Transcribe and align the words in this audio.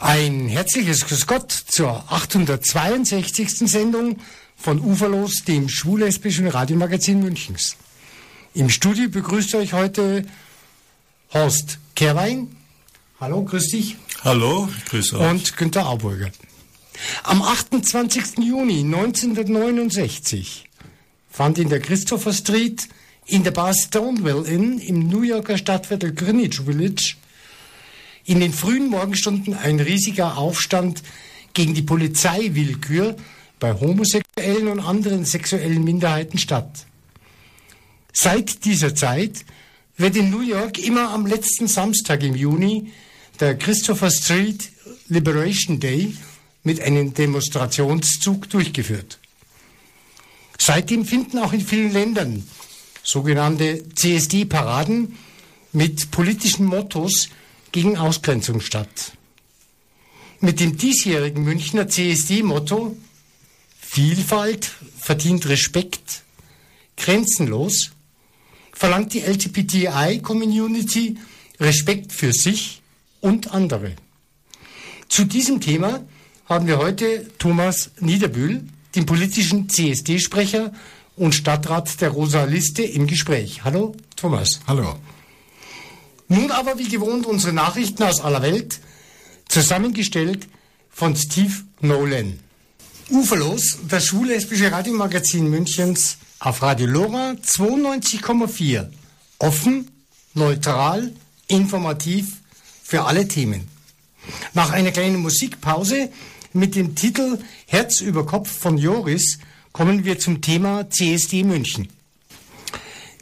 Ein 0.00 0.48
herzliches 0.48 1.06
Grüß 1.06 1.26
Gott 1.26 1.52
zur 1.52 2.10
862. 2.10 3.70
Sendung 3.70 4.16
von 4.56 4.80
Uferlos, 4.80 5.44
dem 5.46 5.68
schwul-lesbischen 5.68 6.48
Radiomagazin 6.48 7.20
Münchens. 7.20 7.76
Im 8.54 8.70
Studio 8.70 9.10
begrüßt 9.10 9.54
euch 9.56 9.74
heute 9.74 10.24
Horst 11.34 11.78
Kehrwein. 11.94 12.48
Hallo, 13.20 13.44
grüß 13.44 13.68
dich. 13.68 13.98
Hallo, 14.24 14.70
grüß 14.88 15.12
euch. 15.12 15.30
Und 15.30 15.56
Günter 15.58 15.86
Auburger. 15.86 16.30
Am 17.24 17.42
28. 17.42 18.38
Juni 18.38 18.80
1969 18.80 20.64
fand 21.28 21.58
in 21.58 21.68
der 21.68 21.80
Christopher 21.80 22.32
Street 22.32 22.88
in 23.26 23.44
der 23.44 23.50
Bar 23.50 23.74
Stonewall 23.74 24.46
Inn 24.46 24.78
im 24.78 25.08
New 25.08 25.20
Yorker 25.20 25.58
Stadtviertel 25.58 26.14
Greenwich 26.14 26.58
Village 26.60 27.16
in 28.24 28.40
den 28.40 28.52
frühen 28.52 28.88
Morgenstunden 28.88 29.54
ein 29.54 29.80
riesiger 29.80 30.36
Aufstand 30.36 31.02
gegen 31.52 31.74
die 31.74 31.82
Polizeiwillkür 31.82 33.16
bei 33.58 33.74
homosexuellen 33.74 34.68
und 34.68 34.80
anderen 34.80 35.24
sexuellen 35.24 35.84
Minderheiten 35.84 36.38
statt. 36.38 36.86
Seit 38.12 38.64
dieser 38.64 38.94
Zeit 38.94 39.44
wird 39.96 40.16
in 40.16 40.30
New 40.30 40.40
York 40.40 40.78
immer 40.78 41.10
am 41.10 41.26
letzten 41.26 41.68
Samstag 41.68 42.22
im 42.22 42.34
Juni 42.34 42.92
der 43.38 43.56
Christopher 43.56 44.10
Street 44.10 44.70
Liberation 45.08 45.80
Day 45.80 46.14
mit 46.62 46.80
einem 46.80 47.14
Demonstrationszug 47.14 48.48
durchgeführt. 48.50 49.18
Seitdem 50.58 51.04
finden 51.04 51.38
auch 51.38 51.52
in 51.52 51.60
vielen 51.60 51.92
Ländern 51.92 52.46
sogenannte 53.02 53.82
CSD-Paraden 53.94 55.16
mit 55.72 56.10
politischen 56.10 56.66
Mottos 56.66 57.30
gegen 57.72 57.96
Ausgrenzung 57.96 58.60
statt. 58.60 59.12
Mit 60.40 60.60
dem 60.60 60.76
diesjährigen 60.76 61.44
Münchner 61.44 61.88
CSD-Motto 61.88 62.96
Vielfalt 63.92 64.70
verdient 64.98 65.48
Respekt, 65.48 66.22
grenzenlos, 66.96 67.90
verlangt 68.72 69.14
die 69.14 69.20
LGBTI-Community 69.20 71.18
Respekt 71.58 72.12
für 72.12 72.32
sich 72.32 72.82
und 73.20 73.52
andere. 73.52 73.96
Zu 75.08 75.24
diesem 75.24 75.60
Thema 75.60 76.04
haben 76.46 76.68
wir 76.68 76.78
heute 76.78 77.28
Thomas 77.38 77.90
Niederbühl, 77.98 78.62
den 78.94 79.06
politischen 79.06 79.68
CSD-Sprecher 79.68 80.72
und 81.16 81.34
Stadtrat 81.34 82.00
der 82.00 82.10
Rosa 82.10 82.44
Liste, 82.44 82.82
im 82.82 83.08
Gespräch. 83.08 83.64
Hallo, 83.64 83.96
Thomas. 84.14 84.60
Hallo. 84.66 84.96
Nun 86.30 86.52
aber 86.52 86.78
wie 86.78 86.88
gewohnt 86.88 87.26
unsere 87.26 87.52
Nachrichten 87.52 88.04
aus 88.04 88.20
aller 88.20 88.40
Welt, 88.40 88.78
zusammengestellt 89.48 90.46
von 90.88 91.16
Steve 91.16 91.52
Nolan. 91.80 92.38
Uferlos, 93.10 93.78
das 93.88 94.06
schwul-lesbische 94.06 94.70
Radiomagazin 94.70 95.50
Münchens 95.50 96.18
auf 96.38 96.62
Radio 96.62 96.86
Lora 96.86 97.32
92,4. 97.32 98.86
Offen, 99.40 99.90
neutral, 100.34 101.12
informativ 101.48 102.36
für 102.84 103.06
alle 103.06 103.26
Themen. 103.26 103.66
Nach 104.54 104.70
einer 104.70 104.92
kleinen 104.92 105.20
Musikpause 105.20 106.10
mit 106.52 106.76
dem 106.76 106.94
Titel 106.94 107.40
Herz 107.66 108.00
über 108.00 108.24
Kopf 108.24 108.56
von 108.56 108.78
Joris 108.78 109.40
kommen 109.72 110.04
wir 110.04 110.20
zum 110.20 110.40
Thema 110.40 110.88
CSD 110.90 111.42
München. 111.42 111.88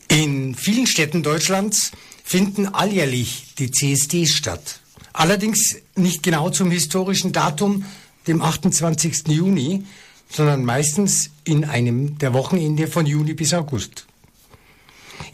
In 0.09 0.55
vielen 0.55 0.87
Städten 0.87 1.23
Deutschlands 1.23 1.93
finden 2.29 2.67
alljährlich 2.75 3.55
die 3.59 3.71
CSDs 3.71 4.35
statt. 4.35 4.81
Allerdings 5.15 5.77
nicht 5.97 6.23
genau 6.23 6.51
zum 6.51 6.71
historischen 6.71 7.33
Datum, 7.33 7.87
dem 8.27 8.43
28. 8.43 9.29
Juni, 9.29 9.85
sondern 10.29 10.63
meistens 10.63 11.31
in 11.45 11.65
einem 11.65 12.19
der 12.19 12.35
Wochenende 12.35 12.87
von 12.87 13.07
Juni 13.07 13.33
bis 13.33 13.55
August. 13.55 14.05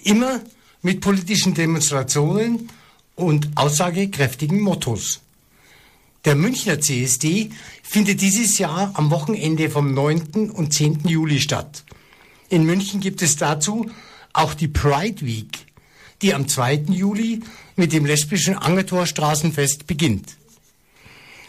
Immer 0.04 0.40
mit 0.82 1.00
politischen 1.00 1.54
Demonstrationen 1.54 2.68
und 3.16 3.48
aussagekräftigen 3.56 4.60
Mottos. 4.60 5.20
Der 6.24 6.36
Münchner 6.36 6.80
CSD 6.80 7.50
findet 7.82 8.20
dieses 8.20 8.58
Jahr 8.58 8.92
am 8.94 9.10
Wochenende 9.10 9.68
vom 9.68 9.94
9. 9.94 10.50
und 10.50 10.72
10. 10.72 11.00
Juli 11.08 11.40
statt. 11.40 11.82
In 12.50 12.62
München 12.62 13.00
gibt 13.00 13.20
es 13.20 13.34
dazu 13.34 13.90
auch 14.32 14.54
die 14.54 14.68
Pride 14.68 15.26
Week, 15.26 15.63
die 16.22 16.34
am 16.34 16.48
2. 16.48 16.86
Juli 16.88 17.40
mit 17.76 17.92
dem 17.92 18.06
lesbischen 18.06 18.56
Angertor 18.56 19.06
Straßenfest 19.06 19.86
beginnt. 19.86 20.36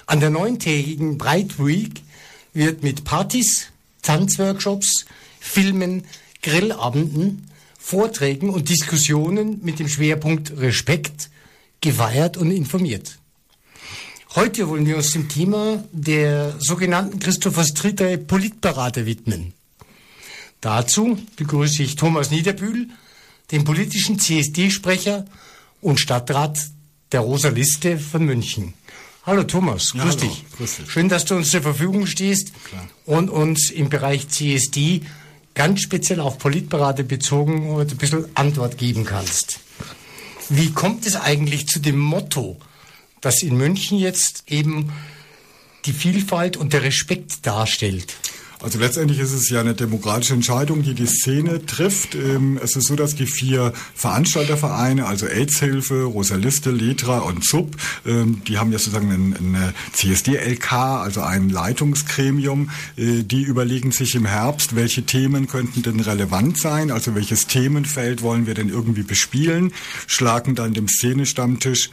An 0.05 0.19
der 0.19 0.29
neuntägigen 0.29 1.17
Bright 1.17 1.57
Week 1.59 2.01
wird 2.53 2.83
mit 2.83 3.03
Partys, 3.03 3.67
Tanzworkshops, 4.01 5.05
Filmen, 5.39 6.03
Grillabenden, 6.41 7.49
Vorträgen 7.77 8.49
und 8.49 8.69
Diskussionen 8.69 9.59
mit 9.63 9.79
dem 9.79 9.87
Schwerpunkt 9.87 10.57
Respekt 10.57 11.29
geweiert 11.81 12.37
und 12.37 12.51
informiert. 12.51 13.17
Heute 14.35 14.67
wollen 14.67 14.85
wir 14.85 14.97
uns 14.97 15.11
dem 15.11 15.29
Thema 15.29 15.83
der 15.91 16.55
sogenannten 16.59 17.19
Christopher 17.19 17.63
Streeter 17.63 18.17
Politberater 18.17 19.05
widmen. 19.05 19.53
Dazu 20.61 21.17
begrüße 21.35 21.83
ich 21.83 21.95
Thomas 21.95 22.31
Niederbühl, 22.31 22.89
den 23.51 23.63
politischen 23.63 24.19
CSD-Sprecher 24.19 25.25
und 25.81 26.00
Stadtrat 26.00 26.57
der 27.11 27.19
Rosa 27.22 27.50
Liste 27.50 27.97
von 28.00 28.25
München. 28.25 28.73
Hallo 29.25 29.44
Thomas, 29.44 29.91
grüß, 29.91 29.95
ja, 29.95 30.03
hallo, 30.03 30.16
dich. 30.16 30.45
grüß 30.57 30.75
dich. 30.78 30.91
Schön, 30.91 31.09
dass 31.09 31.25
du 31.25 31.35
uns 31.35 31.50
zur 31.50 31.61
Verfügung 31.61 32.06
stehst 32.06 32.51
Klar. 32.66 32.88
und 33.06 33.29
uns 33.29 33.72
im 33.72 33.89
Bereich 33.89 34.29
CSD 34.29 35.01
ganz 35.56 35.81
speziell 35.81 36.19
auf 36.19 36.38
Politberater 36.38 37.03
bezogen 37.03 37.69
und 37.69 37.91
ein 37.91 37.97
bisschen 37.97 38.25
Antwort 38.35 38.78
geben 38.78 39.06
kannst. 39.06 39.59
Wie 40.50 40.72
kommt 40.72 41.07
es 41.07 41.16
eigentlich 41.16 41.66
zu 41.67 41.79
dem 41.79 41.97
Motto, 41.97 42.57
das 43.22 43.41
in 43.41 43.57
München 43.57 43.97
jetzt 43.97 44.44
eben 44.47 44.91
die 45.85 45.94
Vielfalt 45.94 46.57
und 46.57 46.73
der 46.73 46.83
Respekt 46.83 47.45
darstellt? 47.47 48.16
Also 48.61 48.79
letztendlich 48.79 49.19
ist 49.19 49.33
es 49.33 49.49
ja 49.49 49.59
eine 49.59 49.73
demokratische 49.73 50.33
Entscheidung, 50.33 50.81
die 50.81 50.93
die 50.93 51.07
Szene 51.07 51.66
trifft. 51.66 52.16
Ähm, 52.16 52.59
es 52.61 52.75
ist 52.75 52.88
so, 52.88 52.95
dass 52.95 53.16
die 53.16 53.27
vier 53.27 53.73
Veranstaltervereine, 53.95 55.05
also 55.05 55.27
AIDS-Hilfe, 55.27 56.03
Rosaliste, 56.03 56.71
Letra 56.71 57.19
und 57.19 57.44
ZUB, 57.44 57.75
ähm, 58.05 58.41
die 58.47 58.57
haben 58.57 58.71
ja 58.71 58.79
sozusagen 58.79 59.35
eine 59.38 59.73
CSD-LK, 59.94 60.71
also 60.71 61.21
ein 61.21 61.49
Leitungsgremium. 61.49 62.69
Äh, 62.97 63.23
die 63.23 63.44
überlegen 63.44 63.91
sich 63.91 64.15
im 64.15 64.25
Herbst, 64.25 64.75
welche 64.75 65.03
Themen 65.03 65.47
könnten 65.47 65.81
denn 65.81 65.99
relevant 65.99 66.57
sein, 66.57 66.91
also 66.91 67.15
welches 67.15 67.47
Themenfeld 67.47 68.21
wollen 68.21 68.47
wir 68.47 68.53
denn 68.53 68.69
irgendwie 68.69 69.03
bespielen, 69.03 69.73
schlagen 70.07 70.55
dann 70.55 70.73
dem 70.73 70.88
Szenestammtisch 70.88 71.89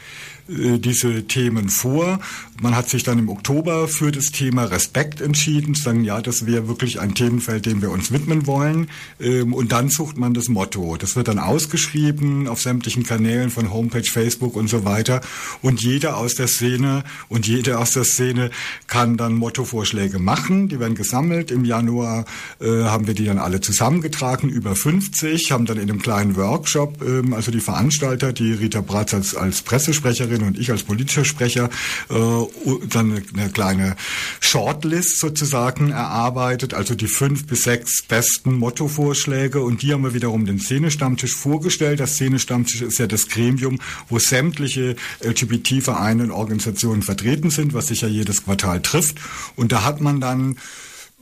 diese 0.49 1.27
Themen 1.27 1.69
vor. 1.69 2.21
Man 2.61 2.77
hat 2.77 2.89
sich 2.89 3.03
dann 3.03 3.19
im 3.19 3.29
Oktober 3.29 3.89
für 3.89 4.13
das 4.13 4.27
Thema 4.27 4.65
Respekt 4.65 5.21
entschieden, 5.21 5.75
zu 5.75 5.83
sagen, 5.83 6.05
ja, 6.05 6.21
das 6.21 6.47
wäre 6.47 6.69
wirklich 6.69 7.01
ein 7.01 7.15
Themenfeld, 7.15 7.67
dem 7.67 7.83
wir 7.83 7.91
uns 7.91 8.13
widmen 8.13 8.47
wollen. 8.47 8.89
Ähm, 9.21 9.53
und 9.53 9.73
dann 9.73 9.89
sucht 9.89 10.17
man 10.17 10.33
das 10.33 10.49
Motto. 10.49 10.97
Das 10.97 11.17
wird 11.17 11.29
dann 11.29 11.39
ausgeschrieben 11.39 12.47
auf 12.47 12.61
sämtlichen 12.61 13.03
Kanälen 13.03 13.51
von 13.51 13.73
Homepage, 13.73 14.05
Facebook 14.05 14.55
und 14.57 14.69
so 14.69 14.85
weiter. 14.85 15.23
Und 15.61 15.83
jeder 15.83 16.17
aus 16.17 16.35
der 16.35 16.47
Szene 16.47 17.05
und 17.29 17.47
jede 17.47 17.79
aus 17.79 17.93
der 17.93 18.05
Szene 18.05 18.51
kann 18.87 19.17
dann 19.17 19.35
Mottovorschläge 19.35 20.19
machen. 20.19 20.69
Die 20.69 20.79
werden 20.79 20.95
gesammelt. 20.95 21.51
Im 21.51 21.65
Januar 21.65 22.27
äh, 22.61 22.85
haben 22.85 23.07
wir 23.07 23.15
die 23.15 23.25
dann 23.25 23.39
alle 23.39 23.61
zusammengetragen, 23.61 24.49
über 24.49 24.77
50, 24.77 25.53
haben 25.53 25.67
dann 25.67 25.79
in 25.79 25.91
einem 25.91 26.01
kleinen 26.01 26.37
Workshop, 26.37 27.03
ähm, 27.03 27.33
also 27.33 27.51
die 27.51 27.61
Veranstalter, 27.61 28.33
die 28.33 28.53
Rita 28.53 28.81
Bratz 28.81 29.15
als, 29.15 29.35
als 29.35 29.63
Pressesprecherin 29.63 30.32
und 30.41 30.59
ich 30.59 30.71
als 30.71 30.85
politischer 30.85 31.27
Sprecher 31.27 31.69
äh, 32.09 32.15
dann 32.89 33.23
eine 33.35 33.51
kleine 33.51 33.97
Shortlist 34.41 35.19
sozusagen 35.19 35.91
erarbeitet, 35.91 36.73
also 36.73 36.95
die 36.95 37.09
fünf 37.09 37.47
bis 37.47 37.65
sechs 37.65 38.03
besten 38.03 38.55
Mottovorschläge 38.55 39.61
und 39.61 39.83
die 39.83 39.93
haben 39.93 40.05
wir 40.05 40.15
wiederum 40.15 40.47
den 40.47 40.59
Szenestammtisch 40.59 41.37
vorgestellt. 41.37 42.01
Das 42.01 42.15
Szenestammtisch 42.15 42.81
ist 42.81 42.99
ja 42.99 43.07
das 43.07 43.29
Gremium, 43.29 43.79
wo 44.09 44.19
sämtliche 44.19 44.97
LGBT-Vereine 45.21 46.23
und 46.23 46.31
Organisationen 46.31 47.03
vertreten 47.03 47.51
sind, 47.51 47.75
was 47.75 47.89
sich 47.89 48.01
ja 48.01 48.09
jedes 48.09 48.45
Quartal 48.45 48.81
trifft. 48.81 49.19
Und 49.57 49.73
da 49.73 49.85
hat 49.85 50.01
man 50.01 50.21
dann 50.21 50.57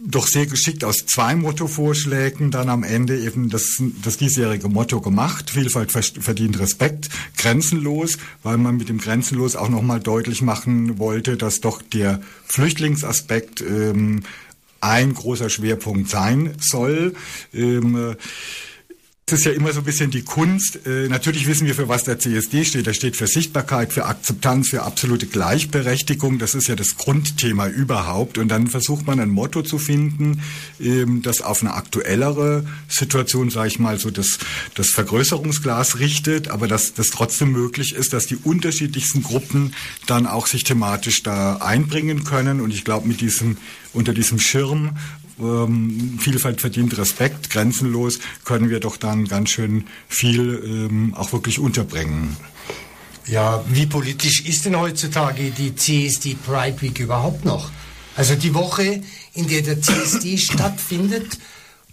doch 0.03 0.27
sehr 0.27 0.47
geschickt 0.47 0.85
aus 0.85 1.07
zwei 1.07 1.35
Mottovorschlägen 1.35 2.51
dann 2.51 2.69
am 2.69 2.83
Ende 2.83 3.19
eben 3.21 3.51
das, 3.51 3.83
das 4.03 4.17
diesjährige 4.17 4.69
Motto 4.69 5.01
gemacht. 5.01 5.51
Vielfalt 5.51 5.93
verdient 5.93 6.59
Respekt, 6.59 7.11
grenzenlos, 7.37 8.19
weil 8.43 8.57
man 8.57 8.77
mit 8.77 8.89
dem 8.89 8.99
grenzenlos 8.99 9.57
auch 9.57 9.69
nochmal 9.69 10.01
deutlich 10.01 10.43
machen 10.43 10.99
wollte, 10.99 11.37
dass 11.37 11.61
doch 11.61 11.83
der 11.83 12.21
Flüchtlingsaspekt 12.47 13.61
ähm, 13.61 14.23
ein 14.81 15.13
großer 15.13 15.51
Schwerpunkt 15.51 16.09
sein 16.09 16.55
soll. 16.59 17.15
Ähm, 17.53 18.17
Das 19.31 19.39
ist 19.39 19.45
ja 19.45 19.53
immer 19.53 19.73
so 19.73 19.79
ein 19.79 19.85
bisschen 19.85 20.11
die 20.11 20.23
Kunst. 20.23 20.85
Äh, 20.87 21.07
natürlich 21.09 21.47
wissen 21.47 21.65
wir, 21.65 21.77
für 21.77 21.89
was 21.89 22.03
der 22.03 22.19
CSD 22.19 22.65
steht. 22.65 22.89
Er 22.89 22.95
steht 22.95 23.15
für 23.15 23.29
Sichtbarkeit, 23.29 23.93
für 23.93 24.07
Akzeptanz, 24.07 24.71
für 24.71 24.83
absolute 24.83 25.29
Gleichberechtigung. 25.29 26.41
Das 26.41 26.57
ist 26.57 26.67
ja 26.67 26.75
das 26.75 26.97
Grundthema 26.97 27.69
überhaupt. 27.69 28.39
Und 28.39 28.49
dann 28.49 28.67
versucht 28.67 29.07
man 29.07 29.21
ein 29.21 29.29
Motto 29.29 29.63
zu 29.63 29.79
finden, 29.79 30.43
ähm, 30.81 31.23
das 31.23 31.43
auf 31.43 31.63
eine 31.63 31.75
aktuellere 31.75 32.65
Situation, 32.89 33.51
sage 33.51 33.69
ich 33.69 33.79
mal, 33.79 34.01
so 34.01 34.11
das, 34.11 34.41
das 34.75 34.89
Vergrößerungsglas 34.89 36.01
richtet, 36.01 36.49
aber 36.49 36.67
dass 36.67 36.95
das 36.95 37.11
trotzdem 37.11 37.53
möglich 37.53 37.95
ist, 37.95 38.13
dass 38.13 38.27
die 38.27 38.37
unterschiedlichsten 38.37 39.23
Gruppen 39.23 39.75
dann 40.07 40.27
auch 40.27 40.49
sich 40.49 40.65
thematisch 40.65 41.23
da 41.23 41.59
einbringen 41.59 42.25
können. 42.25 42.61
Und 42.61 42.75
ich 42.75 42.85
glaube, 42.85 43.07
mit 43.07 43.21
diesem 43.21 43.59
unter 43.93 44.13
diesem 44.13 44.39
Schirm 44.39 44.97
ähm, 45.41 46.19
Vielfalt 46.21 46.61
verdient 46.61 46.97
Respekt, 46.99 47.51
grenzenlos, 47.51 48.19
können 48.45 48.71
wir 48.71 48.81
doch 48.81 48.97
dann 48.97 49.27
ganz 49.27 49.51
schön 49.51 49.87
viel 50.09 50.63
ähm, 50.65 51.15
auch 51.15 51.33
wirklich 51.33 51.59
unterbringen. 51.59 52.37
Ja, 53.27 53.65
wie 53.69 53.87
politisch 53.87 54.45
ist 54.47 54.65
denn 54.65 54.79
heutzutage 54.79 55.51
die 55.51 55.75
CSD 55.75 56.35
Pride 56.35 56.81
Week 56.83 56.99
überhaupt 56.99 57.45
noch? 57.45 57.71
Also 58.17 58.35
die 58.35 58.55
Woche, 58.55 59.03
in 59.35 59.47
der 59.49 59.63
der 59.63 59.81
CSD 59.81 60.37
stattfindet 60.39 61.39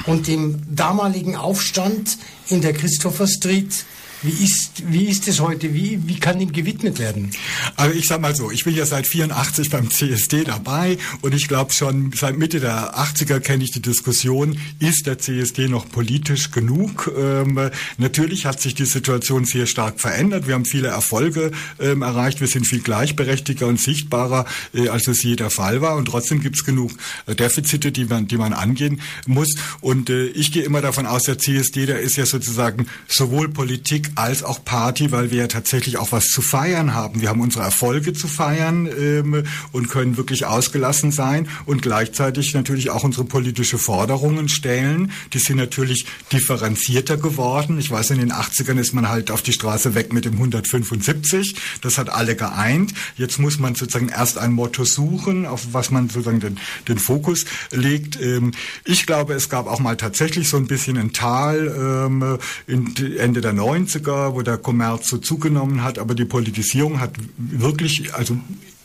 und 0.06 0.28
dem 0.28 0.62
damaligen 0.74 1.36
Aufstand 1.36 2.18
in 2.50 2.62
der 2.62 2.74
Christopher 2.74 3.28
Street 3.28 3.86
wie 4.24 4.44
ist, 4.44 4.84
wie 4.90 5.06
ist 5.06 5.28
es 5.28 5.40
heute? 5.40 5.74
Wie, 5.74 6.00
wie 6.08 6.20
kann 6.20 6.40
ihm 6.40 6.52
gewidmet 6.52 6.98
werden? 7.00 7.32
Also 7.76 7.96
ich 7.96 8.08
sag 8.08 8.20
mal 8.20 8.36
so, 8.36 8.50
ich 8.50 8.64
bin 8.64 8.76
ja 8.76 8.86
seit 8.86 9.06
84 9.06 9.70
beim 9.70 9.92
CSD 9.92 10.44
dabei 10.44 10.98
und 11.22 11.36
ich 11.36 11.48
glaube 11.48 11.72
schon 11.72 12.12
seit 12.16 12.38
Mitte 12.38 12.60
der 12.60 12.98
80er 12.98 13.40
kenne 13.40 13.64
ich 13.64 13.72
die 13.72 13.82
Diskussion, 13.82 14.60
ist 14.80 15.06
der 15.06 15.20
CSD 15.20 15.68
noch 15.68 15.88
politisch 15.90 16.52
genug? 16.52 17.12
Ähm, 17.18 17.70
natürlich 17.98 18.46
hat 18.46 18.60
sich 18.60 18.74
die 18.74 18.86
Situation 18.86 19.46
sehr 19.46 19.68
stark 19.68 20.02
verändert. 20.02 20.48
Wir 20.48 20.56
haben 20.56 20.66
viele 20.66 20.88
Erfolge 20.88 21.52
ähm, 21.80 22.02
erreicht. 22.02 22.42
Wir 22.42 22.48
sind 22.48 22.66
viel 22.66 22.82
gleichberechtigter 22.82 23.68
und 23.68 23.80
sichtbarer, 23.80 24.46
äh, 24.74 24.90
als 24.90 25.08
es 25.08 25.22
je 25.22 25.36
der 25.36 25.50
Fall 25.50 25.82
war. 25.82 25.96
Und 25.96 26.06
trotzdem 26.06 26.42
gibt 26.42 26.56
es 26.56 26.66
genug 26.66 26.92
äh, 27.28 27.36
Defizite, 27.36 27.92
die 27.92 28.06
man, 28.06 28.28
die 28.28 28.38
man 28.38 28.54
angehen 28.54 29.02
muss. 29.28 29.54
Und 29.82 30.10
äh, 30.10 30.26
ich 30.28 30.52
gehe 30.52 30.64
immer 30.64 30.82
davon 30.82 31.06
aus, 31.06 31.24
der 31.24 31.38
CSD, 31.38 31.86
der 31.86 32.00
ist 32.00 32.18
ja 32.18 32.26
sozusagen 32.26 32.88
sowohl 33.08 33.50
Politik 33.50 34.07
als 34.16 34.44
auch 34.44 34.64
Party, 34.64 35.12
weil 35.12 35.32
wir 35.32 35.40
ja 35.40 35.48
tatsächlich 35.48 35.98
auch 35.98 36.12
was 36.12 36.26
zu 36.26 36.42
feiern 36.42 36.94
haben. 36.94 37.22
Wir 37.22 37.30
haben 37.30 37.42
unsere 37.42 37.64
Erfolge 37.64 38.14
zu 38.14 38.28
feiern 38.28 38.88
ähm, 38.88 39.44
und 39.72 39.90
können 39.90 40.18
wirklich 40.18 40.46
ausgelassen 40.46 41.12
sein 41.12 41.48
und 41.66 41.82
gleichzeitig 41.82 42.54
natürlich 42.54 42.90
auch 42.90 43.04
unsere 43.04 43.26
politische 43.26 43.78
Forderungen 43.78 44.50
stellen. 44.50 45.12
Die 45.34 45.40
sind 45.40 45.58
natürlich 45.58 46.06
differenzierter 46.32 47.18
geworden. 47.18 47.80
Ich 47.80 47.92
weiß, 47.92 48.12
in 48.12 48.20
den 48.20 48.32
80ern 48.32 48.80
ist 48.80 48.94
man 48.94 49.10
halt 49.10 49.32
auf 49.32 49.42
die 49.42 49.54
Straße 49.54 49.96
weg 49.96 50.14
mit 50.14 50.26
dem 50.26 50.34
175. 50.34 51.56
Das 51.82 51.98
hat 51.98 52.10
alle 52.10 52.36
geeint. 52.36 52.94
Jetzt 53.16 53.40
muss 53.40 53.60
man 53.60 53.76
sozusagen 53.76 54.10
erst 54.10 54.38
ein 54.38 54.54
Motto 54.54 54.86
suchen, 54.86 55.46
auf 55.46 55.74
was 55.74 55.92
man 55.92 56.10
sozusagen 56.10 56.40
den, 56.40 56.60
den 56.88 56.98
Fokus 56.98 57.46
legt. 57.72 58.22
Ähm, 58.22 58.52
ich 58.86 59.06
glaube, 59.06 59.34
es 59.34 59.50
gab 59.50 59.68
auch 59.68 59.80
mal 59.80 59.98
tatsächlich 59.98 60.48
so 60.50 60.58
ein 60.58 60.68
bisschen 60.68 60.98
ein 60.98 61.14
Tal 61.14 62.08
ähm, 62.08 62.38
Ende 62.68 63.42
der 63.42 63.54
90 63.54 63.97
90er, 64.00 64.34
wo 64.34 64.42
der 64.42 64.58
Kommerz 64.58 65.08
so 65.10 65.18
zugenommen 65.18 65.84
hat, 65.84 66.00
aber 66.00 66.16
die 66.16 66.26
Politisierung 66.26 67.00
hat 67.00 67.12
wirklich, 67.38 68.14
also 68.14 68.38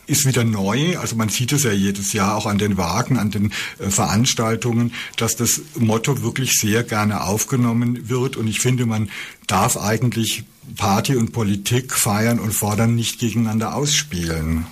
ist 0.05 0.25
wieder 0.25 0.43
neu. 0.43 0.97
Also 0.97 1.15
man 1.15 1.29
sieht 1.29 1.51
es 1.53 1.63
ja 1.63 1.71
jedes 1.71 2.13
Jahr 2.13 2.35
auch 2.35 2.45
an 2.45 2.57
den 2.57 2.77
Wagen, 2.77 3.17
an 3.17 3.31
den 3.31 3.51
äh, 3.79 3.89
Veranstaltungen, 3.89 4.93
dass 5.17 5.35
das 5.35 5.61
Motto 5.75 6.21
wirklich 6.21 6.51
sehr 6.53 6.83
gerne 6.83 7.23
aufgenommen 7.23 8.09
wird. 8.09 8.35
Und 8.35 8.47
ich 8.47 8.59
finde, 8.59 8.85
man 8.85 9.09
darf 9.47 9.77
eigentlich 9.77 10.43
Party 10.77 11.15
und 11.15 11.31
Politik 11.31 11.93
feiern 11.93 12.39
und 12.39 12.53
fordern 12.53 12.95
nicht 12.95 13.19
gegeneinander 13.19 13.75
ausspielen. 13.75 14.65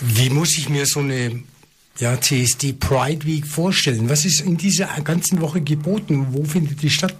Wie 0.00 0.30
muss 0.30 0.56
ich 0.58 0.68
mir 0.68 0.86
so 0.86 1.00
eine 1.00 1.42
ja, 1.98 2.20
CSD 2.20 2.74
Pride 2.74 3.26
Week 3.26 3.46
vorstellen? 3.46 4.08
Was 4.08 4.24
ist 4.24 4.40
in 4.40 4.56
dieser 4.56 4.86
ganzen 5.02 5.40
Woche 5.40 5.60
geboten? 5.60 6.28
Wo 6.32 6.44
findet 6.44 6.82
die 6.82 6.90
statt? 6.90 7.16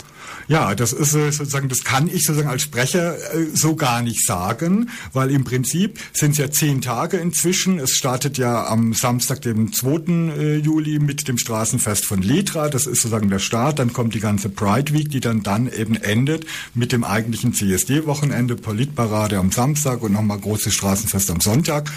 Ja, 0.48 0.74
das 0.74 0.92
ist 0.92 1.14
äh, 1.14 1.32
sozusagen, 1.32 1.68
das 1.68 1.82
kann 1.82 2.06
ich 2.06 2.24
sozusagen 2.24 2.48
als 2.48 2.62
Sprecher 2.62 3.16
äh, 3.34 3.46
so 3.52 3.74
gar 3.74 4.02
nicht 4.02 4.24
sagen, 4.24 4.90
weil 5.12 5.30
im 5.30 5.44
Prinzip 5.44 5.98
sind 6.12 6.32
es 6.32 6.38
ja 6.38 6.50
zehn 6.50 6.80
Tage 6.80 7.16
inzwischen. 7.16 7.78
Es 7.80 7.92
startet 7.92 8.38
ja 8.38 8.66
am 8.66 8.94
Samstag, 8.94 9.42
dem 9.42 9.72
2. 9.72 10.36
Äh, 10.36 10.56
Juli 10.58 10.98
mit 11.00 11.26
dem 11.26 11.38
Straßenfest 11.38 12.06
von 12.06 12.22
Letra. 12.22 12.68
Das 12.68 12.86
ist 12.86 13.02
sozusagen 13.02 13.28
der 13.28 13.40
Start. 13.40 13.78
Dann 13.78 13.92
kommt 13.92 14.14
die 14.14 14.20
ganze 14.20 14.48
Pride 14.48 14.92
Week, 14.92 15.10
die 15.10 15.20
dann 15.20 15.42
dann 15.42 15.70
eben 15.70 15.96
endet 15.96 16.46
mit 16.74 16.92
dem 16.92 17.02
eigentlichen 17.02 17.52
CSD-Wochenende, 17.52 18.56
Politparade 18.56 19.38
am 19.38 19.50
Samstag 19.50 20.02
und 20.02 20.12
nochmal 20.12 20.38
großes 20.38 20.72
Straßenfest 20.74 21.30
am 21.30 21.40
Sonntag. 21.40 21.90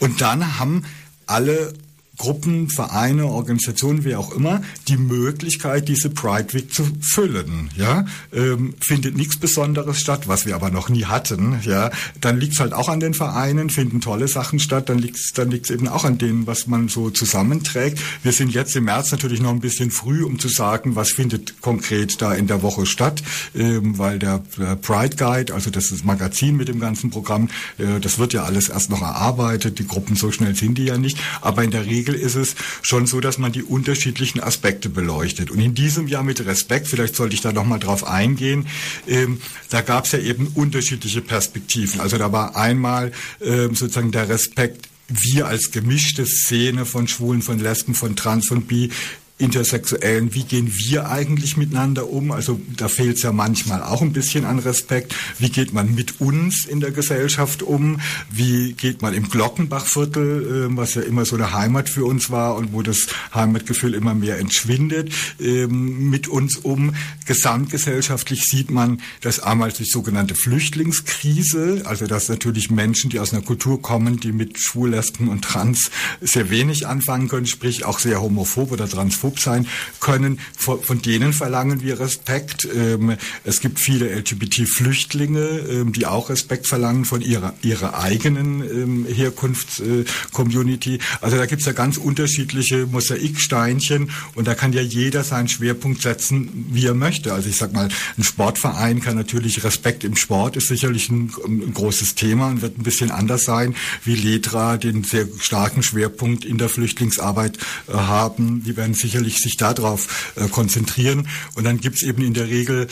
Und 0.00 0.20
dann 0.20 0.58
haben 0.58 0.82
alle 1.26 1.72
Gruppen, 2.16 2.68
Vereine, 2.70 3.26
Organisationen, 3.26 4.04
wie 4.04 4.16
auch 4.16 4.32
immer, 4.32 4.62
die 4.88 4.96
Möglichkeit, 4.96 5.88
diese 5.88 6.10
Pride 6.10 6.52
Week 6.54 6.72
zu 6.72 6.84
füllen. 7.00 7.70
Ja, 7.76 8.06
ähm, 8.32 8.74
findet 8.80 9.16
nichts 9.16 9.38
Besonderes 9.38 10.00
statt, 10.00 10.28
was 10.28 10.46
wir 10.46 10.54
aber 10.54 10.70
noch 10.70 10.88
nie 10.88 11.04
hatten. 11.04 11.60
Ja, 11.62 11.90
dann 12.20 12.38
liegt 12.38 12.54
es 12.54 12.60
halt 12.60 12.72
auch 12.72 12.88
an 12.88 13.00
den 13.00 13.14
Vereinen, 13.14 13.70
finden 13.70 14.00
tolle 14.00 14.28
Sachen 14.28 14.58
statt. 14.58 14.88
Dann 14.88 14.98
liegt 14.98 15.16
es 15.16 15.32
dann 15.34 15.50
liegt's 15.50 15.70
eben 15.70 15.88
auch 15.88 16.04
an 16.04 16.18
denen, 16.18 16.46
was 16.46 16.66
man 16.66 16.88
so 16.88 17.10
zusammenträgt. 17.10 18.00
Wir 18.22 18.32
sind 18.32 18.52
jetzt 18.52 18.74
im 18.76 18.84
März 18.84 19.12
natürlich 19.12 19.40
noch 19.40 19.50
ein 19.50 19.60
bisschen 19.60 19.90
früh, 19.90 20.24
um 20.24 20.38
zu 20.38 20.48
sagen, 20.48 20.96
was 20.96 21.10
findet 21.12 21.60
konkret 21.60 22.22
da 22.22 22.32
in 22.32 22.46
der 22.46 22.62
Woche 22.62 22.86
statt, 22.86 23.22
ähm, 23.54 23.98
weil 23.98 24.18
der, 24.18 24.42
der 24.56 24.76
Pride 24.76 25.16
Guide, 25.16 25.54
also 25.54 25.70
das 25.70 25.90
ist 25.90 26.04
Magazin 26.04 26.56
mit 26.56 26.68
dem 26.68 26.80
ganzen 26.80 27.10
Programm, 27.10 27.48
äh, 27.78 28.00
das 28.00 28.18
wird 28.18 28.32
ja 28.32 28.44
alles 28.44 28.68
erst 28.68 28.90
noch 28.90 29.02
erarbeitet. 29.02 29.78
Die 29.78 29.86
Gruppen 29.86 30.16
so 30.16 30.32
schnell 30.32 30.54
sind 30.54 30.78
die 30.78 30.84
ja 30.84 30.98
nicht, 30.98 31.18
aber 31.40 31.62
in 31.62 31.70
der 31.70 31.86
Regel 31.86 32.05
Regel 32.06 32.14
ist 32.14 32.36
es 32.36 32.54
schon 32.82 33.06
so, 33.06 33.20
dass 33.20 33.38
man 33.38 33.52
die 33.52 33.62
unterschiedlichen 33.62 34.40
Aspekte 34.40 34.88
beleuchtet. 34.88 35.50
Und 35.50 35.60
in 35.60 35.74
diesem 35.74 36.06
Jahr 36.08 36.22
mit 36.22 36.44
Respekt, 36.46 36.88
vielleicht 36.88 37.16
sollte 37.16 37.34
ich 37.34 37.40
da 37.40 37.52
nochmal 37.52 37.78
drauf 37.78 38.06
eingehen, 38.06 38.66
ähm, 39.06 39.40
da 39.70 39.80
gab 39.80 40.04
es 40.04 40.12
ja 40.12 40.18
eben 40.20 40.48
unterschiedliche 40.54 41.20
Perspektiven. 41.20 42.00
Also 42.00 42.18
da 42.18 42.32
war 42.32 42.56
einmal 42.56 43.12
ähm, 43.40 43.74
sozusagen 43.74 44.12
der 44.12 44.28
Respekt 44.28 44.88
wir 45.08 45.46
als 45.46 45.70
gemischte 45.70 46.26
Szene 46.26 46.84
von 46.84 47.06
Schwulen, 47.06 47.40
von 47.40 47.60
Lesben, 47.60 47.94
von 47.94 48.16
Trans, 48.16 48.48
von 48.48 48.62
Bi, 48.62 48.90
Intersexuellen, 49.38 50.32
wie 50.32 50.44
gehen 50.44 50.72
wir 50.74 51.10
eigentlich 51.10 51.58
miteinander 51.58 52.08
um? 52.08 52.32
Also 52.32 52.58
da 52.74 52.88
fehlt 52.88 53.18
es 53.18 53.22
ja 53.22 53.32
manchmal 53.32 53.82
auch 53.82 54.00
ein 54.00 54.14
bisschen 54.14 54.46
an 54.46 54.58
Respekt. 54.58 55.14
Wie 55.38 55.50
geht 55.50 55.74
man 55.74 55.94
mit 55.94 56.22
uns 56.22 56.64
in 56.64 56.80
der 56.80 56.90
Gesellschaft 56.90 57.62
um? 57.62 58.00
Wie 58.30 58.72
geht 58.72 59.02
man 59.02 59.12
im 59.12 59.28
Glockenbachviertel, 59.28 60.70
äh, 60.70 60.76
was 60.76 60.94
ja 60.94 61.02
immer 61.02 61.26
so 61.26 61.36
eine 61.36 61.52
Heimat 61.52 61.90
für 61.90 62.06
uns 62.06 62.30
war 62.30 62.56
und 62.56 62.72
wo 62.72 62.80
das 62.80 63.08
Heimatgefühl 63.34 63.92
immer 63.92 64.14
mehr 64.14 64.38
entschwindet, 64.38 65.12
äh, 65.38 65.66
mit 65.66 66.28
uns 66.28 66.56
um? 66.56 66.94
Gesamtgesellschaftlich 67.26 68.42
sieht 68.42 68.70
man, 68.70 69.02
dass 69.20 69.40
einmal 69.40 69.70
die 69.70 69.84
sogenannte 69.84 70.34
Flüchtlingskrise, 70.34 71.82
also 71.84 72.06
dass 72.06 72.30
natürlich 72.30 72.70
Menschen, 72.70 73.10
die 73.10 73.20
aus 73.20 73.34
einer 73.34 73.42
Kultur 73.42 73.82
kommen, 73.82 74.18
die 74.18 74.32
mit 74.32 74.58
Schwul, 74.58 74.90
Lesben 74.92 75.28
und 75.28 75.42
Trans 75.42 75.90
sehr 76.22 76.48
wenig 76.48 76.86
anfangen 76.86 77.28
können, 77.28 77.46
sprich 77.46 77.84
auch 77.84 77.98
sehr 77.98 78.22
homophob 78.22 78.72
oder 78.72 78.88
transphob 78.88 79.25
transphob 79.26 79.38
sein 79.40 79.66
können. 80.00 80.38
Von, 80.56 80.82
von 80.82 81.02
denen 81.02 81.32
verlangen 81.32 81.82
wir 81.82 82.00
Respekt. 82.00 82.68
Ähm, 82.74 83.16
es 83.44 83.60
gibt 83.60 83.80
viele 83.80 84.08
LGBT-Flüchtlinge, 84.14 85.40
ähm, 85.40 85.92
die 85.92 86.06
auch 86.06 86.30
Respekt 86.30 86.66
verlangen 86.66 87.04
von 87.04 87.20
ihrer, 87.20 87.54
ihrer 87.62 87.98
eigenen 87.98 88.62
ähm, 88.62 89.06
Herkunftscommunity. 89.06 90.96
Äh, 90.96 91.00
also 91.20 91.36
da 91.36 91.46
gibt 91.46 91.62
es 91.62 91.66
ja 91.66 91.72
ganz 91.72 91.96
unterschiedliche 91.96 92.86
Mosaiksteinchen 92.86 94.10
und 94.34 94.46
da 94.46 94.54
kann 94.54 94.72
ja 94.72 94.82
jeder 94.82 95.24
seinen 95.24 95.48
Schwerpunkt 95.48 96.02
setzen, 96.02 96.66
wie 96.70 96.86
er 96.86 96.94
möchte. 96.94 97.32
Also 97.32 97.48
ich 97.48 97.56
sag 97.56 97.72
mal, 97.72 97.88
ein 98.16 98.24
Sportverein 98.24 99.00
kann 99.00 99.16
natürlich 99.16 99.64
Respekt 99.64 100.04
im 100.04 100.16
Sport 100.16 100.56
ist 100.56 100.68
sicherlich 100.68 101.08
ein, 101.10 101.32
ein 101.46 101.72
großes 101.74 102.14
Thema 102.14 102.48
und 102.48 102.62
wird 102.62 102.78
ein 102.78 102.82
bisschen 102.82 103.10
anders 103.10 103.42
sein, 103.44 103.74
wie 104.04 104.14
Letra 104.14 104.76
den 104.76 105.04
sehr 105.04 105.26
starken 105.38 105.82
Schwerpunkt 105.82 106.44
in 106.44 106.58
der 106.58 106.68
Flüchtlingsarbeit 106.68 107.58
äh, 107.88 107.92
haben. 107.92 108.62
Die 108.64 108.76
werden 108.76 108.94
sicher 108.94 109.15
sicherlich 109.16 109.40
sich 109.40 109.56
darauf 109.56 110.32
äh, 110.36 110.48
konzentrieren. 110.48 111.28
Und 111.54 111.64
dann 111.64 111.80
gibt 111.80 111.96
es 111.96 112.02
eben 112.02 112.22
in 112.22 112.34
der 112.34 112.48
Regel 112.48 112.86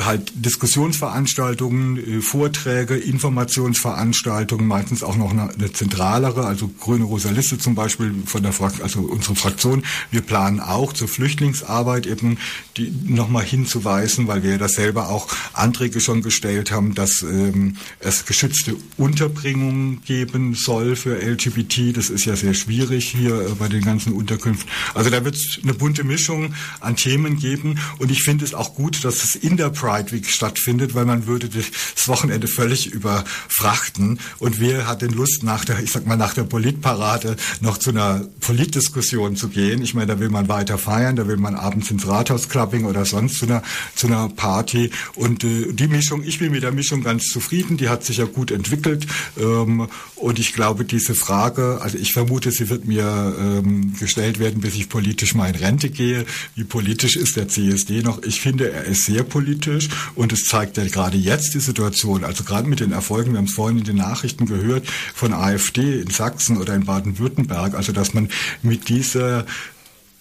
halt 0.00 0.32
Diskussionsveranstaltungen, 0.34 2.18
äh, 2.18 2.20
Vorträge, 2.20 2.96
Informationsveranstaltungen, 2.96 4.66
meistens 4.66 5.02
auch 5.02 5.16
noch 5.16 5.30
eine, 5.30 5.72
zentralere, 5.72 6.44
also 6.46 6.68
Grüne 6.80 7.04
Rosa 7.04 7.30
Liste 7.30 7.58
zum 7.58 7.74
Beispiel 7.74 8.14
von 8.26 8.42
der 8.42 8.52
Fraktion, 8.52 8.82
also 8.82 9.00
unsere 9.00 9.36
Fraktion. 9.36 9.84
Wir 10.10 10.22
planen 10.22 10.60
auch 10.60 10.92
zur 10.92 11.08
Flüchtlingsarbeit 11.08 12.06
eben 12.06 12.38
die 12.76 12.92
nochmal 13.06 13.44
hinzuweisen, 13.44 14.26
weil 14.26 14.42
wir 14.42 14.58
das 14.58 14.72
selber 14.72 15.08
auch 15.08 15.28
Anträge 15.52 16.00
schon 16.00 16.22
gestellt 16.22 16.72
haben, 16.72 16.94
dass 16.94 17.22
ähm, 17.22 17.76
es 18.00 18.26
geschützte 18.26 18.76
Unterbringungen 18.96 20.02
geben 20.04 20.54
soll 20.54 20.96
für 20.96 21.16
LGBT. 21.16 21.96
Das 21.96 22.10
ist 22.10 22.24
ja 22.24 22.34
sehr 22.34 22.54
schwierig 22.54 23.08
hier 23.08 23.40
äh, 23.40 23.54
bei 23.58 23.68
den 23.68 23.84
ganzen 23.84 24.12
Unterkünften. 24.12 24.70
Also 24.94 25.10
da 25.10 25.24
wird 25.24 25.36
es 25.36 25.60
eine 25.62 25.74
bunte 25.74 26.02
Mischung 26.02 26.54
an 26.80 26.96
Themen 26.96 27.38
geben 27.38 27.78
und 27.98 28.10
ich 28.10 28.22
finde 28.22 28.44
es 28.44 28.52
auch 28.52 28.74
gut, 28.74 29.04
dass 29.04 29.22
es 29.22 29.36
in 29.36 29.56
der 29.56 29.75
Pride 29.76 30.12
Week 30.12 30.26
stattfindet, 30.28 30.94
weil 30.94 31.04
man 31.04 31.26
würde 31.26 31.48
das 31.48 31.66
Wochenende 32.08 32.48
völlig 32.48 32.86
überfrachten 32.86 34.18
und 34.38 34.60
wer 34.60 34.86
hat 34.86 35.02
denn 35.02 35.10
Lust 35.10 35.42
nach 35.42 35.64
der, 35.64 35.80
ich 35.80 35.92
sag 35.92 36.06
mal, 36.06 36.16
nach 36.16 36.34
der 36.34 36.44
Politparade 36.44 37.36
noch 37.60 37.78
zu 37.78 37.90
einer 37.90 38.26
Politdiskussion 38.40 39.36
zu 39.36 39.48
gehen? 39.48 39.82
Ich 39.82 39.94
meine, 39.94 40.06
da 40.14 40.20
will 40.20 40.30
man 40.30 40.48
weiter 40.48 40.78
feiern, 40.78 41.16
da 41.16 41.28
will 41.28 41.36
man 41.36 41.54
abends 41.54 41.90
ins 41.90 42.06
Rathaus 42.06 42.48
Clubbing 42.48 42.84
oder 42.84 43.04
sonst 43.04 43.38
zu 43.38 43.46
einer, 43.46 43.62
zu 43.94 44.06
einer 44.06 44.28
Party 44.28 44.90
und 45.14 45.44
äh, 45.44 45.72
die 45.72 45.88
Mischung, 45.88 46.22
ich 46.24 46.38
bin 46.38 46.52
mit 46.52 46.62
der 46.62 46.72
Mischung 46.72 47.02
ganz 47.02 47.26
zufrieden, 47.26 47.76
die 47.76 47.88
hat 47.88 48.04
sich 48.04 48.18
ja 48.18 48.24
gut 48.24 48.50
entwickelt 48.50 49.06
ähm, 49.38 49.88
und 50.16 50.38
ich 50.38 50.52
glaube, 50.52 50.84
diese 50.84 51.14
Frage, 51.14 51.80
also 51.82 51.98
ich 51.98 52.12
vermute, 52.12 52.50
sie 52.50 52.70
wird 52.70 52.86
mir 52.86 53.36
ähm, 53.38 53.94
gestellt 53.98 54.38
werden, 54.38 54.60
bis 54.60 54.74
ich 54.74 54.88
politisch 54.88 55.34
mal 55.34 55.48
in 55.48 55.56
Rente 55.56 55.90
gehe. 55.90 56.24
Wie 56.54 56.64
politisch 56.64 57.16
ist 57.16 57.36
der 57.36 57.48
CSD 57.48 58.02
noch? 58.02 58.22
Ich 58.22 58.40
finde, 58.40 58.70
er 58.70 58.84
ist 58.84 59.04
sehr 59.04 59.22
politisch 59.22 59.65
und 60.14 60.32
es 60.32 60.44
zeigt 60.44 60.76
ja 60.76 60.86
gerade 60.86 61.16
jetzt 61.16 61.54
die 61.54 61.60
Situation, 61.60 62.24
also 62.24 62.44
gerade 62.44 62.68
mit 62.68 62.80
den 62.80 62.92
Erfolgen, 62.92 63.32
wir 63.32 63.38
haben 63.38 63.46
es 63.46 63.54
vorhin 63.54 63.78
in 63.78 63.84
den 63.84 63.96
Nachrichten 63.96 64.46
gehört, 64.46 64.86
von 65.14 65.32
AfD 65.32 66.00
in 66.00 66.10
Sachsen 66.10 66.58
oder 66.58 66.74
in 66.74 66.84
Baden-Württemberg, 66.84 67.74
also 67.74 67.92
dass 67.92 68.14
man 68.14 68.28
mit 68.62 68.88
dieser 68.88 69.46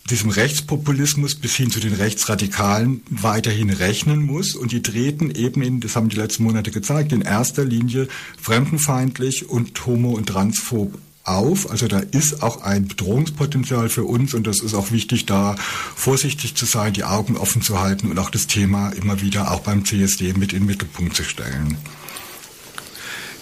diesem 0.09 0.29
Rechtspopulismus 0.29 1.35
bis 1.35 1.55
hin 1.55 1.71
zu 1.71 1.79
den 1.79 1.93
Rechtsradikalen 1.93 3.01
weiterhin 3.09 3.71
rechnen 3.71 4.21
muss. 4.21 4.55
Und 4.55 4.71
die 4.71 4.83
treten 4.83 5.31
eben 5.31 5.63
in, 5.63 5.79
das 5.79 5.95
haben 5.95 6.09
die 6.09 6.15
letzten 6.15 6.43
Monate 6.43 6.69
gezeigt, 6.69 7.11
in 7.11 7.21
erster 7.21 7.65
Linie 7.65 8.07
fremdenfeindlich 8.39 9.49
und 9.49 9.85
homo- 9.85 10.15
und 10.15 10.27
transphob 10.27 10.93
auf. 11.25 11.69
Also 11.69 11.87
da 11.87 11.99
ist 11.99 12.41
auch 12.41 12.61
ein 12.61 12.87
Bedrohungspotenzial 12.87 13.89
für 13.89 14.03
uns 14.03 14.33
und 14.33 14.47
das 14.47 14.61
ist 14.61 14.73
auch 14.73 14.91
wichtig, 14.91 15.25
da 15.25 15.55
vorsichtig 15.95 16.55
zu 16.55 16.65
sein, 16.65 16.93
die 16.93 17.03
Augen 17.03 17.37
offen 17.37 17.61
zu 17.61 17.79
halten 17.79 18.09
und 18.09 18.19
auch 18.19 18.29
das 18.29 18.47
Thema 18.47 18.89
immer 18.89 19.21
wieder 19.21 19.51
auch 19.51 19.61
beim 19.61 19.85
CSD 19.85 20.33
mit 20.33 20.53
in 20.53 20.59
den 20.59 20.65
Mittelpunkt 20.67 21.15
zu 21.15 21.23
stellen. 21.23 21.77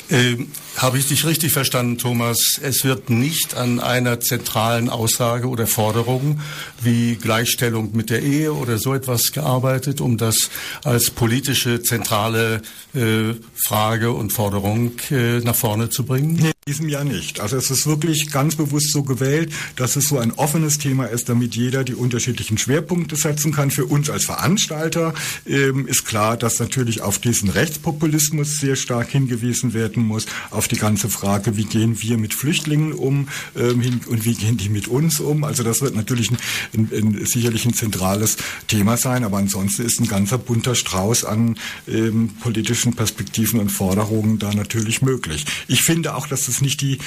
Ähm, 0.09 0.47
habe 0.77 0.97
ich 0.97 1.07
dich 1.07 1.25
richtig 1.25 1.51
verstanden, 1.51 1.97
Thomas? 1.97 2.59
Es 2.61 2.83
wird 2.83 3.09
nicht 3.09 3.55
an 3.55 3.79
einer 3.79 4.19
zentralen 4.19 4.89
Aussage 4.89 5.47
oder 5.47 5.65
Forderung 5.65 6.39
wie 6.81 7.15
Gleichstellung 7.15 7.95
mit 7.95 8.09
der 8.09 8.21
Ehe 8.21 8.53
oder 8.53 8.77
so 8.77 8.93
etwas 8.93 9.31
gearbeitet, 9.31 10.01
um 10.01 10.17
das 10.17 10.49
als 10.83 11.09
politische 11.09 11.81
zentrale 11.81 12.61
äh, 12.93 13.33
Frage 13.55 14.11
und 14.11 14.33
Forderung 14.33 14.93
äh, 15.09 15.39
nach 15.39 15.55
vorne 15.55 15.89
zu 15.89 16.05
bringen? 16.05 16.33
Nee, 16.33 16.52
diesem 16.67 16.88
Jahr 16.88 17.03
nicht. 17.03 17.41
Also 17.41 17.58
es 17.58 17.70
ist 17.70 17.86
wirklich 17.88 18.32
ganz 18.32 18.55
bewusst 18.55 18.93
so 18.93 19.03
gewählt, 19.03 19.51
dass 19.75 19.98
es 19.98 20.08
so 20.08 20.17
ein 20.17 20.32
offenes 20.32 20.77
Thema 20.77 21.05
ist, 21.05 21.27
damit 21.27 21.55
jeder 21.55 21.84
die 21.84 21.93
unterschiedlichen 21.93 22.58
Schwerpunkte 22.58 23.17
setzen 23.17 23.51
kann. 23.51 23.70
Für 23.70 23.86
uns 23.86 24.10
als 24.10 24.25
Veranstalter 24.25 25.13
ähm, 25.46 25.88
ist 25.88 26.05
klar, 26.05 26.38
dass 26.38 26.60
natürlich 26.60 27.01
auf 27.01 27.20
diesen 27.20 27.50
Rechtspopulismus 27.50 28.60
sehr 28.60 28.77
stark 28.77 29.10
hingewiesen 29.10 29.74
werden 29.74 30.03
muss, 30.03 30.25
auf 30.51 30.70
die 30.70 30.77
ganze 30.77 31.10
Frage, 31.10 31.58
wie 31.58 31.65
gehen 31.65 32.01
wir 32.01 32.17
mit 32.17 32.34
Flüchtlingen 32.34 32.93
um 32.93 33.27
ähm, 33.58 34.00
und 34.08 34.24
wie 34.24 34.34
gehen 34.34 34.55
die 34.55 34.70
mit 34.70 34.88
uns 34.88 35.20
um. 35.20 35.43
Also 35.43 35.63
das 35.63 35.82
wird 35.82 35.96
natürlich 35.96 36.32
ein, 36.32 36.38
ein, 36.74 36.89
ein, 36.93 37.25
sicherlich 37.25 37.65
ein 37.65 37.74
zentrales 37.74 38.38
Thema 38.67 38.96
sein, 38.96 39.25
aber 39.25 39.38
ansonsten 39.38 39.86
ist 39.86 40.00
ein 40.00 40.08
ganzer 40.08 40.38
bunter 40.38 40.75
Strauß 40.75 41.25
an 41.25 41.58
ähm, 41.89 42.29
politischen 42.39 42.93
Perspektiven 42.93 43.60
und 43.60 43.70
Forderungen 43.70 44.39
da 44.39 44.53
natürlich 44.53 45.01
möglich. 45.01 45.46
Ich 45.67 45.82
finde 45.82 46.15
auch, 46.15 46.25
dass 46.25 46.48
es 46.48 46.52
nicht 46.62 46.81
die 46.81 47.00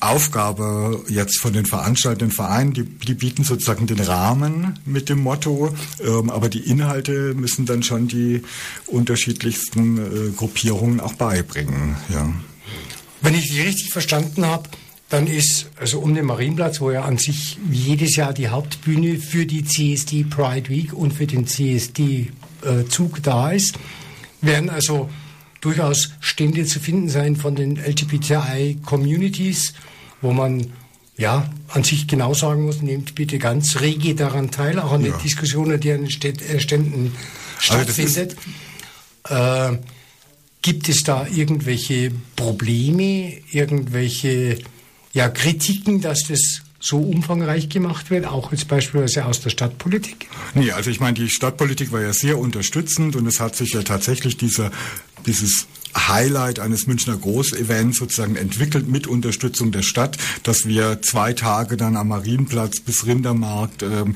Aufgabe 0.00 1.04
jetzt 1.08 1.40
von 1.40 1.52
den 1.52 1.66
veranstaltenden 1.66 2.34
Vereinen, 2.34 2.72
die, 2.72 2.84
die 2.84 3.14
bieten 3.14 3.44
sozusagen 3.44 3.86
den 3.86 4.00
Rahmen 4.00 4.78
mit 4.86 5.10
dem 5.10 5.20
Motto, 5.20 5.74
ähm, 6.02 6.30
aber 6.30 6.48
die 6.48 6.60
Inhalte 6.60 7.34
müssen 7.34 7.66
dann 7.66 7.82
schon 7.82 8.08
die 8.08 8.42
unterschiedlichsten 8.86 9.98
äh, 9.98 10.30
Gruppierungen 10.30 11.00
auch 11.00 11.12
beibringen. 11.14 11.96
Ja. 12.08 12.32
Wenn 13.20 13.34
ich 13.34 13.50
dich 13.50 13.62
richtig 13.62 13.92
verstanden 13.92 14.46
habe, 14.46 14.70
dann 15.10 15.26
ist 15.26 15.66
also 15.78 15.98
um 15.98 16.14
den 16.14 16.24
Marienplatz, 16.24 16.80
wo 16.80 16.90
ja 16.90 17.02
an 17.02 17.18
sich 17.18 17.58
jedes 17.70 18.16
Jahr 18.16 18.32
die 18.32 18.48
Hauptbühne 18.48 19.18
für 19.18 19.44
die 19.44 19.64
CSD 19.64 20.24
Pride 20.24 20.70
Week 20.70 20.94
und 20.94 21.12
für 21.12 21.26
den 21.26 21.46
CSD 21.46 22.30
äh, 22.62 22.88
Zug 22.88 23.22
da 23.22 23.50
ist, 23.50 23.78
werden 24.40 24.70
also 24.70 25.10
durchaus 25.60 26.10
Stände 26.20 26.64
zu 26.64 26.80
finden 26.80 27.08
sein 27.08 27.36
von 27.36 27.54
den 27.54 27.76
LGBTI-Communities, 27.76 29.74
wo 30.20 30.32
man 30.32 30.72
ja 31.16 31.50
an 31.68 31.84
sich 31.84 32.06
genau 32.06 32.34
sagen 32.34 32.62
muss, 32.62 32.82
nehmt 32.82 33.14
bitte 33.14 33.38
ganz 33.38 33.80
rege 33.80 34.14
daran 34.14 34.50
teil, 34.50 34.78
auch 34.78 34.92
an 34.92 35.04
ja. 35.04 35.12
den 35.12 35.22
Diskussionen, 35.22 35.78
die 35.78 35.92
an 35.92 36.06
den 36.06 36.38
äh, 36.40 36.60
Ständen 36.60 37.12
stattfindet. 37.58 38.36
Äh, 39.28 39.76
gibt 40.62 40.88
es 40.88 41.02
da 41.02 41.26
irgendwelche 41.26 42.10
Probleme, 42.36 43.34
irgendwelche 43.50 44.58
ja, 45.12 45.28
Kritiken, 45.28 46.00
dass 46.00 46.24
das 46.28 46.62
so 46.80 46.98
umfangreich 46.98 47.68
gemacht 47.68 48.10
wird, 48.10 48.26
auch 48.26 48.52
jetzt 48.52 48.66
beispielsweise 48.66 49.26
aus 49.26 49.40
der 49.42 49.50
Stadtpolitik? 49.50 50.28
Nee, 50.54 50.72
also 50.72 50.90
ich 50.90 50.98
meine, 50.98 51.14
die 51.14 51.28
Stadtpolitik 51.28 51.92
war 51.92 52.00
ja 52.00 52.14
sehr 52.14 52.38
unterstützend 52.38 53.16
und 53.16 53.26
es 53.26 53.38
hat 53.38 53.54
sich 53.54 53.72
ja 53.74 53.82
tatsächlich 53.82 54.38
dieser, 54.38 54.70
dieses 55.26 55.66
Highlight 55.96 56.58
eines 56.58 56.86
Münchner 56.86 57.16
Großevents 57.16 57.98
sozusagen 57.98 58.36
entwickelt 58.36 58.88
mit 58.88 59.06
Unterstützung 59.06 59.72
der 59.72 59.82
Stadt, 59.82 60.16
dass 60.42 60.66
wir 60.66 61.02
zwei 61.02 61.32
Tage 61.32 61.76
dann 61.76 61.96
am 61.96 62.08
Marienplatz 62.08 62.80
bis 62.80 63.06
Rindermarkt 63.06 63.82
ähm, 63.82 64.14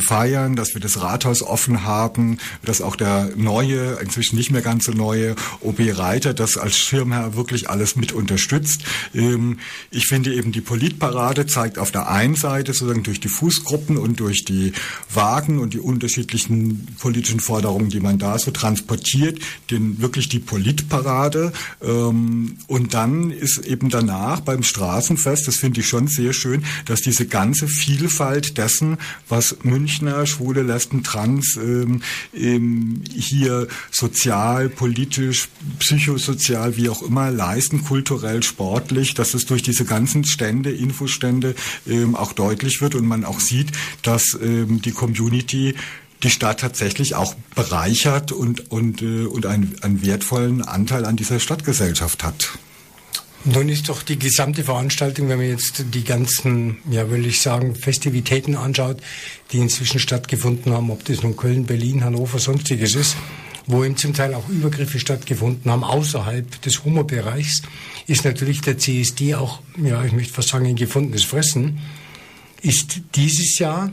feiern, 0.00 0.56
dass 0.56 0.74
wir 0.74 0.80
das 0.80 1.00
Rathaus 1.00 1.42
offen 1.42 1.84
haben, 1.84 2.38
dass 2.64 2.80
auch 2.80 2.96
der 2.96 3.30
neue, 3.36 3.98
inzwischen 4.00 4.36
nicht 4.36 4.50
mehr 4.50 4.62
ganz 4.62 4.84
so 4.84 4.92
neue 4.92 5.36
OB 5.60 5.80
Reiter 5.98 6.34
das 6.34 6.56
als 6.56 6.76
Schirmherr 6.78 7.36
wirklich 7.36 7.70
alles 7.70 7.96
mit 7.96 8.12
unterstützt. 8.12 8.82
Ähm, 9.14 9.58
ich 9.90 10.06
finde 10.06 10.34
eben 10.34 10.52
die 10.52 10.60
Politparade 10.60 11.46
zeigt 11.46 11.78
auf 11.78 11.90
der 11.90 12.08
einen 12.10 12.34
Seite 12.34 12.72
sozusagen 12.72 13.02
durch 13.02 13.20
die 13.20 13.28
Fußgruppen 13.28 13.96
und 13.96 14.20
durch 14.20 14.44
die 14.44 14.72
Wagen 15.12 15.58
und 15.58 15.74
die 15.74 15.80
unterschiedlichen 15.80 16.86
politischen 16.98 17.40
Forderungen, 17.40 17.88
die 17.88 18.00
man 18.00 18.18
da 18.18 18.38
so 18.38 18.50
transportiert, 18.50 19.38
den 19.70 20.00
wirklich 20.00 20.28
die 20.28 20.40
Polit 20.40 20.87
Hitparade. 20.88 21.52
Ähm, 21.82 22.56
und 22.66 22.94
dann 22.94 23.30
ist 23.30 23.58
eben 23.58 23.90
danach 23.90 24.40
beim 24.40 24.62
Straßenfest, 24.62 25.46
das 25.46 25.56
finde 25.56 25.80
ich 25.80 25.88
schon 25.88 26.08
sehr 26.08 26.32
schön, 26.32 26.64
dass 26.86 27.02
diese 27.02 27.26
ganze 27.26 27.68
Vielfalt 27.68 28.56
dessen, 28.56 28.96
was 29.28 29.58
Münchner, 29.62 30.26
Schwule, 30.26 30.62
Lesben, 30.62 31.02
Trans 31.02 31.56
ähm, 31.56 32.02
ähm, 32.34 33.02
hier 33.14 33.68
sozial, 33.90 34.68
politisch, 34.68 35.48
psychosozial, 35.78 36.76
wie 36.76 36.88
auch 36.88 37.02
immer 37.02 37.30
leisten, 37.30 37.84
kulturell, 37.84 38.42
sportlich, 38.42 39.14
dass 39.14 39.34
es 39.34 39.46
durch 39.46 39.62
diese 39.62 39.84
ganzen 39.84 40.24
Stände, 40.24 40.70
Infostände 40.70 41.54
ähm, 41.86 42.16
auch 42.16 42.32
deutlich 42.32 42.80
wird 42.80 42.94
und 42.94 43.06
man 43.06 43.24
auch 43.24 43.40
sieht, 43.40 43.72
dass 44.02 44.38
ähm, 44.42 44.80
die 44.80 44.92
Community 44.92 45.74
die 46.22 46.30
Stadt 46.30 46.60
tatsächlich 46.60 47.14
auch 47.14 47.34
bereichert 47.54 48.32
und, 48.32 48.70
und, 48.70 49.02
äh, 49.02 49.24
und 49.26 49.46
einen, 49.46 49.76
einen 49.82 50.04
wertvollen 50.04 50.62
Anteil 50.62 51.04
an 51.04 51.16
dieser 51.16 51.40
Stadtgesellschaft 51.40 52.24
hat. 52.24 52.58
Nun 53.44 53.68
ist 53.68 53.88
doch 53.88 54.02
die 54.02 54.18
gesamte 54.18 54.64
Veranstaltung, 54.64 55.28
wenn 55.28 55.38
man 55.38 55.48
jetzt 55.48 55.84
die 55.94 56.02
ganzen, 56.02 56.78
ja, 56.90 57.08
will 57.10 57.24
ich 57.24 57.40
sagen, 57.40 57.76
Festivitäten 57.76 58.56
anschaut, 58.56 59.00
die 59.52 59.58
inzwischen 59.58 60.00
stattgefunden 60.00 60.72
haben, 60.72 60.90
ob 60.90 61.04
das 61.04 61.22
nun 61.22 61.36
Köln, 61.36 61.64
Berlin, 61.64 62.02
Hannover, 62.02 62.40
sonstiges 62.40 62.96
ist, 62.96 63.16
wo 63.66 63.84
eben 63.84 63.96
zum 63.96 64.12
Teil 64.12 64.34
auch 64.34 64.48
Übergriffe 64.48 64.98
stattgefunden 64.98 65.70
haben 65.70 65.84
außerhalb 65.84 66.60
des 66.62 66.84
Homo-Bereichs, 66.84 67.62
ist 68.08 68.24
natürlich 68.24 68.60
der 68.60 68.76
CSD 68.76 69.36
auch, 69.36 69.60
ja, 69.82 70.04
ich 70.04 70.12
möchte 70.12 70.34
fast 70.34 70.48
sagen, 70.48 70.66
ein 70.66 70.76
gefundenes 70.76 71.22
Fressen, 71.22 71.78
ist 72.60 73.02
dieses 73.14 73.58
Jahr 73.58 73.92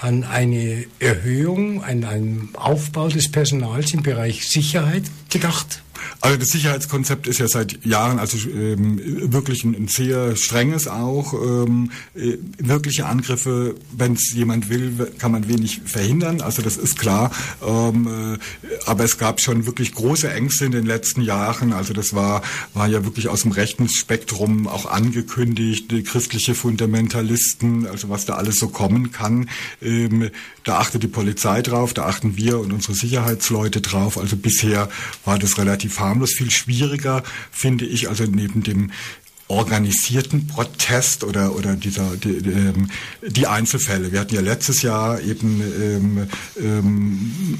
an 0.00 0.24
eine 0.24 0.84
Erhöhung, 1.00 1.82
an 1.82 2.04
einen 2.04 2.50
Aufbau 2.54 3.08
des 3.08 3.30
Personals 3.30 3.92
im 3.94 4.02
Bereich 4.02 4.48
Sicherheit 4.48 5.02
gedacht 5.30 5.82
Also 6.20 6.38
das 6.38 6.48
Sicherheitskonzept 6.48 7.26
ist 7.26 7.38
ja 7.38 7.48
seit 7.48 7.84
Jahren 7.84 8.18
also 8.18 8.36
ähm, 8.48 9.00
wirklich 9.32 9.64
ein, 9.64 9.74
ein, 9.74 9.88
sehr 9.88 10.36
strenges 10.36 10.88
auch. 10.88 11.34
Ähm, 11.34 11.90
äh, 12.14 12.38
wirkliche 12.58 13.06
Angriffe, 13.06 13.74
wenn 13.96 14.14
es 14.14 14.32
jemand 14.32 14.68
will, 14.68 15.12
kann 15.18 15.32
man 15.32 15.48
wenig 15.48 15.82
verhindern. 15.84 16.40
Also 16.40 16.62
das 16.62 16.76
ist 16.76 16.98
klar. 16.98 17.30
Ähm, 17.66 18.36
äh, 18.36 18.38
aber 18.86 19.04
es 19.04 19.18
gab 19.18 19.40
schon 19.40 19.66
wirklich 19.66 19.94
große 19.94 20.30
Ängste 20.30 20.64
in 20.64 20.72
den 20.72 20.86
letzten 20.86 21.22
Jahren. 21.22 21.72
Also 21.72 21.92
das 21.92 22.14
war 22.14 22.42
war 22.74 22.86
ja 22.86 23.04
wirklich 23.04 23.28
aus 23.28 23.42
dem 23.42 23.52
rechten 23.52 23.88
Spektrum 23.88 24.66
auch 24.66 24.86
angekündigt. 24.86 25.92
Christliche 26.04 26.54
Fundamentalisten, 26.54 27.86
also 27.86 28.08
was 28.08 28.24
da 28.24 28.34
alles 28.34 28.56
so 28.56 28.68
kommen 28.68 29.12
kann. 29.12 29.48
Ähm, 29.82 30.30
da 30.64 30.78
achtet 30.78 31.02
die 31.02 31.08
Polizei 31.08 31.62
drauf, 31.62 31.94
da 31.94 32.06
achten 32.06 32.36
wir 32.36 32.58
und 32.58 32.72
unsere 32.72 32.94
Sicherheitsleute 32.94 33.80
drauf. 33.80 34.18
Also 34.18 34.36
bisher 34.36 34.88
war 35.24 35.38
das 35.38 35.58
relativ 35.58 35.87
harmlos. 35.96 36.32
Viel 36.32 36.50
schwieriger 36.50 37.22
finde 37.50 37.86
ich 37.86 38.08
also 38.08 38.24
neben 38.24 38.62
dem 38.62 38.90
organisierten 39.48 40.46
Protest 40.46 41.24
oder 41.24 41.54
oder 41.56 41.74
dieser 41.74 42.16
die, 42.16 42.42
die, 42.42 42.50
ähm, 42.50 42.90
die 43.26 43.46
Einzelfälle. 43.46 44.12
Wir 44.12 44.20
hatten 44.20 44.34
ja 44.34 44.42
letztes 44.42 44.82
Jahr 44.82 45.20
eben 45.22 45.62
ähm, 45.62 46.28
ähm, 46.60 47.58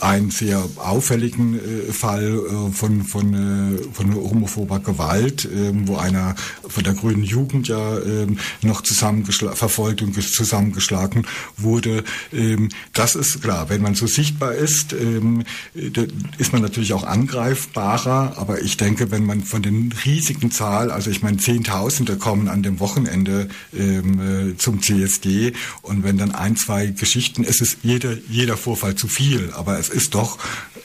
einen 0.00 0.30
sehr 0.30 0.64
auffälligen 0.76 1.58
äh, 1.58 1.92
Fall 1.92 2.24
äh, 2.34 2.72
von, 2.72 3.04
von, 3.04 3.34
äh, 3.34 3.92
von 3.92 4.14
homophober 4.14 4.80
Gewalt, 4.80 5.44
äh, 5.44 5.72
wo 5.86 5.96
einer 5.96 6.34
von 6.68 6.84
der 6.84 6.94
grünen 6.94 7.24
Jugend 7.24 7.68
ja 7.68 7.98
äh, 7.98 8.26
noch 8.62 8.82
verfolgt 9.54 10.02
und 10.02 10.14
zusammengeschlagen 10.22 11.26
wurde. 11.56 12.04
Ähm, 12.32 12.68
das 12.92 13.14
ist 13.14 13.42
klar, 13.42 13.68
wenn 13.68 13.82
man 13.82 13.94
so 13.94 14.06
sichtbar 14.06 14.54
ist, 14.54 14.92
ähm, 14.92 15.44
ist 16.38 16.52
man 16.52 16.62
natürlich 16.62 16.92
auch 16.92 17.04
angreifbarer, 17.04 18.34
aber 18.36 18.62
ich 18.62 18.76
denke, 18.76 19.10
wenn 19.10 19.24
man 19.24 19.42
von 19.42 19.62
den 19.62 19.92
riesigen 20.04 20.50
Zahl, 20.50 20.90
also 20.90 21.10
ich 21.10 21.22
meine 21.22 21.38
Zehntausende 21.38 22.16
kommen 22.16 22.48
an 22.48 22.62
dem 22.62 22.80
Wochenende 22.80 23.48
ähm, 23.76 24.50
äh, 24.50 24.56
zum 24.56 24.82
CSD 24.82 25.52
und 25.82 26.04
wenn 26.04 26.18
dann 26.18 26.32
ein, 26.32 26.56
zwei 26.56 26.86
Geschichten, 26.86 27.44
es 27.44 27.60
ist 27.60 27.78
jeder, 27.82 28.14
jeder 28.28 28.56
Vorfall 28.56 28.94
zu 28.94 29.08
viel, 29.08 29.52
aber 29.56 29.78
es 29.78 29.88
ist 29.88 30.14
doch 30.14 30.38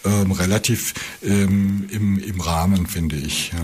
ähm, 0.05 0.31
relativ 0.31 0.93
ähm, 1.23 1.87
im, 1.91 2.19
im 2.19 2.41
Rahmen, 2.41 2.87
finde 2.87 3.15
ich. 3.15 3.51
Ja. 3.51 3.59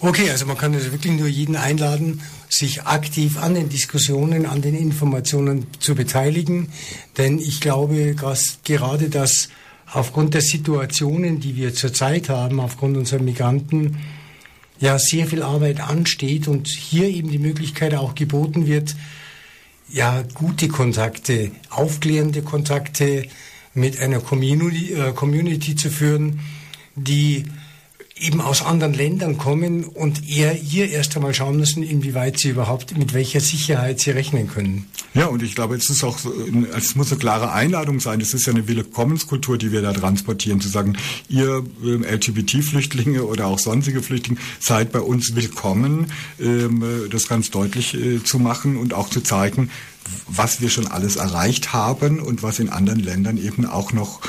Okay, 0.00 0.30
also 0.30 0.46
man 0.46 0.56
kann 0.56 0.74
also 0.74 0.92
wirklich 0.92 1.12
nur 1.12 1.28
jeden 1.28 1.56
einladen, 1.56 2.22
sich 2.48 2.84
aktiv 2.84 3.36
an 3.36 3.54
den 3.54 3.68
Diskussionen, 3.68 4.46
an 4.46 4.62
den 4.62 4.74
Informationen 4.74 5.66
zu 5.78 5.94
beteiligen. 5.94 6.72
Denn 7.18 7.38
ich 7.38 7.60
glaube, 7.60 8.14
dass 8.14 8.60
gerade 8.64 9.10
das 9.10 9.50
aufgrund 9.92 10.34
der 10.34 10.40
Situationen, 10.40 11.40
die 11.40 11.56
wir 11.56 11.74
zurzeit 11.74 12.28
haben, 12.28 12.60
aufgrund 12.60 12.96
unserer 12.96 13.22
Migranten, 13.22 13.98
ja 14.80 14.98
sehr 14.98 15.26
viel 15.26 15.42
Arbeit 15.42 15.80
ansteht 15.80 16.48
und 16.48 16.66
hier 16.68 17.08
eben 17.08 17.30
die 17.30 17.38
Möglichkeit 17.38 17.94
auch 17.94 18.14
geboten 18.14 18.66
wird, 18.66 18.96
ja 19.90 20.22
gute 20.34 20.68
Kontakte, 20.68 21.50
aufklärende 21.68 22.42
Kontakte 22.42 23.26
mit 23.74 24.00
einer 24.00 24.20
Community, 24.20 24.92
äh, 24.92 25.12
Community 25.12 25.76
zu 25.76 25.90
führen, 25.90 26.40
die 26.96 27.44
eben 28.20 28.40
aus 28.40 28.62
anderen 28.62 28.94
Ländern 28.94 29.38
kommen 29.38 29.84
und 29.84 30.28
eher 30.28 30.52
hier 30.52 30.90
erst 30.90 31.16
einmal 31.16 31.34
schauen 31.34 31.56
müssen, 31.56 31.82
inwieweit 31.82 32.38
sie 32.38 32.50
überhaupt, 32.50 32.96
mit 32.96 33.14
welcher 33.14 33.40
Sicherheit 33.40 34.00
sie 34.00 34.10
rechnen 34.10 34.48
können. 34.48 34.86
Ja, 35.14 35.26
und 35.26 35.42
ich 35.42 35.54
glaube, 35.54 35.74
es 35.74 35.90
ist 35.90 36.04
auch, 36.04 36.18
es 36.76 36.94
muss 36.94 37.10
eine 37.10 37.18
klare 37.18 37.52
Einladung 37.52 37.98
sein. 37.98 38.20
Es 38.20 38.34
ist 38.34 38.46
ja 38.46 38.52
eine 38.52 38.68
Willkommenskultur, 38.68 39.58
die 39.58 39.72
wir 39.72 39.82
da 39.82 39.92
transportieren, 39.92 40.60
zu 40.60 40.68
sagen, 40.68 40.96
ihr 41.28 41.64
ähm, 41.82 42.04
LGBT-Flüchtlinge 42.04 43.24
oder 43.24 43.46
auch 43.46 43.58
sonstige 43.58 44.02
Flüchtlinge 44.02 44.40
seid 44.60 44.92
bei 44.92 45.00
uns 45.00 45.34
willkommen, 45.34 46.12
ähm, 46.38 46.84
das 47.10 47.26
ganz 47.26 47.50
deutlich 47.50 47.94
äh, 47.94 48.22
zu 48.22 48.38
machen 48.38 48.76
und 48.76 48.94
auch 48.94 49.08
zu 49.08 49.20
zeigen, 49.20 49.70
was 50.28 50.60
wir 50.60 50.70
schon 50.70 50.86
alles 50.86 51.16
erreicht 51.16 51.72
haben 51.72 52.20
und 52.20 52.42
was 52.42 52.58
in 52.58 52.68
anderen 52.68 53.00
Ländern 53.00 53.36
eben 53.36 53.66
auch 53.66 53.92
noch 53.92 54.20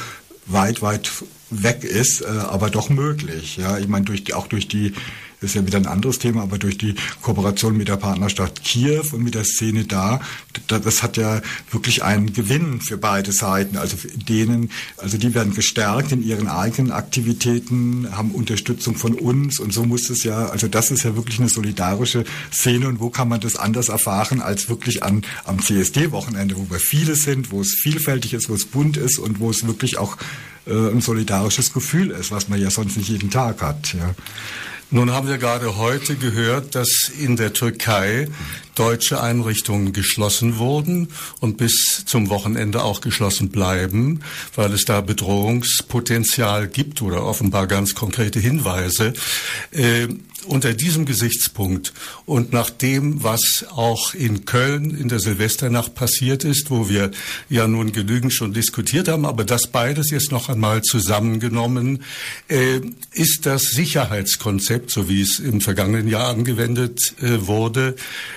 weit, 0.46 0.82
weit 0.82 1.12
weg 1.50 1.84
ist, 1.84 2.22
äh, 2.22 2.26
aber 2.26 2.70
doch 2.70 2.90
möglich. 2.90 3.58
Ja, 3.58 3.78
ich 3.78 3.88
meine 3.88 4.06
durch 4.06 4.34
auch 4.34 4.48
durch 4.48 4.68
die 4.68 4.94
ist 5.42 5.56
ja 5.56 5.66
wieder 5.66 5.78
ein 5.78 5.88
anderes 5.88 6.20
Thema, 6.20 6.44
aber 6.44 6.60
durch 6.60 6.78
die 6.78 6.96
Kooperation 7.22 7.76
mit 7.76 7.88
der 7.88 7.98
Partnerstadt 7.98 8.64
Kiew 8.64 9.04
und 9.12 9.24
mit 9.24 9.34
der 9.34 9.44
Szene 9.44 9.86
da, 9.86 10.22
das 10.68 11.02
hat 11.02 11.18
ja 11.18 11.42
wirklich 11.72 12.04
einen 12.04 12.32
Gewinn 12.32 12.80
für 12.80 12.98
beide 12.98 13.32
Seiten. 13.32 13.78
Also 13.78 13.98
denen, 14.14 14.70
also 14.98 15.18
die 15.18 15.34
werden 15.34 15.54
gestärkt 15.54 16.12
in 16.12 16.22
ihren 16.22 16.48
eigenen 16.48 16.92
Aktivitäten, 16.92 18.08
haben 18.16 18.32
Unterstützung 18.32 18.96
von 18.96 19.16
uns 19.16 19.60
und 19.60 19.74
so 19.74 19.84
muss 19.84 20.10
es 20.12 20.24
ja, 20.24 20.46
also 20.46 20.68
das 20.68 20.92
ist 20.92 21.04
ja 21.04 21.16
wirklich 21.16 21.40
eine 21.40 21.50
solidarische 21.50 22.24
Szene 22.54 22.88
und 22.88 23.00
wo 23.00 23.10
kann 23.10 23.28
man 23.28 23.40
das 23.40 23.56
anders 23.56 23.90
erfahren 23.90 24.42
als 24.42 24.70
wirklich 24.70 25.02
an, 25.02 25.24
am 25.46 25.60
CSD-Wochenende, 25.60 26.56
wo 26.56 26.70
wir 26.70 26.80
viele 26.80 27.16
sind, 27.16 27.52
wo 27.52 27.62
es 27.62 27.74
vielfältig 27.82 28.34
ist, 28.34 28.48
wo 28.48 28.54
es 28.54 28.66
bunt 28.66 28.98
ist 28.98 29.18
und 29.18 29.40
wo 29.40 29.50
es 29.50 29.66
wirklich 29.66 29.98
auch 29.98 30.18
äh, 30.68 30.92
ein 30.92 31.02
solidarisches 31.02 31.74
Gefühl 31.74 32.12
ist, 32.12 32.32
was 32.32 32.48
man 32.48 32.62
ja 32.62 32.70
sonst 32.70 32.98
nicht 32.98 33.10
jeden 33.10 33.32
Tag 33.32 33.62
hat. 33.62 33.94
Ja. 33.94 34.14
Nun 34.94 35.14
haben 35.14 35.30
wir 35.30 35.38
gerade 35.38 35.78
heute 35.78 36.18
gehört, 36.18 36.76
dass 36.76 37.10
in 37.18 37.38
der 37.38 37.54
Türkei 37.54 38.28
deutsche 38.82 39.22
Einrichtungen 39.22 39.94
geschlossen 39.94 40.58
wurden 40.58 41.10
und 41.40 41.58
bis 41.58 42.04
zum 42.08 42.32
Wochenende 42.32 42.84
auch 42.84 43.02
geschlossen 43.02 43.50
bleiben, 43.50 44.22
weil 44.56 44.74
es 44.74 44.86
da 44.86 45.02
Bedrohungspotenzial 45.02 46.68
gibt 46.68 47.04
oder 47.04 47.24
offenbar 47.24 47.68
ganz 47.68 47.94
konkrete 47.94 48.40
Hinweise. 48.40 49.14
Äh, 49.70 50.08
unter 50.46 50.74
diesem 50.74 51.06
Gesichtspunkt 51.06 51.94
und 52.26 52.52
nach 52.52 52.70
dem, 52.70 53.24
was 53.24 53.66
auch 53.70 54.14
in 54.14 54.46
Köln 54.46 54.96
in 54.98 55.08
der 55.08 55.20
Silvesternacht 55.20 55.94
passiert 55.94 56.44
ist, 56.44 56.72
wo 56.72 56.90
wir 56.90 57.12
ja 57.50 57.68
nun 57.68 57.92
genügend 57.92 58.34
schon 58.34 58.54
diskutiert 58.54 59.08
haben, 59.08 59.26
aber 59.26 59.44
das 59.44 59.68
beides 59.68 60.10
jetzt 60.10 60.32
noch 60.32 60.50
einmal 60.50 60.82
zusammengenommen, 60.82 62.04
äh, 62.48 62.82
ist 63.14 63.46
das 63.46 63.64
Sicherheitskonzept, 63.64 64.90
so 64.90 65.08
wie 65.10 65.22
es 65.22 65.40
im 65.40 65.62
vergangenen 65.62 66.08
Jahr 66.08 66.30
angewendet 66.30 67.14
äh, 67.22 67.46
wurde, 67.46 67.96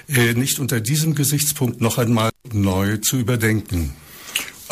äh, 0.09 0.34
nicht 0.35 0.59
unter 0.59 0.81
diesem 0.81 1.14
Gesichtspunkt 1.14 1.81
noch 1.81 1.99
einmal 1.99 2.31
neu 2.53 2.99
zu 2.99 3.18
überdenken. 3.18 3.92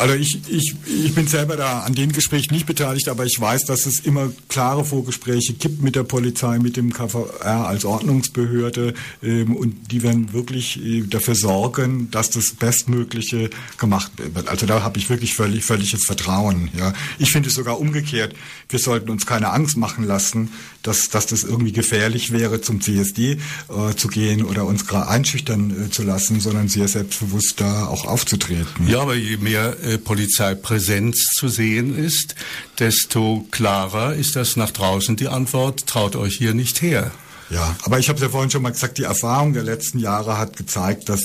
Also 0.03 0.15
ich, 0.15 0.37
ich, 0.49 0.75
ich 0.85 1.15
bin 1.15 1.27
selber 1.27 1.55
da 1.55 1.79
an 1.79 1.95
dem 1.95 2.11
Gespräch 2.11 2.51
nicht 2.51 2.65
beteiligt, 2.65 3.07
aber 3.07 3.25
ich 3.25 3.39
weiß, 3.39 3.63
dass 3.63 3.85
es 3.85 4.01
immer 4.01 4.33
klare 4.49 4.83
Vorgespräche 4.83 5.53
gibt 5.53 5.81
mit 5.81 5.95
der 5.95 6.03
Polizei, 6.03 6.59
mit 6.59 6.75
dem 6.75 6.91
KVR 6.91 7.67
als 7.67 7.85
Ordnungsbehörde 7.85 8.95
ähm, 9.21 9.55
und 9.55 9.93
die 9.93 10.03
werden 10.03 10.33
wirklich 10.33 10.77
äh, 10.83 11.03
dafür 11.03 11.35
sorgen, 11.35 12.11
dass 12.11 12.29
das 12.31 12.51
Bestmögliche 12.51 13.49
gemacht 13.77 14.11
wird. 14.17 14.49
Also 14.49 14.65
da 14.65 14.83
habe 14.83 14.99
ich 14.99 15.09
wirklich 15.09 15.35
völlig, 15.35 15.63
völliges 15.63 16.03
Vertrauen. 16.03 16.69
Ja. 16.77 16.93
Ich 17.17 17.31
finde 17.31 17.47
es 17.47 17.55
sogar 17.55 17.79
umgekehrt. 17.79 18.35
Wir 18.67 18.79
sollten 18.79 19.09
uns 19.09 19.25
keine 19.25 19.51
Angst 19.51 19.77
machen 19.77 20.03
lassen, 20.03 20.49
dass, 20.81 21.09
dass 21.11 21.27
das 21.27 21.43
irgendwie 21.43 21.71
gefährlich 21.71 22.33
wäre, 22.33 22.59
zum 22.59 22.81
CSD 22.81 23.37
äh, 23.69 23.95
zu 23.95 24.09
gehen 24.09 24.43
oder 24.43 24.65
uns 24.65 24.83
einschüchtern 24.91 25.85
äh, 25.85 25.89
zu 25.89 26.03
lassen, 26.03 26.41
sondern 26.41 26.67
sehr 26.67 26.89
selbstbewusst 26.89 27.61
da 27.61 27.87
auch 27.87 28.05
aufzutreten. 28.05 28.87
Ja, 28.87 28.99
aber 28.99 29.15
je 29.15 29.37
mehr 29.37 29.77
äh, 29.81 29.92
Polizeipräsenz 29.97 31.17
zu 31.37 31.47
sehen 31.47 31.97
ist, 31.97 32.35
desto 32.79 33.45
klarer 33.51 34.15
ist 34.15 34.35
das 34.35 34.55
nach 34.55 34.71
draußen 34.71 35.15
die 35.15 35.27
Antwort, 35.27 35.87
traut 35.87 36.15
euch 36.15 36.35
hier 36.37 36.53
nicht 36.53 36.81
her. 36.81 37.11
Ja, 37.49 37.75
aber 37.83 37.99
ich 37.99 38.09
habe 38.09 38.17
es 38.17 38.23
ja 38.23 38.29
vorhin 38.29 38.49
schon 38.49 38.63
mal 38.63 38.71
gesagt, 38.71 38.97
die 38.97 39.03
Erfahrung 39.03 39.53
der 39.53 39.63
letzten 39.63 39.99
Jahre 39.99 40.37
hat 40.37 40.57
gezeigt, 40.57 41.09
dass 41.09 41.21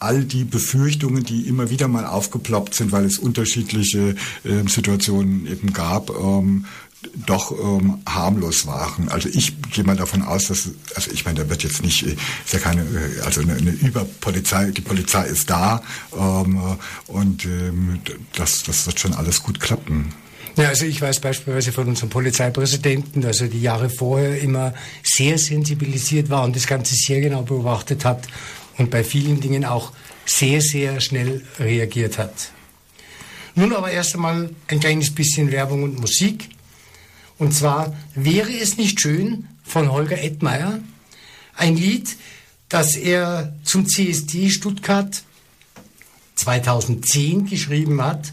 all 0.00 0.24
die 0.24 0.44
Befürchtungen, 0.44 1.24
die 1.24 1.46
immer 1.46 1.70
wieder 1.70 1.86
mal 1.86 2.06
aufgeploppt 2.06 2.74
sind, 2.74 2.90
weil 2.90 3.04
es 3.04 3.18
unterschiedliche 3.18 4.16
äh, 4.44 4.66
Situationen 4.66 5.46
eben 5.46 5.72
gab, 5.72 6.10
ähm, 6.10 6.64
doch 7.14 7.52
ähm, 7.52 8.02
harmlos 8.06 8.66
waren. 8.66 9.08
Also 9.08 9.28
ich 9.28 9.60
gehe 9.70 9.84
mal 9.84 9.96
davon 9.96 10.22
aus, 10.22 10.48
dass, 10.48 10.70
also 10.94 11.10
ich 11.10 11.24
meine, 11.24 11.40
da 11.40 11.48
wird 11.48 11.62
jetzt 11.62 11.82
nicht, 11.82 12.02
äh, 12.02 12.16
ist 12.44 12.52
ja 12.52 12.58
keine, 12.58 12.82
äh, 12.82 13.20
also 13.24 13.40
eine, 13.40 13.54
eine 13.54 13.70
Überpolizei, 13.70 14.70
die 14.70 14.82
Polizei 14.82 15.24
ist 15.26 15.48
da 15.48 15.82
ähm, 16.14 16.56
äh, 16.56 17.10
und 17.12 17.44
ähm, 17.46 18.00
das, 18.34 18.62
das 18.64 18.86
wird 18.86 19.00
schon 19.00 19.14
alles 19.14 19.42
gut 19.42 19.60
klappen. 19.60 20.12
Ja, 20.56 20.68
also 20.68 20.84
ich 20.84 21.00
weiß 21.00 21.20
beispielsweise 21.20 21.72
von 21.72 21.88
unserem 21.88 22.10
Polizeipräsidenten, 22.10 23.22
dass 23.22 23.40
er 23.40 23.48
die 23.48 23.62
Jahre 23.62 23.88
vorher 23.88 24.40
immer 24.40 24.74
sehr 25.02 25.38
sensibilisiert 25.38 26.28
war 26.28 26.44
und 26.44 26.54
das 26.54 26.66
Ganze 26.66 26.94
sehr 26.96 27.20
genau 27.20 27.42
beobachtet 27.42 28.04
hat 28.04 28.26
und 28.76 28.90
bei 28.90 29.04
vielen 29.04 29.40
Dingen 29.40 29.64
auch 29.64 29.92
sehr, 30.26 30.60
sehr 30.60 31.00
schnell 31.00 31.42
reagiert 31.58 32.18
hat. 32.18 32.52
Nun 33.54 33.72
aber 33.72 33.90
erst 33.90 34.14
einmal 34.14 34.50
ein 34.68 34.80
kleines 34.80 35.14
bisschen 35.14 35.50
Werbung 35.50 35.82
und 35.82 35.98
Musik. 35.98 36.50
Und 37.40 37.54
zwar 37.54 37.96
wäre 38.14 38.52
es 38.52 38.76
nicht 38.76 39.00
schön 39.00 39.48
von 39.64 39.90
Holger 39.90 40.22
Edmeier, 40.22 40.78
ein 41.56 41.74
Lied, 41.74 42.16
das 42.68 42.96
er 42.96 43.54
zum 43.64 43.86
CSD 43.86 44.50
Stuttgart 44.50 45.22
2010 46.34 47.46
geschrieben 47.46 48.02
hat. 48.02 48.30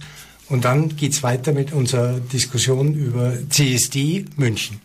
Und 0.49 0.65
dann 0.65 0.97
geht 0.97 1.13
es 1.13 1.23
weiter 1.23 1.53
mit 1.53 1.71
unserer 1.71 2.19
Diskussion 2.19 2.93
über 2.95 3.37
CSD 3.49 4.25
München. 4.35 4.81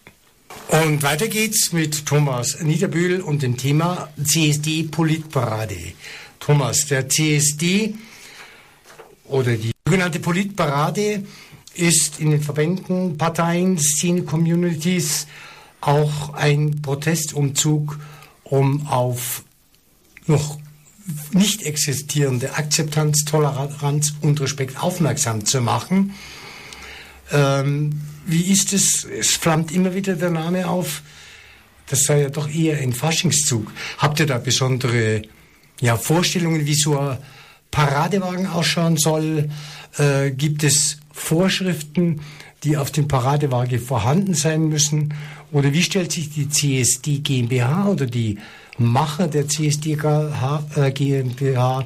Und 0.69 1.03
weiter 1.03 1.27
geht's 1.27 1.73
mit 1.73 2.07
Thomas 2.07 2.61
Niederbühl 2.63 3.21
und 3.21 3.43
dem 3.43 3.57
Thema 3.57 4.09
CSD 4.23 4.85
Politparade. 4.85 5.95
Thomas, 6.39 6.87
der 6.87 7.09
CSD 7.09 7.95
oder 9.25 9.57
die 9.57 9.73
sogenannte 9.85 10.21
Politparade 10.21 11.25
ist 11.75 12.21
in 12.21 12.31
den 12.31 12.43
Verbänden, 12.43 13.19
Parteien, 13.19 13.79
Szene-Communities 13.79 15.27
auch 15.81 16.35
ein 16.35 16.83
Protestumzug, 16.83 17.99
um 18.45 18.87
auf 18.87 19.45
noch 20.27 20.59
nicht 21.33 21.63
existierende 21.63 22.55
Akzeptanz, 22.55 23.25
Toleranz 23.25 24.15
und 24.21 24.41
Respekt 24.41 24.83
aufmerksam 24.83 25.45
zu 25.45 25.61
machen. 25.61 26.15
Ähm, 27.33 28.01
wie 28.27 28.53
ist 28.53 28.73
es? 28.73 29.05
Es 29.05 29.31
flammt 29.31 29.73
immer 29.73 29.95
wieder 29.95 30.15
der 30.15 30.31
Name 30.31 30.69
auf. 30.69 31.03
Das 31.89 32.05
sei 32.05 32.23
ja 32.23 32.29
doch 32.31 32.49
eher 32.49 32.79
ein 32.79 32.93
Faschingszug. 32.93 33.73
Habt 33.99 34.21
ihr 34.21 34.27
da 34.27 34.39
besondere 34.39 35.23
ja, 35.81 35.97
Vorstellungen, 35.97 36.65
wie 36.65 36.75
so 36.75 36.99
ein 36.99 37.19
Paradewagen 37.71 38.47
ausschauen 38.47 38.97
soll? 38.97 39.51
Äh, 39.99 40.31
gibt 40.31 40.65
es 40.65 40.99
Vorschriften, 41.13 42.21
die 42.65 42.77
auf 42.77 42.91
dem 42.91 43.09
Paradewagen 43.09 43.81
vorhanden 43.81 44.35
sein 44.35 44.69
müssen? 44.69 45.15
Oder 45.51 45.73
wie 45.73 45.83
stellt 45.83 46.13
sich 46.13 46.31
die 46.31 46.49
CSD 46.49 47.19
GmbH 47.19 47.89
oder 47.89 48.07
die 48.07 48.39
Macher 48.79 49.29
der 49.29 49.49
CSD 49.49 49.97
GmbH 50.95 51.81
äh, 51.81 51.85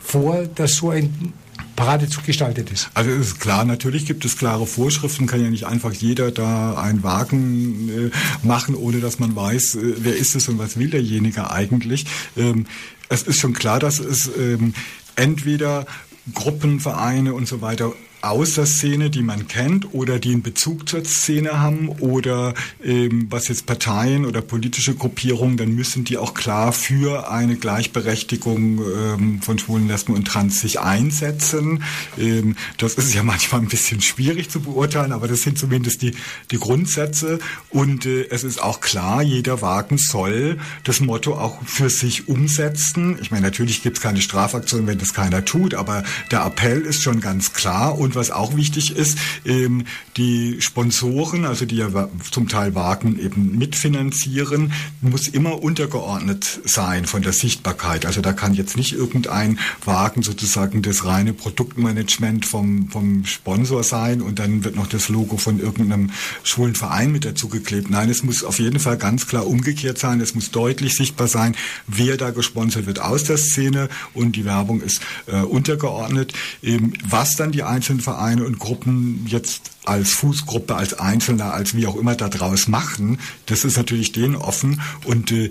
vor, 0.00 0.46
dass 0.54 0.76
so 0.76 0.90
ein 0.90 1.32
Paradezug 1.76 2.24
gestaltet 2.24 2.70
ist. 2.70 2.88
Also 2.94 3.10
ist 3.10 3.40
klar, 3.40 3.64
natürlich 3.64 4.06
gibt 4.06 4.24
es 4.24 4.38
klare 4.38 4.66
Vorschriften, 4.66 5.26
kann 5.26 5.42
ja 5.42 5.50
nicht 5.50 5.66
einfach 5.66 5.92
jeder 5.92 6.30
da 6.30 6.74
einen 6.74 7.02
Wagen 7.02 7.88
äh, 7.88 8.46
machen, 8.46 8.76
ohne 8.76 9.00
dass 9.00 9.18
man 9.18 9.34
weiß, 9.34 9.76
äh, 9.76 9.94
wer 9.98 10.16
ist 10.16 10.36
es 10.36 10.48
und 10.48 10.58
was 10.58 10.78
will 10.78 10.90
derjenige 10.90 11.50
eigentlich. 11.50 12.06
Ähm, 12.36 12.66
es 13.08 13.22
ist 13.22 13.40
schon 13.40 13.54
klar, 13.54 13.80
dass 13.80 13.98
es 13.98 14.30
ähm, 14.38 14.74
entweder 15.16 15.86
Gruppen, 16.32 16.80
Vereine 16.80 17.34
und 17.34 17.46
so 17.46 17.60
weiter 17.60 17.92
aus 18.24 18.54
der 18.54 18.66
Szene, 18.66 19.10
die 19.10 19.22
man 19.22 19.48
kennt 19.48 19.92
oder 19.92 20.18
die 20.18 20.32
einen 20.32 20.42
Bezug 20.42 20.88
zur 20.88 21.04
Szene 21.04 21.60
haben 21.60 21.88
oder 21.88 22.54
ähm, 22.82 23.26
was 23.30 23.48
jetzt 23.48 23.66
Parteien 23.66 24.24
oder 24.24 24.40
politische 24.40 24.94
Gruppierungen, 24.94 25.56
dann 25.56 25.74
müssen 25.74 26.04
die 26.04 26.16
auch 26.16 26.34
klar 26.34 26.72
für 26.72 27.30
eine 27.30 27.56
Gleichberechtigung 27.56 28.80
ähm, 28.80 29.42
von 29.42 29.58
Schwulen, 29.58 29.88
Lesben 29.88 30.14
und 30.14 30.26
Trans 30.26 30.60
sich 30.60 30.80
einsetzen. 30.80 31.82
Ähm, 32.18 32.56
das 32.78 32.94
ist 32.94 33.14
ja 33.14 33.22
manchmal 33.34 33.60
ein 33.60 33.68
bisschen 33.68 34.00
schwierig 34.00 34.50
zu 34.50 34.60
beurteilen, 34.60 35.12
aber 35.12 35.28
das 35.28 35.42
sind 35.42 35.58
zumindest 35.58 36.02
die, 36.02 36.14
die 36.50 36.58
Grundsätze. 36.58 37.38
Und 37.70 38.06
äh, 38.06 38.28
es 38.30 38.44
ist 38.44 38.62
auch 38.62 38.80
klar, 38.80 39.22
jeder 39.22 39.60
Wagen 39.62 39.98
soll 39.98 40.58
das 40.84 41.00
Motto 41.00 41.34
auch 41.34 41.62
für 41.64 41.90
sich 41.90 42.28
umsetzen. 42.28 43.18
Ich 43.20 43.30
meine, 43.30 43.42
natürlich 43.42 43.82
gibt 43.82 43.98
es 43.98 44.02
keine 44.02 44.20
Strafaktion, 44.20 44.86
wenn 44.86 44.98
das 44.98 45.12
keiner 45.14 45.44
tut, 45.44 45.74
aber 45.74 46.04
der 46.30 46.44
Appell 46.44 46.80
ist 46.80 47.02
schon 47.02 47.20
ganz 47.20 47.52
klar 47.52 47.98
und 47.98 48.13
was 48.14 48.30
auch 48.30 48.56
wichtig 48.56 48.96
ist, 48.96 49.18
ähm, 49.44 49.84
die 50.16 50.60
Sponsoren, 50.60 51.44
also 51.44 51.66
die 51.66 51.76
ja 51.76 52.08
zum 52.30 52.48
Teil 52.48 52.74
Wagen 52.74 53.18
eben 53.18 53.58
mitfinanzieren, 53.58 54.72
muss 55.00 55.28
immer 55.28 55.62
untergeordnet 55.62 56.60
sein 56.64 57.06
von 57.06 57.22
der 57.22 57.32
Sichtbarkeit. 57.32 58.06
Also 58.06 58.20
da 58.20 58.32
kann 58.32 58.54
jetzt 58.54 58.76
nicht 58.76 58.92
irgendein 58.92 59.58
Wagen 59.84 60.22
sozusagen 60.22 60.82
das 60.82 61.04
reine 61.04 61.32
Produktmanagement 61.32 62.46
vom, 62.46 62.88
vom 62.88 63.24
Sponsor 63.26 63.82
sein 63.82 64.22
und 64.22 64.38
dann 64.38 64.64
wird 64.64 64.76
noch 64.76 64.86
das 64.86 65.08
Logo 65.08 65.36
von 65.36 65.60
irgendeinem 65.60 66.10
schwulen 66.42 66.74
Verein 66.74 67.12
mit 67.12 67.24
dazu 67.24 67.48
geklebt. 67.48 67.90
Nein, 67.90 68.10
es 68.10 68.22
muss 68.22 68.44
auf 68.44 68.58
jeden 68.58 68.78
Fall 68.78 68.96
ganz 68.96 69.26
klar 69.26 69.46
umgekehrt 69.46 69.98
sein. 69.98 70.20
Es 70.20 70.34
muss 70.34 70.50
deutlich 70.50 70.94
sichtbar 70.94 71.28
sein, 71.28 71.54
wer 71.86 72.16
da 72.16 72.30
gesponsert 72.30 72.86
wird 72.86 73.00
aus 73.00 73.24
der 73.24 73.36
Szene 73.36 73.88
und 74.12 74.36
die 74.36 74.44
Werbung 74.44 74.80
ist 74.80 75.00
äh, 75.26 75.40
untergeordnet. 75.40 76.32
Ähm, 76.62 76.94
was 77.08 77.36
dann 77.36 77.52
die 77.52 77.62
einzelnen 77.62 78.00
Vereine 78.04 78.44
und 78.44 78.58
Gruppen 78.58 79.26
jetzt 79.26 79.72
als 79.84 80.12
Fußgruppe, 80.12 80.76
als 80.76 80.94
Einzelner, 80.94 81.52
als 81.52 81.74
wie 81.74 81.86
auch 81.86 81.96
immer 81.96 82.14
da 82.14 82.28
draus 82.28 82.68
machen, 82.68 83.18
das 83.46 83.64
ist 83.64 83.76
natürlich 83.76 84.12
denen 84.12 84.36
offen. 84.36 84.80
Und 85.04 85.32
äh, 85.32 85.50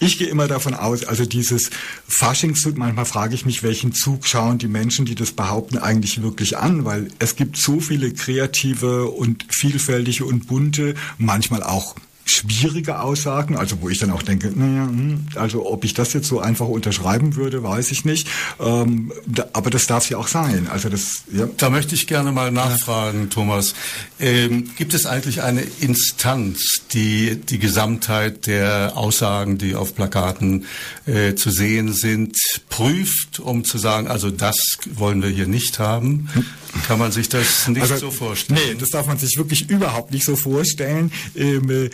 ich 0.00 0.18
gehe 0.18 0.26
immer 0.26 0.48
davon 0.48 0.74
aus, 0.74 1.04
also 1.04 1.24
dieses 1.24 1.70
Faschingszug, 2.08 2.76
manchmal 2.76 3.04
frage 3.04 3.34
ich 3.34 3.46
mich, 3.46 3.62
welchen 3.62 3.92
Zug 3.92 4.26
schauen 4.26 4.58
die 4.58 4.68
Menschen, 4.68 5.04
die 5.04 5.14
das 5.14 5.32
behaupten, 5.32 5.78
eigentlich 5.78 6.20
wirklich 6.22 6.58
an, 6.58 6.84
weil 6.84 7.08
es 7.20 7.36
gibt 7.36 7.56
so 7.56 7.80
viele 7.80 8.12
kreative 8.12 9.06
und 9.06 9.46
vielfältige 9.48 10.24
und 10.24 10.46
bunte, 10.46 10.94
manchmal 11.18 11.62
auch 11.62 11.94
schwierige 12.24 13.00
Aussagen, 13.00 13.56
also 13.56 13.80
wo 13.80 13.88
ich 13.88 13.98
dann 13.98 14.10
auch 14.10 14.22
denke, 14.22 14.52
naja, 14.54 14.86
hm, 14.86 15.26
also 15.34 15.70
ob 15.70 15.84
ich 15.84 15.94
das 15.94 16.12
jetzt 16.12 16.28
so 16.28 16.40
einfach 16.40 16.66
unterschreiben 16.66 17.36
würde, 17.36 17.62
weiß 17.62 17.90
ich 17.90 18.04
nicht. 18.04 18.28
Ähm, 18.60 19.12
da, 19.26 19.46
aber 19.52 19.70
das 19.70 19.86
darf 19.86 20.08
ja 20.08 20.18
auch 20.18 20.28
sein. 20.28 20.68
Also 20.70 20.88
das, 20.88 21.24
ja. 21.32 21.48
Da 21.56 21.70
möchte 21.70 21.94
ich 21.94 22.06
gerne 22.06 22.32
mal 22.32 22.50
nachfragen, 22.50 23.22
ja. 23.22 23.26
Thomas. 23.26 23.74
Ähm, 24.18 24.70
gibt 24.76 24.94
es 24.94 25.06
eigentlich 25.06 25.42
eine 25.42 25.62
Instanz, 25.80 26.80
die 26.92 27.36
die 27.36 27.58
Gesamtheit 27.58 28.46
der 28.46 28.92
Aussagen, 28.96 29.58
die 29.58 29.74
auf 29.74 29.94
Plakaten 29.94 30.64
äh, 31.06 31.34
zu 31.34 31.50
sehen 31.50 31.92
sind, 31.92 32.36
prüft, 32.68 33.40
um 33.40 33.64
zu 33.64 33.78
sagen, 33.78 34.08
also 34.08 34.30
das 34.30 34.56
wollen 34.94 35.22
wir 35.22 35.30
hier 35.30 35.46
nicht 35.46 35.78
haben? 35.78 36.28
Kann 36.88 36.98
man 36.98 37.12
sich 37.12 37.28
das 37.28 37.68
nicht 37.68 37.82
also, 37.82 37.96
so 37.96 38.10
vorstellen? 38.10 38.58
Nee, 38.66 38.76
das 38.78 38.90
darf 38.90 39.06
man 39.06 39.16
sich 39.16 39.36
wirklich 39.36 39.70
überhaupt 39.70 40.10
nicht 40.10 40.24
so 40.24 40.34
vorstellen. 40.36 41.12
Ähm, 41.36 41.70
äh, 41.70 41.90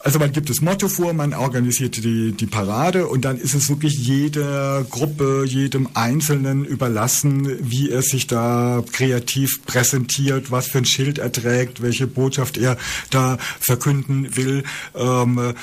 also 0.00 0.18
man 0.18 0.32
gibt 0.32 0.50
das 0.50 0.60
Motto 0.60 0.88
vor, 0.88 1.12
man 1.12 1.32
organisiert 1.32 1.96
die, 2.02 2.32
die 2.32 2.46
Parade 2.46 3.06
und 3.06 3.24
dann 3.24 3.38
ist 3.38 3.54
es 3.54 3.68
wirklich 3.68 3.94
jeder 3.94 4.84
Gruppe, 4.90 5.44
jedem 5.46 5.88
Einzelnen 5.94 6.64
überlassen, 6.64 7.56
wie 7.60 7.90
er 7.90 8.02
sich 8.02 8.26
da 8.26 8.82
kreativ 8.92 9.64
präsentiert, 9.64 10.50
was 10.50 10.66
für 10.66 10.78
ein 10.78 10.84
Schild 10.84 11.18
er 11.18 11.30
trägt, 11.30 11.80
welche 11.80 12.08
Botschaft 12.08 12.58
er 12.58 12.76
da 13.10 13.38
verkünden 13.60 14.36
will. 14.36 14.64
Ähm, 14.96 15.54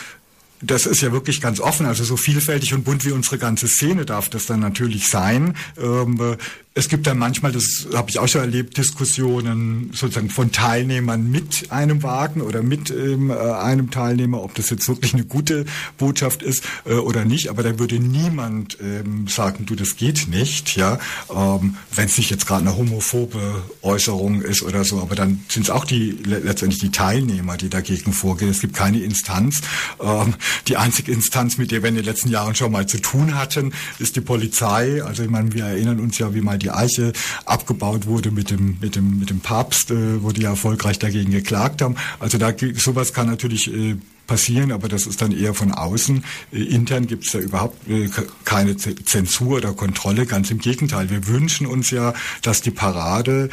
das 0.61 0.85
ist 0.85 1.01
ja 1.01 1.11
wirklich 1.11 1.41
ganz 1.41 1.59
offen, 1.59 1.85
also 1.85 2.05
so 2.05 2.15
vielfältig 2.15 2.73
und 2.73 2.85
bunt 2.85 3.03
wie 3.03 3.11
unsere 3.11 3.37
ganze 3.37 3.67
Szene 3.67 4.05
darf 4.05 4.29
das 4.29 4.45
dann 4.45 4.61
natürlich 4.61 5.07
sein. 5.07 5.55
Ähm, 5.77 6.37
es 6.75 6.89
gibt 6.89 7.05
dann 7.05 7.19
manchmal, 7.19 7.51
das 7.51 7.88
habe 7.93 8.09
ich 8.09 8.17
auch 8.17 8.27
schon 8.27 8.41
erlebt, 8.41 8.77
Diskussionen 8.77 9.91
sozusagen 9.93 10.31
von 10.31 10.51
Teilnehmern 10.51 11.29
mit 11.29 11.71
einem 11.71 12.01
Wagen 12.01 12.41
oder 12.41 12.63
mit 12.63 12.89
ähm, 12.89 13.29
äh, 13.29 13.36
einem 13.36 13.91
Teilnehmer, 13.91 14.41
ob 14.41 14.55
das 14.55 14.71
jetzt 14.71 14.88
wirklich 14.88 15.13
eine 15.13 15.23
gute 15.23 15.65
Botschaft 15.99 16.41
ist 16.41 16.63
äh, 16.86 16.93
oder 16.93 17.25
nicht. 17.25 17.49
Aber 17.49 17.62
da 17.62 17.77
würde 17.77 17.99
niemand 17.99 18.79
ähm, 18.81 19.27
sagen, 19.27 19.67
du, 19.67 19.75
das 19.75 19.97
geht 19.97 20.27
nicht, 20.29 20.75
ja, 20.75 20.97
ähm, 21.29 21.75
wenn 21.93 22.05
es 22.05 22.17
nicht 22.17 22.31
jetzt 22.31 22.47
gerade 22.47 22.62
eine 22.62 22.75
homophobe 22.75 23.62
Äußerung 23.83 24.41
ist 24.41 24.63
oder 24.63 24.83
so. 24.83 24.99
Aber 24.99 25.13
dann 25.13 25.43
sind 25.49 25.63
es 25.63 25.69
auch 25.69 25.86
die 25.86 26.17
letztendlich 26.25 26.81
die 26.81 26.91
Teilnehmer, 26.91 27.55
die 27.55 27.69
dagegen 27.69 28.13
vorgehen. 28.13 28.49
Es 28.49 28.62
gibt 28.62 28.75
keine 28.75 28.99
Instanz. 28.99 29.62
Ähm, 30.01 30.33
die 30.67 30.77
einzige 30.77 31.12
Instanz, 31.12 31.59
mit 31.59 31.69
der 31.69 31.83
wir 31.83 31.89
in 31.89 31.95
den 31.95 32.05
letzten 32.05 32.29
Jahren 32.29 32.55
schon 32.55 32.71
mal 32.71 32.88
zu 32.88 32.99
tun 32.99 33.36
hatten, 33.36 33.73
ist 33.99 34.15
die 34.15 34.21
Polizei. 34.21 35.03
Also 35.03 35.21
ich 35.21 35.29
meine, 35.29 35.53
wir 35.53 35.65
erinnern 35.65 35.99
uns 35.99 36.17
ja, 36.17 36.33
wie 36.33 36.41
mal 36.41 36.62
die 36.63 36.71
Eiche 36.71 37.13
abgebaut 37.45 38.08
wurde 38.08 38.32
mit 38.32 38.49
dem, 38.49 38.78
mit 38.82 38.95
dem, 38.95 39.19
mit 39.19 39.30
dem 39.30 39.39
Papst, 39.39 39.91
äh, 39.91 40.23
wo 40.23 40.32
die 40.32 40.43
erfolgreich 40.43 40.99
dagegen 40.99 41.32
geklagt 41.32 41.82
haben. 41.82 41.95
Also 42.19 42.38
da 42.38 42.54
sowas 42.76 43.13
kann 43.13 43.28
natürlich 43.28 43.71
äh, 43.73 43.97
passieren, 44.28 44.71
aber 44.71 44.88
das 44.88 45.06
ist 45.06 45.21
dann 45.21 45.32
eher 45.32 45.54
von 45.54 45.71
außen. 45.71 46.23
Äh, 46.52 46.63
intern 46.63 47.08
gibt 47.08 47.26
es 47.26 47.32
da 47.34 47.39
überhaupt 47.39 47.88
äh, 47.89 48.10
keine 48.45 48.78
Zensur 48.78 49.58
oder 49.58 49.73
Kontrolle. 49.73 50.26
Ganz 50.26 50.49
im 50.52 50.60
Gegenteil. 50.60 51.10
Wir 51.10 51.28
wünschen 51.28 51.67
uns 51.67 51.91
ja, 51.91 52.13
dass 52.41 52.62
die 52.62 52.71
Parade 52.71 53.49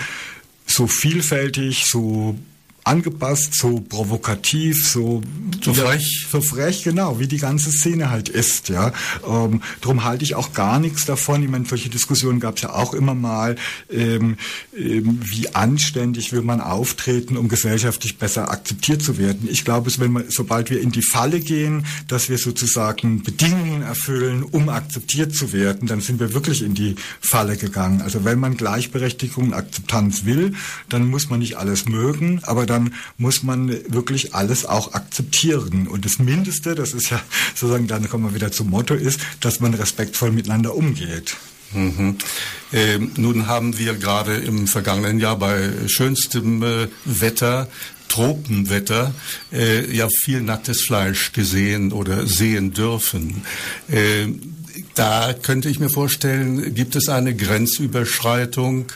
so 0.66 0.87
vielfältig, 0.87 1.87
so 1.87 2.38
angepasst, 2.90 3.55
so 3.55 3.81
provokativ, 3.81 4.88
so, 4.88 5.22
so 5.62 5.72
frech. 5.72 6.26
So 6.31 6.40
frech, 6.40 6.83
genau, 6.83 7.20
wie 7.20 7.29
die 7.29 7.38
ganze 7.38 7.70
Szene 7.70 8.11
halt 8.11 8.29
ist, 8.29 8.68
ja. 8.68 8.92
Ähm, 9.26 9.62
drum 9.81 10.05
halte 10.05 10.24
ich 10.24 10.35
auch 10.35 10.53
gar 10.53 10.81
nichts 10.81 11.05
davon. 11.05 11.42
Ich 11.42 11.48
meine, 11.48 11.66
solche 11.66 11.88
Diskussionen 11.88 12.40
gab 12.40 12.57
es 12.57 12.62
ja 12.62 12.72
auch 12.72 12.92
immer 12.92 13.14
mal. 13.14 13.55
Ähm, 13.90 14.37
ähm, 14.76 15.20
wie 15.22 15.55
anständig 15.55 16.33
will 16.33 16.42
man 16.42 16.61
auftreten, 16.61 17.37
um 17.37 17.48
gesellschaftlich 17.48 18.18
besser 18.18 18.50
akzeptiert 18.50 19.03
zu 19.03 19.18
werden? 19.18 19.48
Ich 19.50 19.64
glaube, 19.64 19.88
es, 19.88 20.00
wenn 20.00 20.12
man, 20.12 20.24
sobald 20.29 20.70
wir 20.70 20.81
in 20.81 20.90
die 20.90 21.03
Falle 21.03 21.38
gehen, 21.38 21.87
dass 22.09 22.29
wir 22.29 22.38
sozusagen 22.38 23.22
Bedingungen 23.22 23.83
erfüllen, 23.83 24.42
um 24.42 24.68
akzeptiert 24.68 25.35
zu 25.35 25.53
werden, 25.53 25.87
dann 25.87 26.00
sind 26.00 26.18
wir 26.18 26.35
wirklich 26.35 26.62
in 26.62 26.74
die 26.74 26.96
Falle 27.20 27.57
gegangen. 27.57 28.03
Also 28.03 28.24
wenn 28.24 28.40
man 28.40 28.57
Gleichberechtigung 28.57 29.44
und 29.44 29.55
Akzeptanz 29.55 30.24
will, 30.24 30.55
dann 30.88 31.09
muss 31.09 31.31
man 31.31 31.38
nicht 31.38 31.57
alles 31.57 31.87
mögen, 31.87 32.40
aber 32.44 32.66
dann 32.66 32.79
muss 33.18 33.42
man 33.42 33.68
wirklich 33.88 34.34
alles 34.34 34.64
auch 34.64 34.94
akzeptieren. 34.94 35.86
Und 35.86 36.04
das 36.04 36.18
Mindeste, 36.18 36.74
das 36.74 36.92
ist 36.92 37.10
ja 37.10 37.20
sozusagen, 37.54 37.86
dann 37.86 38.08
kommen 38.08 38.24
wir 38.24 38.34
wieder 38.34 38.52
zum 38.52 38.70
Motto, 38.70 38.94
ist, 38.94 39.20
dass 39.40 39.60
man 39.60 39.74
respektvoll 39.74 40.32
miteinander 40.32 40.74
umgeht. 40.74 41.36
Mhm. 41.72 42.16
Ähm, 42.72 43.12
nun 43.16 43.46
haben 43.46 43.78
wir 43.78 43.94
gerade 43.94 44.36
im 44.36 44.66
vergangenen 44.66 45.20
Jahr 45.20 45.38
bei 45.38 45.70
schönstem 45.86 46.62
äh, 46.62 46.88
Wetter 47.04 47.68
Tropenwetter 48.10 49.14
äh, 49.52 49.96
ja 49.96 50.08
viel 50.08 50.42
nacktes 50.42 50.82
Fleisch 50.82 51.32
gesehen 51.32 51.92
oder 51.92 52.26
sehen 52.26 52.72
dürfen. 52.74 53.42
Äh, 53.88 54.26
da 55.00 55.32
könnte 55.32 55.70
ich 55.70 55.80
mir 55.80 55.88
vorstellen, 55.88 56.74
gibt 56.74 56.94
es 56.94 57.08
eine 57.08 57.34
Grenzüberschreitung? 57.34 58.92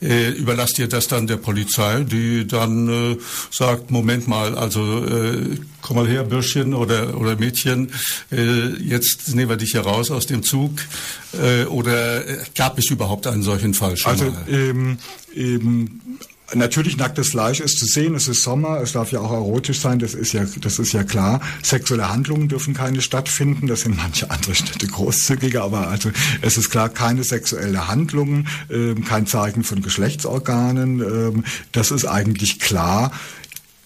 Äh, 0.00 0.28
überlasst 0.30 0.78
ihr 0.78 0.86
das 0.86 1.08
dann 1.08 1.26
der 1.26 1.36
Polizei, 1.36 2.04
die 2.04 2.46
dann 2.46 2.88
äh, 2.88 3.16
sagt, 3.50 3.90
Moment 3.90 4.28
mal, 4.28 4.56
also 4.56 5.04
äh, 5.04 5.58
komm 5.82 5.96
mal 5.96 6.06
her, 6.06 6.22
Bürschchen 6.22 6.74
oder, 6.74 7.18
oder 7.18 7.34
Mädchen, 7.34 7.90
äh, 8.30 8.68
jetzt 8.80 9.34
nehmen 9.34 9.48
wir 9.48 9.56
dich 9.56 9.72
hier 9.72 9.80
raus 9.80 10.12
aus 10.12 10.26
dem 10.26 10.44
Zug. 10.44 10.78
Äh, 11.32 11.64
oder 11.64 12.22
gab 12.54 12.78
es 12.78 12.88
überhaupt 12.90 13.26
einen 13.26 13.42
solchen 13.42 13.74
Fall 13.74 13.96
schon 13.96 14.12
also, 14.12 14.24
mal? 14.26 14.44
Ähm, 14.48 14.98
ähm, 15.34 16.00
Natürlich 16.54 16.96
nacktes 16.96 17.28
Fleisch 17.28 17.60
ist 17.60 17.78
zu 17.78 17.84
sehen, 17.84 18.14
es 18.14 18.26
ist 18.26 18.42
Sommer, 18.42 18.80
es 18.80 18.92
darf 18.92 19.12
ja 19.12 19.20
auch 19.20 19.32
erotisch 19.32 19.80
sein, 19.80 19.98
das 19.98 20.14
ist 20.14 20.32
ja, 20.32 20.46
das 20.62 20.78
ist 20.78 20.94
ja 20.94 21.04
klar. 21.04 21.42
Sexuelle 21.62 22.08
Handlungen 22.08 22.48
dürfen 22.48 22.72
keine 22.72 23.02
stattfinden, 23.02 23.66
das 23.66 23.82
sind 23.82 23.98
manche 23.98 24.30
andere 24.30 24.54
Städte 24.54 24.86
großzügiger, 24.86 25.62
aber 25.62 25.88
also 25.88 26.10
es 26.40 26.56
ist 26.56 26.70
klar, 26.70 26.88
keine 26.88 27.22
sexuelle 27.22 27.88
Handlungen, 27.88 28.48
äh, 28.70 28.94
kein 28.94 29.26
Zeigen 29.26 29.62
von 29.62 29.82
Geschlechtsorganen, 29.82 31.00
äh, 31.00 31.42
das 31.72 31.90
ist 31.90 32.06
eigentlich 32.06 32.58
klar. 32.58 33.12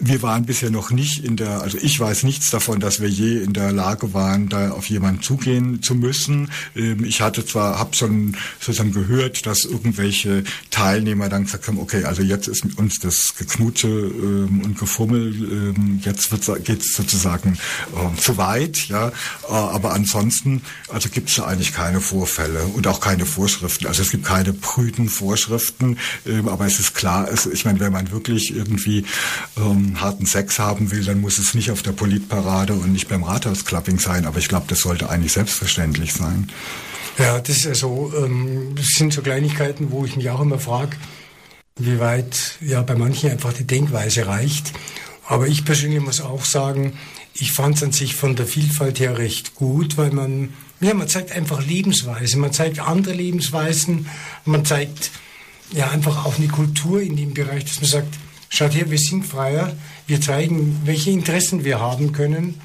Wir 0.05 0.21
waren 0.21 0.45
bisher 0.47 0.71
noch 0.71 0.91
nicht 0.91 1.25
in 1.25 1.37
der, 1.37 1.63
also 1.63 1.79
ich 1.81 1.99
weiß 2.01 2.25
nichts 2.25 2.51
davon, 2.51 2.81
dass 2.81 3.01
wir 3.01 3.09
je 3.09 3.39
in 3.39 3.53
der 3.53 3.71
Lage 3.71 4.13
waren, 4.13 4.49
da 4.49 4.73
auf 4.73 4.87
jemanden 4.87 5.23
zugehen 5.23 5.81
zu 5.81 5.95
müssen. 5.95 6.51
Ähm, 6.75 7.05
ich 7.05 7.21
hatte 7.21 7.47
zwar, 7.47 7.79
habe 7.79 7.95
schon 7.95 8.37
sozusagen 8.59 8.91
gehört, 8.91 9.47
dass 9.47 9.65
irgendwelche 9.65 10.43
Teilnehmer 10.71 11.29
dann 11.29 11.45
gesagt 11.45 11.69
haben, 11.69 11.79
okay, 11.79 12.03
also 12.03 12.21
jetzt 12.21 12.49
ist 12.49 12.65
mit 12.65 12.79
uns 12.79 12.99
das 12.99 13.37
Geknutsche 13.39 13.87
ähm, 13.87 14.63
und 14.65 14.77
Gefummel, 14.77 15.37
ähm, 15.77 16.01
jetzt 16.05 16.31
geht 16.65 16.81
es 16.81 16.95
sozusagen 16.95 17.57
zu 18.17 18.37
weit, 18.37 18.89
ja. 18.89 19.09
Äh, 19.09 19.13
aber 19.53 19.93
ansonsten, 19.93 20.63
also 20.89 21.11
gibt 21.11 21.29
es 21.29 21.37
da 21.37 21.45
eigentlich 21.45 21.73
keine 21.73 22.01
Vorfälle 22.01 22.65
und 22.65 22.89
auch 22.89 22.99
keine 22.99 23.25
Vorschriften. 23.25 23.87
Also 23.87 24.03
es 24.03 24.11
gibt 24.11 24.25
keine 24.25 24.53
prüden 24.53 25.09
Vorschriften, 25.09 25.97
aber 26.47 26.67
es 26.67 26.81
ist 26.81 26.95
klar, 26.95 27.29
ich 27.53 27.65
meine, 27.65 27.79
wenn 27.79 27.93
man 27.93 28.11
wirklich 28.11 28.55
irgendwie 28.55 29.05
harten 30.01 30.27
Sex 30.27 30.59
haben 30.59 30.91
will, 30.91 31.05
dann 31.05 31.21
muss 31.21 31.39
es 31.39 31.55
nicht 31.55 31.71
auf 31.71 31.83
der 31.83 31.93
Politparade 31.93 32.75
und 32.75 32.93
nicht 32.93 33.09
beim 33.09 33.25
Rathausclubbing 33.25 33.99
sein. 33.99 34.27
Aber 34.27 34.39
ich 34.39 34.49
glaube, 34.49 34.67
das 34.69 34.81
sollte 34.81 35.11
eigentlich 35.11 35.33
selbstverständlich 35.33 36.13
sein. 36.13 36.49
Ja, 37.19 37.41
das 37.41 37.59
ist 37.59 37.67
also, 37.67 38.13
ähm, 38.17 38.75
das 38.75 38.87
sind 38.97 39.13
so 39.13 39.23
Kleinigkeiten, 39.23 39.91
wo 39.91 40.05
ich 40.05 40.17
mich 40.17 40.31
auch 40.31 40.41
immer 40.41 40.59
frage, 40.59 40.97
wie 41.77 42.01
weit 42.01 42.57
ja 42.61 42.83
bei 42.83 42.95
manchen 42.95 43.31
einfach 43.31 43.53
die 43.53 43.67
Denkweise 43.67 44.27
reicht. 44.27 44.73
Aber 45.27 45.47
ich 45.47 45.65
persönlich 45.65 46.01
muss 46.01 46.21
auch 46.21 46.45
sagen, 46.45 46.99
ich 47.35 47.53
fand 47.53 47.77
es 47.77 47.83
an 47.83 47.93
sich 47.93 48.15
von 48.15 48.37
der 48.37 48.47
Vielfalt 48.47 49.01
her 49.01 49.19
recht 49.19 49.55
gut, 49.55 49.97
weil 49.97 50.11
man, 50.11 50.51
ja, 50.81 50.95
man 50.95 51.09
zeigt 51.09 51.33
einfach 51.33 51.65
Lebensweise, 51.65 52.39
man 52.39 52.53
zeigt 52.53 52.81
andere 52.81 53.15
Lebensweisen, 53.15 54.07
man 54.45 54.65
zeigt 54.65 55.11
ja 55.73 55.91
einfach 55.91 56.27
auch 56.27 56.39
eine 56.39 56.49
Kultur 56.49 57.01
in 57.01 57.17
dem 57.17 57.35
Bereich, 57.35 57.65
dass 57.65 57.81
man 57.81 57.91
sagt, 57.91 58.19
schaut 58.53 58.75
her, 58.75 58.91
wir 58.91 58.99
sind 58.99 59.25
freier, 59.25 59.75
wir 60.07 60.21
zeigen, 60.21 60.81
welche 60.85 61.11
Interessen 61.11 61.65
wir 61.65 61.81
haben 61.81 62.13
können 62.13 62.61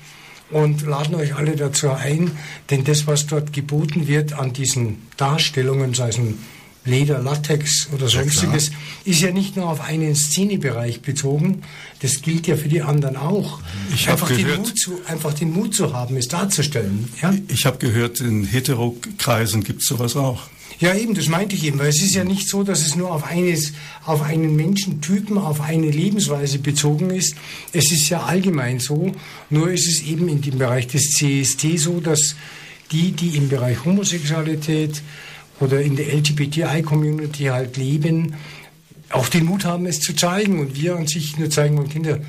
und 0.52 0.82
laden 0.82 1.16
euch 1.16 1.36
alle 1.36 1.56
dazu 1.56 1.90
ein, 1.90 2.32
denn 2.70 2.84
das, 2.84 3.08
was 3.08 3.26
dort 3.26 3.54
geboten 3.54 4.08
wird 4.08 4.34
an 4.34 4.54
diesen 4.54 5.08
Darstellungen, 5.16 5.94
sei 5.94 6.10
es 6.10 6.18
ein 6.18 6.38
Leder, 6.84 7.20
Latex 7.20 7.90
oder 7.94 8.08
sonstiges, 8.08 8.70
ja, 8.70 8.74
ist 9.12 9.22
ja 9.22 9.32
nicht 9.32 9.58
nur 9.58 9.70
auf 9.70 9.82
einen 9.82 10.16
Szenebereich 10.16 11.02
bezogen, 11.02 11.64
das 12.02 12.22
gilt 12.22 12.48
ja 12.48 12.56
für 12.56 12.70
die 12.70 12.82
anderen 12.82 13.18
auch. 13.18 13.60
Ich 13.94 14.10
einfach, 14.10 14.30
gehört, 14.30 14.58
den 14.58 14.62
Mut 14.62 14.80
zu, 14.80 15.02
einfach 15.06 15.34
den 15.34 15.52
Mut 15.52 15.76
zu 15.76 15.94
haben, 15.94 16.16
es 16.16 16.30
darzustellen. 16.30 17.10
Ja? 17.22 17.34
Ich 17.50 17.66
habe 17.66 17.78
gehört, 17.78 18.22
in 18.22 18.46
Heterokreisen 18.46 19.66
gibt 19.66 19.82
es 19.82 19.88
sowas 19.88 20.16
auch. 20.16 20.44
Ja, 20.80 20.94
eben, 20.94 21.16
das 21.16 21.28
meinte 21.28 21.56
ich 21.56 21.64
eben, 21.64 21.80
weil 21.80 21.90
es 21.90 22.04
ist 22.04 22.14
ja 22.14 22.24
nicht 22.24 22.48
so, 22.48 22.64
dass 22.64 22.86
es 22.86 22.96
nur 22.96 23.12
auf, 23.12 23.24
eines, 23.24 23.74
auf 24.06 24.22
einen 24.22 24.56
Menschentypen, 24.56 25.38
auf 25.38 25.62
eine 25.62 25.90
Lebensweise 25.90 26.60
bezogen 26.60 27.10
ist. 27.10 27.36
Es 27.74 27.92
ist 27.92 28.10
ja 28.10 28.24
allgemein 28.24 28.80
so, 28.80 29.12
nur 29.50 29.72
ist 29.72 29.88
es 29.88 30.04
eben 30.04 30.30
in 30.30 30.42
dem 30.42 30.60
Bereich 30.60 30.88
des 30.88 31.14
CST 31.14 31.80
so, 31.80 32.00
dass 32.00 32.36
die, 32.92 33.12
die 33.12 33.38
im 33.38 33.50
Bereich 33.50 33.86
Homosexualität 33.86 35.02
oder 35.60 35.82
in 35.82 35.96
der 35.96 36.14
LGBTI-Community 36.14 37.46
halt 37.46 37.78
leben, 37.78 38.36
auch 39.10 39.30
den 39.30 39.46
Mut 39.46 39.66
haben, 39.66 39.88
es 39.88 40.00
zu 40.00 40.14
zeigen 40.14 40.60
und 40.60 40.76
wir 40.76 40.96
an 40.96 41.08
sich 41.08 41.38
nur 41.38 41.50
zeigen 41.50 41.78
wollen, 41.78 41.90
Kinder, 41.90 42.20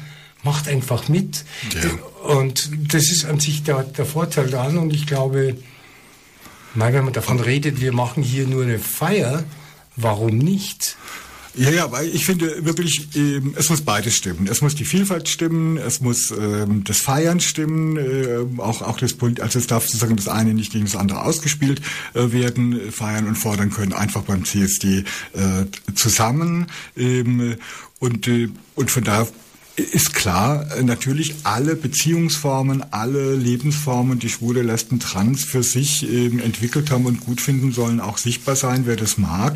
macht 0.42 0.68
einfach 0.68 1.08
mit. 1.08 1.44
Ja. 1.74 2.32
Und 2.32 2.70
das 2.92 3.10
ist 3.10 3.24
an 3.24 3.40
sich 3.40 3.62
der, 3.62 3.82
der 3.82 4.06
Vorteil 4.06 4.48
daran 4.48 4.78
und 4.78 4.94
ich 4.94 5.06
glaube, 5.06 5.56
Nein, 6.74 6.92
wenn 6.94 7.04
man 7.04 7.12
davon 7.12 7.40
redet, 7.40 7.80
wir 7.80 7.92
machen 7.92 8.22
hier 8.22 8.46
nur 8.46 8.62
eine 8.62 8.78
Feier, 8.78 9.44
warum 9.96 10.38
nicht? 10.38 10.96
Ja, 11.58 11.70
ja, 11.70 11.90
weil 11.90 12.14
ich 12.14 12.24
finde 12.24 12.64
wirklich, 12.64 13.08
ähm, 13.16 13.54
es 13.56 13.68
muss 13.68 13.80
beides 13.80 14.14
stimmen. 14.14 14.46
Es 14.48 14.60
muss 14.60 14.76
die 14.76 14.84
Vielfalt 14.84 15.28
stimmen, 15.28 15.76
es 15.76 16.00
muss 16.00 16.30
ähm, 16.30 16.84
das 16.84 16.98
Feiern 16.98 17.40
stimmen, 17.40 17.96
äh, 17.96 18.60
auch 18.60 18.80
auch 18.82 18.96
das 18.96 19.16
also 19.20 19.58
es 19.58 19.66
darf 19.66 19.84
sozusagen 19.84 20.14
das 20.14 20.28
eine 20.28 20.54
nicht 20.54 20.70
gegen 20.70 20.84
das 20.84 20.94
andere 20.94 21.24
ausgespielt 21.24 21.80
äh, 22.14 22.30
werden. 22.30 22.92
Feiern 22.92 23.26
und 23.26 23.34
fordern 23.34 23.70
können 23.70 23.92
einfach 23.92 24.22
beim 24.22 24.44
CSD 24.44 24.98
äh, 25.32 25.64
zusammen 25.96 26.68
ähm, 26.96 27.56
und 27.98 28.28
äh, 28.28 28.50
und 28.76 28.92
von 28.92 29.02
daher 29.02 29.26
ist 29.78 30.12
klar, 30.12 30.66
natürlich 30.82 31.34
alle 31.44 31.76
Beziehungsformen, 31.76 32.84
alle 32.90 33.34
Lebensformen, 33.34 34.18
die 34.18 34.28
Schwule, 34.28 34.62
Lesben, 34.62 34.98
Trans 34.98 35.44
für 35.44 35.62
sich 35.62 36.02
ähm, 36.10 36.40
entwickelt 36.40 36.90
haben 36.90 37.06
und 37.06 37.20
gut 37.20 37.40
finden 37.40 37.72
sollen, 37.72 38.00
auch 38.00 38.18
sichtbar 38.18 38.56
sein, 38.56 38.82
wer 38.86 38.96
das 38.96 39.18
mag. 39.18 39.54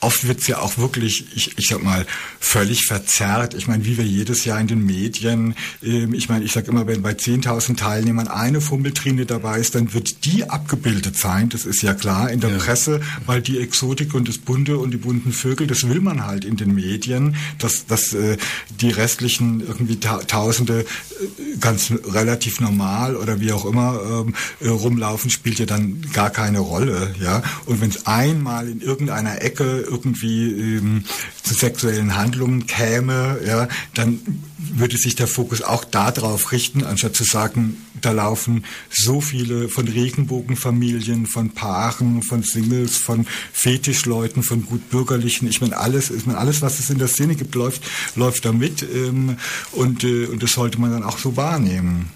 Oft 0.00 0.26
wird's 0.26 0.46
ja 0.46 0.58
auch 0.58 0.78
wirklich, 0.78 1.26
ich, 1.34 1.58
ich 1.58 1.66
sag 1.68 1.82
mal, 1.82 2.06
völlig 2.38 2.86
verzerrt. 2.86 3.54
Ich 3.54 3.68
meine, 3.68 3.84
wie 3.84 3.98
wir 3.98 4.04
jedes 4.04 4.46
Jahr 4.46 4.58
in 4.58 4.66
den 4.66 4.84
Medien, 4.84 5.54
ähm, 5.82 6.14
ich 6.14 6.28
meine, 6.28 6.44
ich 6.44 6.52
sag 6.52 6.68
immer, 6.68 6.86
wenn 6.86 7.02
bei 7.02 7.12
10.000 7.12 7.76
Teilnehmern 7.76 8.28
eine 8.28 8.62
Fummeltrine 8.62 9.26
dabei 9.26 9.58
ist, 9.58 9.74
dann 9.74 9.92
wird 9.92 10.24
die 10.24 10.48
abgebildet 10.48 11.18
sein. 11.18 11.50
Das 11.50 11.66
ist 11.66 11.82
ja 11.82 11.92
klar 11.92 12.30
in 12.30 12.40
der 12.40 12.50
ja. 12.50 12.58
Presse, 12.58 13.00
weil 13.26 13.42
die 13.42 13.58
Exotik 13.58 14.14
und 14.14 14.26
das 14.26 14.38
Bunte 14.38 14.78
und 14.78 14.90
die 14.92 14.96
bunten 14.96 15.32
Vögel, 15.32 15.66
das 15.66 15.86
will 15.86 16.00
man 16.00 16.24
halt 16.26 16.46
in 16.46 16.56
den 16.56 16.74
Medien, 16.74 17.36
dass, 17.58 17.86
dass 17.86 18.14
äh, 18.14 18.38
die 18.80 18.90
restlichen 18.90 19.60
irgendwie 19.60 19.96
ta 19.96 20.20
Tausende 20.30 20.80
äh, 20.80 21.58
ganz 21.60 21.92
relativ 22.06 22.60
normal 22.60 23.16
oder 23.16 23.40
wie 23.40 23.52
auch 23.52 23.66
immer 23.66 24.00
ähm, 24.02 24.34
äh, 24.60 24.68
rumlaufen, 24.68 25.30
spielt 25.30 25.58
ja 25.58 25.66
dann 25.66 26.02
gar 26.12 26.30
keine 26.30 26.60
Rolle. 26.60 27.14
Ja? 27.20 27.42
Und 27.66 27.80
wenn 27.80 27.90
es 27.90 28.06
einmal 28.06 28.68
in 28.68 28.80
irgendeiner 28.80 29.42
Ecke 29.42 29.89
irgendwie 29.90 30.50
ähm, 30.50 31.04
zu 31.42 31.54
sexuellen 31.54 32.16
Handlungen 32.16 32.66
käme, 32.66 33.40
ja, 33.46 33.68
dann 33.94 34.20
würde 34.58 34.96
sich 34.96 35.16
der 35.16 35.26
Fokus 35.26 35.62
auch 35.62 35.84
darauf 35.84 36.52
richten, 36.52 36.84
anstatt 36.84 37.16
zu 37.16 37.24
sagen, 37.24 37.76
da 38.00 38.12
laufen 38.12 38.64
so 38.90 39.20
viele 39.20 39.68
von 39.68 39.88
Regenbogenfamilien, 39.88 41.26
von 41.26 41.50
Paaren, 41.50 42.22
von 42.22 42.42
Singles, 42.42 42.96
von 42.96 43.26
Fetischleuten, 43.52 44.42
von 44.42 44.64
gutbürgerlichen. 44.64 45.48
Ich 45.48 45.60
meine, 45.60 45.76
alles, 45.76 46.10
ich 46.10 46.26
meine, 46.26 46.38
alles, 46.38 46.62
was 46.62 46.78
es 46.78 46.90
in 46.90 46.98
der 46.98 47.08
Szene 47.08 47.34
gibt, 47.34 47.54
läuft, 47.54 47.82
läuft 48.16 48.44
da 48.44 48.52
mit 48.52 48.82
ähm, 48.82 49.36
und, 49.72 50.04
äh, 50.04 50.26
und 50.26 50.42
das 50.42 50.52
sollte 50.52 50.80
man 50.80 50.92
dann 50.92 51.02
auch 51.02 51.18
so 51.18 51.36
wahrnehmen. 51.36 52.10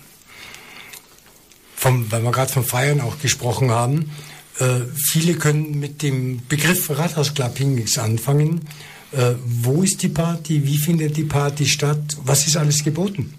Vom, 1.77 2.11
weil 2.11 2.23
wir 2.23 2.33
gerade 2.33 2.53
von 2.53 2.65
Feiern 2.65 3.01
auch 3.01 3.19
gesprochen 3.19 3.71
haben, 3.71 4.11
äh, 4.59 4.81
viele 4.97 5.35
können 5.35 5.81
mit 5.81 6.03
dem 6.03 6.41
Begriff 6.49 6.91
Rathausclubbing 6.91 7.75
nichts 7.75 7.99
anfangen. 7.99 8.63
Äh, 9.13 9.35
wo 9.45 9.83
ist 9.83 10.03
die 10.03 10.09
Party? 10.09 10.65
Wie 10.65 10.79
findet 10.79 11.17
die 11.17 11.25
Party 11.25 11.67
statt? 11.67 12.17
Was 12.25 12.47
ist 12.47 12.57
alles 12.57 12.83
geboten? 12.83 13.35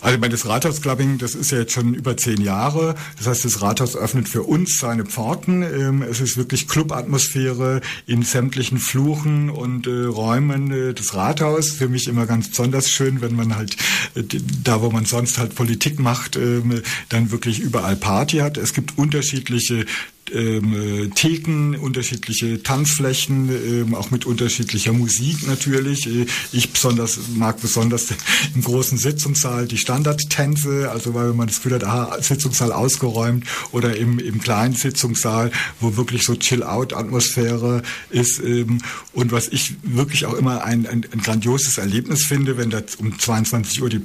Also 0.00 0.16
ich 0.16 0.20
meine, 0.20 0.32
das 0.32 0.46
Rathausclubbing, 0.46 1.18
das 1.18 1.34
ist 1.34 1.52
ja 1.52 1.58
jetzt 1.58 1.72
schon 1.72 1.94
über 1.94 2.16
zehn 2.16 2.40
Jahre. 2.40 2.96
Das 3.18 3.28
heißt, 3.28 3.44
das 3.44 3.62
Rathaus 3.62 3.96
öffnet 3.96 4.28
für 4.28 4.42
uns 4.42 4.78
seine 4.78 5.04
Pforten. 5.04 5.62
Ähm, 5.62 6.02
es 6.02 6.20
ist 6.20 6.36
wirklich 6.36 6.66
Clubatmosphäre 6.66 7.80
in 8.06 8.22
sämtlichen 8.22 8.78
Fluchen 8.78 9.48
und 9.48 9.86
äh, 9.86 10.04
Räumen 10.04 10.72
äh, 10.72 10.94
des 10.94 11.14
Rathaus. 11.14 11.70
Für 11.70 11.88
mich 11.88 12.08
immer 12.08 12.26
ganz 12.26 12.48
besonders 12.48 12.90
schön, 12.90 13.20
wenn 13.20 13.36
man 13.36 13.54
halt 13.54 13.76
äh, 14.14 14.24
da, 14.64 14.82
wo 14.82 14.90
man 14.90 15.04
sonst 15.04 15.38
halt 15.38 15.54
Politik 15.54 16.00
macht, 16.00 16.36
ähm, 16.36 16.82
dann 17.08 17.30
wirklich 17.30 17.60
überall 17.60 17.96
Party 17.96 18.38
hat. 18.38 18.56
Es 18.56 18.74
gibt 18.74 18.98
unterschiedliche 18.98 19.86
ähm, 20.32 21.12
Theken, 21.14 21.76
unterschiedliche 21.76 22.62
Tanzflächen, 22.62 23.50
ähm, 23.50 23.94
auch 23.94 24.10
mit 24.10 24.24
unterschiedlicher 24.24 24.92
Musik 24.92 25.46
natürlich. 25.46 26.08
Ich 26.52 26.70
besonders 26.72 27.18
mag 27.34 27.60
besonders 27.60 28.08
im 28.54 28.62
großen 28.62 28.98
Sitzungssaal 28.98 29.51
die 29.66 29.78
Standardtänze, 29.78 30.90
also 30.90 31.14
weil 31.14 31.32
man 31.32 31.46
das 31.46 31.56
Gefühl 31.56 31.74
hat, 31.74 31.84
aha, 31.84 32.16
Sitzungssaal 32.20 32.72
ausgeräumt 32.72 33.46
oder 33.72 33.96
im, 33.96 34.18
im 34.18 34.40
kleinen 34.40 34.74
Sitzungssaal, 34.74 35.50
wo 35.80 35.96
wirklich 35.96 36.22
so 36.24 36.34
Chill-Out-Atmosphäre 36.34 37.82
ist. 38.10 38.40
Ähm, 38.40 38.78
und 39.12 39.32
was 39.32 39.48
ich 39.48 39.74
wirklich 39.82 40.26
auch 40.26 40.34
immer 40.34 40.64
ein, 40.64 40.86
ein, 40.86 41.06
ein 41.12 41.20
grandioses 41.20 41.78
Erlebnis 41.78 42.24
finde, 42.24 42.56
wenn 42.56 42.70
da 42.70 42.82
um 42.98 43.18
22 43.18 43.82
Uhr 43.82 43.90
die 43.90 44.02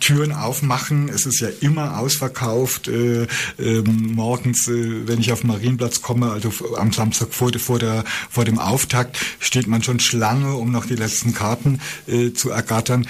Türen 0.00 0.32
aufmachen. 0.32 1.08
Es 1.08 1.26
ist 1.26 1.40
ja 1.40 1.48
immer 1.60 1.98
ausverkauft. 1.98 2.88
Äh, 2.88 3.26
äh, 3.58 3.82
morgens, 3.82 4.68
äh, 4.68 5.06
wenn 5.06 5.20
ich 5.20 5.32
auf 5.32 5.40
den 5.40 5.48
Marienplatz 5.48 6.02
komme, 6.02 6.30
also 6.30 6.52
am 6.76 6.92
Samstag 6.92 7.32
vor, 7.32 7.50
vor, 7.58 7.78
der, 7.78 8.04
vor 8.30 8.44
dem 8.44 8.58
Auftakt, 8.58 9.18
steht 9.38 9.66
man 9.66 9.82
schon 9.82 10.00
Schlange, 10.00 10.54
um 10.54 10.70
noch 10.70 10.86
die 10.86 10.96
letzten 10.96 11.34
Karten 11.34 11.80
äh, 12.06 12.32
zu 12.32 12.50
ergattern, 12.50 13.06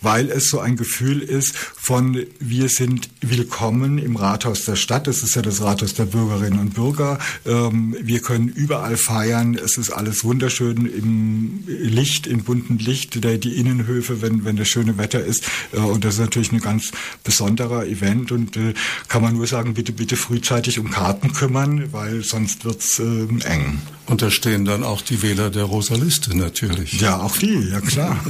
weil 0.00 0.30
es 0.30 0.48
so 0.48 0.60
ein 0.60 0.76
Gefühl 0.76 1.20
ist 1.20 1.56
von 1.56 2.24
wir 2.38 2.68
sind 2.68 3.08
willkommen 3.20 3.98
im 3.98 4.16
Rathaus 4.16 4.64
der 4.64 4.76
Stadt. 4.76 5.08
Es 5.08 5.22
ist 5.22 5.34
ja 5.36 5.42
das 5.42 5.60
Rathaus 5.60 5.94
der 5.94 6.04
Bürgerinnen 6.04 6.58
und 6.58 6.74
Bürger. 6.74 7.18
Ähm, 7.46 7.96
wir 8.00 8.20
können 8.20 8.48
überall 8.48 8.96
feiern. 8.96 9.54
Es 9.54 9.76
ist 9.78 9.90
alles 9.90 10.24
wunderschön 10.24 10.86
im 10.86 11.64
Licht, 11.66 12.26
im 12.26 12.44
bunten 12.44 12.78
Licht, 12.78 13.22
der, 13.22 13.38
die 13.38 13.56
Innenhöfe, 13.56 14.22
wenn, 14.22 14.44
wenn 14.44 14.56
das 14.56 14.68
schöne 14.68 14.98
Wetter 14.98 15.24
ist. 15.24 15.44
Äh, 15.72 15.78
und 15.78 16.04
das 16.04 16.14
ist 16.14 16.20
natürlich 16.20 16.52
ein 16.52 16.60
ganz 16.60 16.92
besonderer 17.24 17.86
Event 17.86 18.32
und 18.32 18.56
äh, 18.56 18.74
kann 19.08 19.22
man 19.22 19.34
nur 19.34 19.46
sagen, 19.46 19.74
bitte, 19.74 19.92
bitte 19.92 20.16
frühzeitig 20.16 20.78
um 20.78 20.90
Karten 20.90 21.32
kümmern, 21.32 21.92
weil 21.92 22.22
sonst 22.22 22.64
wird's 22.64 22.98
äh, 22.98 23.26
eng. 23.44 23.80
Und 24.08 24.22
da 24.22 24.30
stehen 24.30 24.64
dann 24.64 24.84
auch 24.84 25.02
die 25.02 25.22
Wähler 25.22 25.50
der 25.50 25.64
Rosaliste 25.64 26.36
natürlich. 26.36 27.00
Ja, 27.00 27.20
auch 27.20 27.36
die, 27.36 27.68
ja 27.70 27.80
klar. 27.80 28.16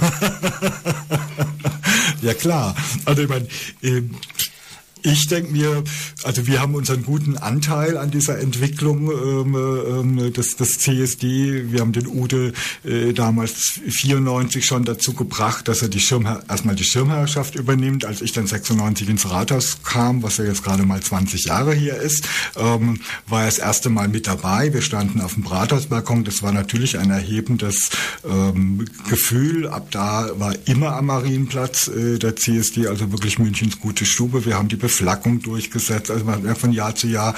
ja 2.22 2.34
klar. 2.34 2.74
Also 3.04 3.22
ich 3.22 3.28
meine, 3.28 3.46
äh, 3.82 4.02
ich 5.10 5.26
denke 5.26 5.52
mir, 5.52 5.82
also 6.22 6.46
wir 6.46 6.60
haben 6.60 6.74
unseren 6.74 7.02
guten 7.02 7.36
Anteil 7.36 7.96
an 7.96 8.10
dieser 8.10 8.38
Entwicklung 8.38 9.10
ähm, 9.10 9.54
ähm, 9.54 10.32
des, 10.32 10.56
des 10.56 10.78
CSD. 10.78 11.72
Wir 11.72 11.80
haben 11.80 11.92
den 11.92 12.06
Ude 12.06 12.52
äh, 12.84 13.12
damals 13.12 13.80
94 13.88 14.64
schon 14.64 14.84
dazu 14.84 15.14
gebracht, 15.14 15.68
dass 15.68 15.82
er 15.82 15.88
die 15.88 16.00
Schirmherr 16.00 16.42
erstmal 16.48 16.74
die 16.74 16.84
Schirmherrschaft 16.84 17.54
übernimmt. 17.54 18.04
Als 18.04 18.20
ich 18.20 18.32
dann 18.32 18.46
96 18.46 19.08
ins 19.08 19.30
Rathaus 19.30 19.78
kam, 19.82 20.22
was 20.22 20.36
ja 20.36 20.44
jetzt 20.44 20.62
gerade 20.62 20.84
mal 20.84 21.00
20 21.00 21.44
Jahre 21.44 21.74
hier 21.74 21.96
ist, 21.96 22.28
ähm, 22.56 23.00
war 23.26 23.40
er 23.40 23.46
das 23.46 23.58
erste 23.58 23.88
Mal 23.88 24.08
mit 24.08 24.26
dabei. 24.26 24.72
Wir 24.72 24.82
standen 24.82 25.20
auf 25.20 25.34
dem 25.34 25.46
Rathausbalkon. 25.46 26.24
Das 26.24 26.42
war 26.42 26.52
natürlich 26.52 26.98
ein 26.98 27.10
erhebendes 27.10 27.90
ähm, 28.28 28.84
Gefühl. 29.08 29.68
Ab 29.68 29.88
da 29.90 30.28
war 30.38 30.54
immer 30.66 30.96
am 30.96 31.06
Marienplatz 31.06 31.88
äh, 31.88 32.18
der 32.18 32.36
CSD, 32.36 32.88
also 32.88 33.10
wirklich 33.12 33.38
Münchens 33.38 33.80
gute 33.80 34.04
Stube. 34.04 34.44
Wir 34.44 34.56
haben 34.56 34.68
die 34.68 34.76
Beflaggung 34.98 35.40
durchgesetzt. 35.40 36.10
Also 36.10 36.24
man 36.24 36.46
hat 36.48 36.58
von 36.58 36.72
Jahr 36.72 36.94
zu 36.94 37.06
Jahr 37.06 37.34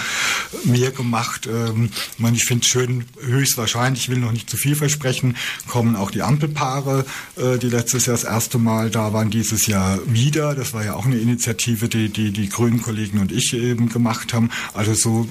mehr 0.65 0.91
gemacht. 0.91 1.47
Ähm, 1.47 1.91
man, 2.17 2.35
ich 2.35 2.45
finde 2.45 2.65
es 2.65 2.69
schön, 2.69 3.05
höchstwahrscheinlich, 3.21 4.05
ich 4.05 4.09
will 4.09 4.19
noch 4.19 4.33
nicht 4.33 4.49
zu 4.49 4.57
viel 4.57 4.75
versprechen, 4.75 5.37
kommen 5.69 5.95
auch 5.95 6.11
die 6.11 6.23
Ampelpaare, 6.23 7.05
äh, 7.37 7.59
die 7.59 7.69
letztes 7.69 8.07
Jahr 8.07 8.17
das 8.17 8.25
erste 8.25 8.59
Mal 8.59 8.91
da 8.91 9.13
waren, 9.13 9.31
dieses 9.31 9.67
Jahr 9.67 9.99
wieder. 10.07 10.55
Das 10.55 10.73
war 10.73 10.85
ja 10.85 10.95
auch 10.95 11.05
eine 11.05 11.19
Initiative, 11.19 11.89
die 11.89 12.09
die, 12.09 12.31
die 12.31 12.49
grünen 12.49 12.81
Kollegen 12.81 13.19
und 13.19 13.31
ich 13.31 13.53
eben 13.53 13.91
gemacht 13.91 14.33
haben. 14.33 14.51
Also 14.73 14.95
so 14.95 15.29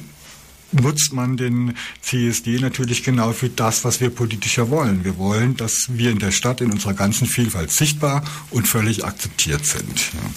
nutzt 0.71 1.13
man 1.13 1.35
den 1.35 1.73
CSD 2.01 2.59
natürlich 2.59 3.03
genau 3.03 3.33
für 3.33 3.49
das, 3.49 3.83
was 3.83 4.01
wir 4.01 4.11
politischer 4.11 4.69
wollen. 4.69 5.03
Wir 5.03 5.17
wollen, 5.17 5.57
dass 5.57 5.87
wir 5.89 6.11
in 6.11 6.19
der 6.19 6.31
Stadt 6.31 6.61
in 6.61 6.71
unserer 6.71 6.93
ganzen 6.93 7.25
Vielfalt 7.25 7.71
sichtbar 7.71 8.23
und 8.51 8.67
völlig 8.67 9.03
akzeptiert 9.03 9.65
sind. 9.65 10.13
Ja. 10.13 10.29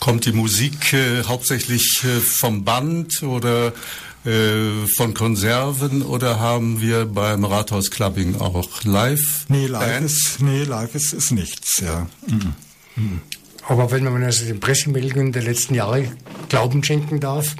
Kommt 0.00 0.24
die 0.24 0.32
Musik 0.32 0.94
äh, 0.94 1.22
hauptsächlich 1.24 2.02
äh, 2.04 2.20
vom 2.20 2.64
Band 2.64 3.22
oder 3.22 3.74
äh, 4.24 4.86
von 4.96 5.12
Konserven 5.12 6.02
oder 6.02 6.40
haben 6.40 6.80
wir 6.80 7.04
beim 7.04 7.44
Rathaus 7.44 7.90
Clubbing 7.90 8.40
auch 8.40 8.82
live? 8.84 9.44
Nee, 9.48 9.66
live 9.66 10.02
ist, 10.02 10.36
nee, 10.40 10.64
live 10.64 10.94
ist, 10.94 11.12
ist 11.12 11.32
nichts, 11.32 11.80
ja. 11.80 12.06
Mhm. 12.26 12.54
Mhm. 12.96 13.20
Aber 13.68 13.90
wenn 13.90 14.04
man 14.04 14.24
also 14.24 14.46
den 14.46 14.58
Pressemeldungen 14.58 15.32
der 15.32 15.42
letzten 15.42 15.74
Jahre 15.74 16.10
Glauben 16.48 16.82
schenken 16.82 17.20
darf, 17.20 17.54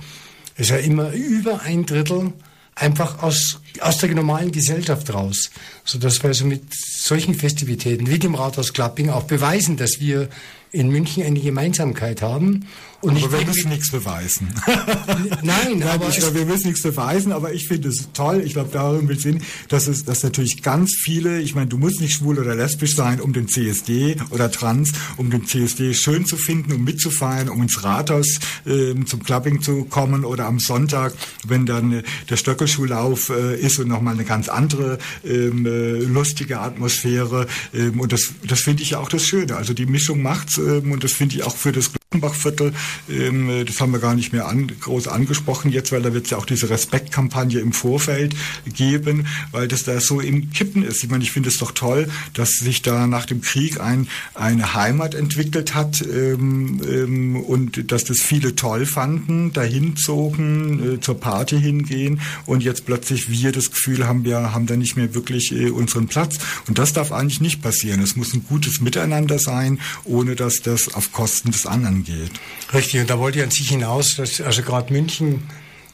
ist 0.56 0.70
ja 0.70 0.76
immer 0.76 1.12
über 1.12 1.60
ein 1.60 1.84
Drittel 1.84 2.32
einfach 2.74 3.22
aus, 3.22 3.60
aus 3.80 3.98
der 3.98 4.14
normalen 4.14 4.50
Gesellschaft 4.50 5.12
raus. 5.12 5.50
Sodass 5.84 6.22
wir 6.22 6.28
also 6.28 6.46
mit 6.46 6.64
solchen 6.74 7.34
Festivitäten 7.34 8.08
wie 8.08 8.18
dem 8.18 8.34
Rathaus 8.34 8.72
Klapping 8.72 9.10
auch 9.10 9.24
beweisen, 9.24 9.76
dass 9.76 10.00
wir 10.00 10.28
in 10.72 10.90
München 10.90 11.22
eine 11.24 11.40
Gemeinsamkeit 11.40 12.22
haben. 12.22 12.66
Und 13.02 13.16
aber 13.16 13.38
wir 13.38 13.46
müssen 13.46 13.70
nichts 13.70 13.90
beweisen. 13.90 14.48
Nein, 14.66 15.78
Nein 15.78 15.82
aber 15.84 16.08
ich 16.10 16.18
glaube, 16.18 16.34
wir 16.34 16.44
müssen 16.44 16.66
nichts 16.66 16.82
beweisen, 16.82 17.32
aber 17.32 17.54
ich 17.54 17.66
finde 17.66 17.88
es 17.88 18.08
toll. 18.12 18.42
Ich 18.44 18.52
glaube, 18.52 18.68
darum 18.72 19.08
will 19.08 19.16
es 19.16 19.22
hin, 19.22 19.40
dass 19.68 19.86
es, 19.86 20.04
dass 20.04 20.22
natürlich 20.22 20.62
ganz 20.62 20.94
viele, 21.02 21.40
ich 21.40 21.54
meine, 21.54 21.68
du 21.68 21.78
musst 21.78 22.02
nicht 22.02 22.12
schwul 22.12 22.38
oder 22.38 22.54
lesbisch 22.54 22.94
sein, 22.94 23.20
um 23.20 23.32
den 23.32 23.48
CSD 23.48 24.16
oder 24.28 24.50
trans, 24.50 24.92
um 25.16 25.30
den 25.30 25.46
CSD 25.46 25.94
schön 25.94 26.26
zu 26.26 26.36
finden, 26.36 26.74
um 26.74 26.84
mitzufeiern, 26.84 27.48
um 27.48 27.62
ins 27.62 27.82
Rathaus 27.82 28.38
äh, 28.66 28.94
zum 29.06 29.22
Clubbing 29.22 29.62
zu 29.62 29.84
kommen 29.84 30.26
oder 30.26 30.44
am 30.44 30.58
Sonntag, 30.58 31.14
wenn 31.46 31.64
dann 31.64 31.92
äh, 31.92 32.02
der 32.28 32.36
Stöckelschuhlauf 32.36 33.30
äh, 33.30 33.58
ist 33.58 33.78
und 33.78 33.88
nochmal 33.88 34.12
eine 34.12 34.24
ganz 34.24 34.50
andere 34.50 34.98
ähm, 35.24 35.64
äh, 35.64 36.00
lustige 36.00 36.60
Atmosphäre. 36.60 37.46
Ähm, 37.72 37.98
und 37.98 38.12
das, 38.12 38.34
das 38.46 38.60
finde 38.60 38.82
ich 38.82 38.90
ja 38.90 38.98
auch 38.98 39.08
das 39.08 39.24
Schöne. 39.24 39.56
Also 39.56 39.72
die 39.72 39.86
Mischung 39.86 40.20
macht's 40.20 40.59
ähm, 40.60 40.92
und 40.92 41.04
das 41.04 41.12
finde 41.12 41.36
ich 41.36 41.42
auch 41.42 41.56
für 41.56 41.72
das 41.72 41.90
Glockenbachviertel, 42.10 42.72
ähm, 43.08 43.64
das 43.64 43.80
haben 43.80 43.92
wir 43.92 44.00
gar 44.00 44.16
nicht 44.16 44.32
mehr 44.32 44.48
an, 44.48 44.66
groß 44.80 45.06
angesprochen 45.06 45.70
jetzt, 45.70 45.92
weil 45.92 46.02
da 46.02 46.12
wird 46.12 46.24
es 46.24 46.30
ja 46.32 46.38
auch 46.38 46.44
diese 46.44 46.68
Respektkampagne 46.68 47.60
im 47.60 47.72
Vorfeld 47.72 48.34
geben, 48.64 49.28
weil 49.52 49.68
das 49.68 49.84
da 49.84 50.00
so 50.00 50.18
im 50.18 50.50
Kippen 50.50 50.82
ist. 50.82 51.04
Ich 51.04 51.10
meine, 51.10 51.22
ich 51.22 51.30
finde 51.30 51.50
es 51.50 51.58
doch 51.58 51.70
toll, 51.70 52.08
dass 52.34 52.50
sich 52.50 52.82
da 52.82 53.06
nach 53.06 53.26
dem 53.26 53.42
Krieg 53.42 53.78
ein, 53.78 54.08
eine 54.34 54.74
Heimat 54.74 55.14
entwickelt 55.14 55.76
hat 55.76 56.02
ähm, 56.02 56.80
ähm, 56.84 57.36
und 57.36 57.92
dass 57.92 58.02
das 58.02 58.18
viele 58.18 58.56
toll 58.56 58.86
fanden, 58.86 59.52
dahin 59.52 59.94
zogen, 59.94 60.94
äh, 60.94 61.00
zur 61.00 61.20
Party 61.20 61.60
hingehen 61.60 62.20
und 62.44 62.64
jetzt 62.64 62.86
plötzlich 62.86 63.30
wir 63.30 63.52
das 63.52 63.70
Gefühl 63.70 64.08
haben, 64.08 64.24
wir 64.24 64.52
haben 64.52 64.66
da 64.66 64.76
nicht 64.76 64.96
mehr 64.96 65.14
wirklich 65.14 65.52
äh, 65.52 65.70
unseren 65.70 66.08
Platz. 66.08 66.38
Und 66.66 66.78
das 66.78 66.92
darf 66.92 67.12
eigentlich 67.12 67.40
nicht 67.40 67.62
passieren. 67.62 68.02
Es 68.02 68.16
muss 68.16 68.34
ein 68.34 68.44
gutes 68.48 68.80
Miteinander 68.80 69.38
sein, 69.38 69.78
ohne 70.02 70.34
dass 70.34 70.60
das 70.60 70.92
auf 70.92 71.12
Kosten 71.12 71.52
des 71.52 71.66
anderen 71.66 71.99
geht. 72.04 72.32
Richtig, 72.72 73.00
und 73.00 73.10
da 73.10 73.18
wollte 73.18 73.38
ich 73.38 73.44
an 73.44 73.50
sich 73.50 73.68
hinaus, 73.68 74.16
dass 74.16 74.40
also 74.40 74.62
gerade 74.62 74.92
München 74.92 75.42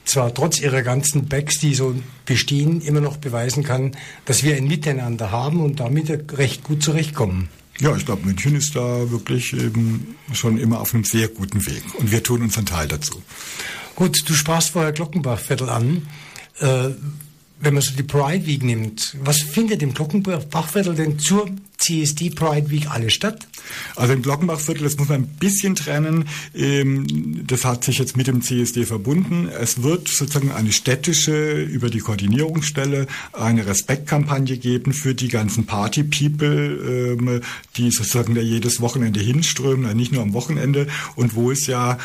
zwar 0.04 0.32
trotz 0.32 0.60
ihrer 0.60 0.82
ganzen 0.82 1.26
Backs, 1.26 1.58
die 1.58 1.74
so 1.74 1.94
bestehen, 2.24 2.80
immer 2.80 3.00
noch 3.00 3.16
beweisen 3.16 3.64
kann, 3.64 3.96
dass 4.24 4.42
wir 4.42 4.56
ein 4.56 4.66
Miteinander 4.66 5.30
haben 5.30 5.60
und 5.60 5.80
damit 5.80 6.38
recht 6.38 6.62
gut 6.62 6.82
zurechtkommen. 6.82 7.48
Ja, 7.78 7.94
ich 7.94 8.06
glaube, 8.06 8.24
München 8.24 8.54
ist 8.56 8.74
da 8.74 9.10
wirklich 9.10 9.52
eben 9.52 10.16
schon 10.32 10.58
immer 10.58 10.80
auf 10.80 10.94
einem 10.94 11.04
sehr 11.04 11.28
guten 11.28 11.66
Weg. 11.66 11.82
Und 11.98 12.10
wir 12.10 12.22
tun 12.22 12.42
unseren 12.42 12.64
Teil 12.64 12.88
dazu. 12.88 13.22
Gut, 13.96 14.18
du 14.26 14.34
sprachst 14.34 14.70
vorher 14.70 14.92
Glockenbachviertel 14.92 15.68
an. 15.68 16.06
Äh, 16.60 16.90
wenn 17.58 17.74
man 17.74 17.82
so 17.82 17.94
die 17.96 18.02
Pride 18.02 18.46
Week 18.46 18.62
nimmt, 18.62 19.16
was 19.22 19.40
findet 19.40 19.82
im 19.82 19.94
Glockenbachviertel 19.94 20.94
denn 20.94 21.18
zur 21.18 21.48
CSD 21.78 22.30
Pride 22.30 22.70
Week 22.70 22.90
alles 22.90 23.14
statt? 23.14 23.46
Also 23.96 24.12
im 24.12 24.22
Glockenbachviertel, 24.22 24.84
das 24.84 24.96
muss 24.96 25.08
man 25.08 25.22
ein 25.22 25.26
bisschen 25.26 25.74
trennen. 25.74 26.26
Ähm, 26.54 27.44
das 27.46 27.64
hat 27.64 27.84
sich 27.84 27.98
jetzt 27.98 28.16
mit 28.16 28.26
dem 28.26 28.42
CSD 28.42 28.84
verbunden. 28.84 29.48
Es 29.48 29.82
wird 29.82 30.08
sozusagen 30.08 30.52
eine 30.52 30.72
städtische, 30.72 31.62
über 31.62 31.90
die 31.90 32.00
Koordinierungsstelle, 32.00 33.06
eine 33.32 33.66
Respektkampagne 33.66 34.58
geben 34.58 34.92
für 34.92 35.14
die 35.14 35.28
ganzen 35.28 35.66
Party-People, 35.66 37.16
ähm, 37.18 37.40
die 37.76 37.90
sozusagen 37.90 38.34
da 38.34 38.40
jedes 38.40 38.80
Wochenende 38.80 39.20
hinströmen, 39.20 39.96
nicht 39.96 40.12
nur 40.12 40.22
am 40.22 40.32
Wochenende, 40.34 40.86
und 41.14 41.34
wo 41.34 41.50
es 41.50 41.66
ja 41.66 41.98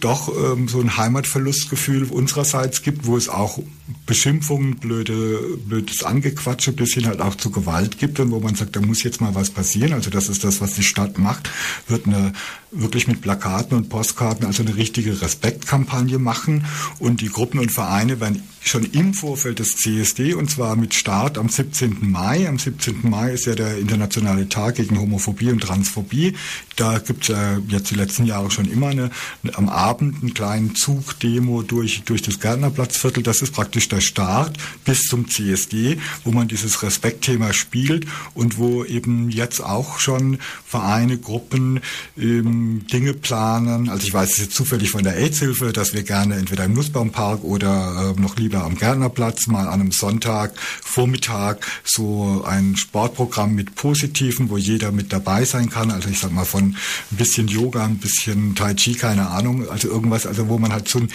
doch 0.00 0.28
ähm, 0.28 0.68
so 0.68 0.80
ein 0.80 0.96
Heimatverlustgefühl 0.96 2.04
unsererseits 2.04 2.82
gibt, 2.82 3.06
wo 3.06 3.16
es 3.16 3.28
auch 3.28 3.58
Beschimpfungen, 4.06 4.76
blöde, 4.76 5.58
blödes 5.66 6.02
Angequatsche 6.02 6.72
bis 6.72 6.94
hin 6.94 7.06
halt 7.06 7.20
auch 7.20 7.34
zu 7.34 7.50
Gewalt 7.50 7.98
gibt 7.98 8.18
und 8.18 8.30
wo 8.30 8.40
man 8.40 8.54
sagt, 8.54 8.76
da 8.76 8.80
muss 8.80 9.02
jetzt 9.02 9.20
mal 9.20 9.34
was 9.34 9.50
passieren. 9.50 9.92
Also 9.92 10.08
das 10.08 10.28
ist 10.28 10.42
das, 10.42 10.60
was 10.62 10.74
die 10.74 10.82
Stadt 10.82 11.18
macht, 11.18 11.50
wird 11.86 12.06
eine 12.06 12.32
wirklich 12.70 13.06
mit 13.06 13.20
Plakaten 13.20 13.76
und 13.76 13.88
Postkarten 13.88 14.46
also 14.46 14.62
eine 14.62 14.76
richtige 14.76 15.20
Respektkampagne 15.20 16.18
machen 16.18 16.64
und 16.98 17.20
die 17.20 17.28
Gruppen 17.28 17.60
und 17.60 17.70
Vereine 17.70 18.20
werden 18.20 18.42
schon 18.60 18.84
im 18.84 19.14
Vorfeld 19.14 19.58
des 19.58 19.76
CSD 19.76 20.34
und 20.34 20.50
zwar 20.50 20.74
mit 20.74 20.94
Start 20.94 21.36
am 21.38 21.48
17. 21.48 21.98
Mai. 22.00 22.48
Am 22.48 22.58
17. 22.58 23.00
Mai 23.02 23.32
ist 23.32 23.46
ja 23.46 23.54
der 23.54 23.78
internationale 23.78 24.48
Tag 24.48 24.76
gegen 24.76 24.98
Homophobie 24.98 25.50
und 25.50 25.60
Transphobie. 25.60 26.34
Da 26.76 26.98
gibt 26.98 27.24
es 27.24 27.28
ja 27.28 27.58
jetzt 27.68 27.90
die 27.90 27.94
letzten 27.94 28.24
Jahre 28.24 28.50
schon 28.50 28.64
immer 28.64 28.88
eine, 28.88 29.10
am 29.52 29.68
Abend 29.74 30.22
einen 30.22 30.34
kleinen 30.34 30.74
Zugdemo 30.74 31.62
durch, 31.62 32.02
durch 32.04 32.22
das 32.22 32.40
Gärtnerplatzviertel. 32.40 33.22
Das 33.22 33.42
ist 33.42 33.52
praktisch 33.52 33.88
der 33.88 34.00
Start 34.00 34.56
bis 34.84 35.02
zum 35.02 35.28
CSD, 35.28 35.98
wo 36.24 36.32
man 36.32 36.48
dieses 36.48 36.82
Respektthema 36.82 37.52
spielt 37.52 38.06
und 38.34 38.58
wo 38.58 38.84
eben 38.84 39.30
jetzt 39.30 39.60
auch 39.60 39.98
schon 39.98 40.38
Vereine, 40.66 41.18
Gruppen 41.18 41.80
ähm, 42.16 42.86
Dinge 42.92 43.14
planen. 43.14 43.88
Also 43.88 44.06
ich 44.06 44.14
weiß 44.14 44.32
es 44.32 44.38
jetzt 44.38 44.54
zufällig 44.54 44.90
von 44.90 45.02
der 45.02 45.16
AIDS-Hilfe, 45.16 45.72
dass 45.72 45.92
wir 45.92 46.02
gerne 46.02 46.36
entweder 46.36 46.64
im 46.64 46.74
Nussbaumpark 46.74 47.44
oder 47.44 48.14
äh, 48.16 48.20
noch 48.20 48.36
lieber 48.36 48.64
am 48.64 48.76
Gärtnerplatz 48.76 49.46
mal 49.46 49.66
an 49.66 49.80
einem 49.80 49.92
Sonntag 49.92 50.52
Vormittag 50.82 51.66
so 51.84 52.44
ein 52.46 52.76
Sportprogramm 52.76 53.54
mit 53.54 53.74
Positiven, 53.74 54.50
wo 54.50 54.56
jeder 54.56 54.92
mit 54.92 55.12
dabei 55.12 55.44
sein 55.44 55.70
kann. 55.70 55.90
Also 55.90 56.08
ich 56.08 56.20
sag 56.20 56.32
mal 56.32 56.44
von 56.44 56.76
ein 57.10 57.16
bisschen 57.16 57.48
Yoga, 57.48 57.84
ein 57.84 57.98
bisschen 57.98 58.54
Tai 58.54 58.74
Chi, 58.74 58.94
keine 58.94 59.28
Ahnung. 59.28 59.63
Also 59.70 59.88
irgendwas, 59.88 60.26
also 60.26 60.48
wo 60.48 60.58
man 60.58 60.72
halt 60.72 60.88
so 60.88 61.00
ein 61.00 61.08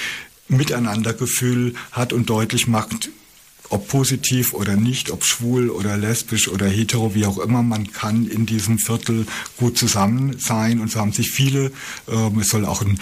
Miteinandergefühl 0.47 1.75
hat 1.91 2.13
und 2.13 2.29
deutlich 2.29 2.67
macht, 2.67 3.09
ob 3.69 3.87
positiv 3.87 4.53
oder 4.53 4.75
nicht, 4.75 5.11
ob 5.11 5.23
schwul 5.23 5.69
oder 5.69 5.95
lesbisch 5.95 6.47
oder 6.47 6.67
hetero, 6.67 7.13
wie 7.13 7.25
auch 7.25 7.37
immer, 7.37 7.61
man 7.61 7.91
kann 7.91 8.27
in 8.27 8.45
diesem 8.45 8.79
Viertel 8.79 9.27
gut 9.57 9.77
zusammen 9.77 10.39
sein 10.39 10.79
und 10.79 10.91
so 10.91 10.99
haben 10.99 11.13
sich 11.13 11.29
viele, 11.29 11.71
ähm, 12.07 12.39
es 12.39 12.47
soll 12.47 12.65
auch 12.65 12.81
ein 12.81 12.99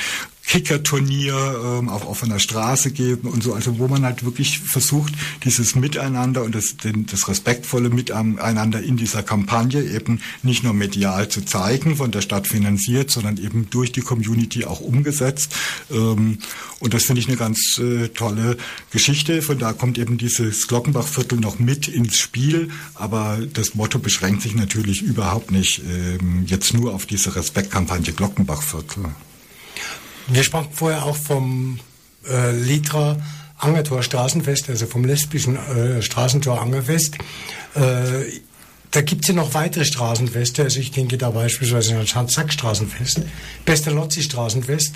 Kickerturnier 0.47 1.35
ähm, 1.63 1.89
auf 1.89 2.07
offener 2.07 2.39
Straße 2.39 2.91
geben 2.91 3.27
und 3.27 3.43
so, 3.43 3.53
also 3.53 3.77
wo 3.79 3.87
man 3.87 4.05
halt 4.05 4.23
wirklich 4.23 4.59
versucht, 4.59 5.13
dieses 5.43 5.75
Miteinander 5.75 6.43
und 6.43 6.55
das, 6.55 6.77
den, 6.77 7.05
das 7.05 7.27
respektvolle 7.27 7.89
Miteinander 7.89 8.81
in 8.81 8.95
dieser 8.95 9.23
Kampagne 9.23 9.83
eben 9.83 10.21
nicht 10.43 10.63
nur 10.63 10.73
medial 10.73 11.27
zu 11.27 11.41
zeigen, 11.41 11.97
von 11.97 12.11
der 12.11 12.21
Stadt 12.21 12.47
finanziert, 12.47 13.11
sondern 13.11 13.37
eben 13.37 13.69
durch 13.69 13.91
die 13.91 14.01
Community 14.01 14.63
auch 14.63 14.79
umgesetzt. 14.79 15.53
Ähm, 15.91 16.39
und 16.79 16.93
das 16.93 17.03
finde 17.03 17.21
ich 17.21 17.27
eine 17.27 17.37
ganz 17.37 17.77
äh, 17.79 18.07
tolle 18.09 18.57
Geschichte. 18.91 19.41
Von 19.41 19.59
da 19.59 19.73
kommt 19.73 19.97
eben 19.97 20.17
dieses 20.17 20.67
Glockenbachviertel 20.67 21.39
noch 21.39 21.59
mit 21.59 21.89
ins 21.89 22.17
Spiel, 22.17 22.69
aber 22.93 23.39
das 23.53 23.75
Motto 23.75 23.99
beschränkt 23.99 24.43
sich 24.43 24.55
natürlich 24.55 25.01
überhaupt 25.01 25.51
nicht 25.51 25.81
ähm, 25.89 26.45
jetzt 26.45 26.73
nur 26.73 26.93
auf 26.93 27.05
diese 27.05 27.35
Respektkampagne 27.35 28.13
Glockenbachviertel. 28.13 29.07
Wir 30.27 30.43
sprachen 30.43 30.69
vorher 30.71 31.05
auch 31.05 31.15
vom 31.15 31.79
äh, 32.29 32.51
Litra 32.51 33.17
Angertor 33.59 34.03
Straßenfest, 34.03 34.69
also 34.69 34.85
vom 34.85 35.03
lesbischen 35.03 35.55
äh, 35.55 36.01
Straßentor 36.01 36.61
Angerfest. 36.61 37.15
Äh, 37.75 38.41
da 38.91 39.01
gibt 39.01 39.23
es 39.23 39.29
ja 39.29 39.33
noch 39.33 39.53
weitere 39.53 39.85
Straßenfeste. 39.85 40.63
Also 40.63 40.79
ich 40.79 40.91
denke 40.91 41.17
da 41.17 41.31
beispielsweise 41.31 41.95
an 41.95 42.01
das 42.01 42.15
Hans-Sack-Straßenfest, 42.15 43.21
Pestalozzi-Straßenfest. 43.65 44.93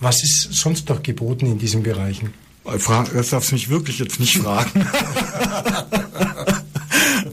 Was 0.00 0.22
ist 0.22 0.52
sonst 0.52 0.88
noch 0.88 1.02
geboten 1.02 1.46
in 1.46 1.58
diesen 1.58 1.82
Bereichen? 1.82 2.32
Das 2.64 3.30
darfst 3.30 3.50
du 3.50 3.54
mich 3.54 3.68
wirklich 3.68 3.98
jetzt 3.98 4.20
nicht 4.20 4.38
fragen. 4.38 4.86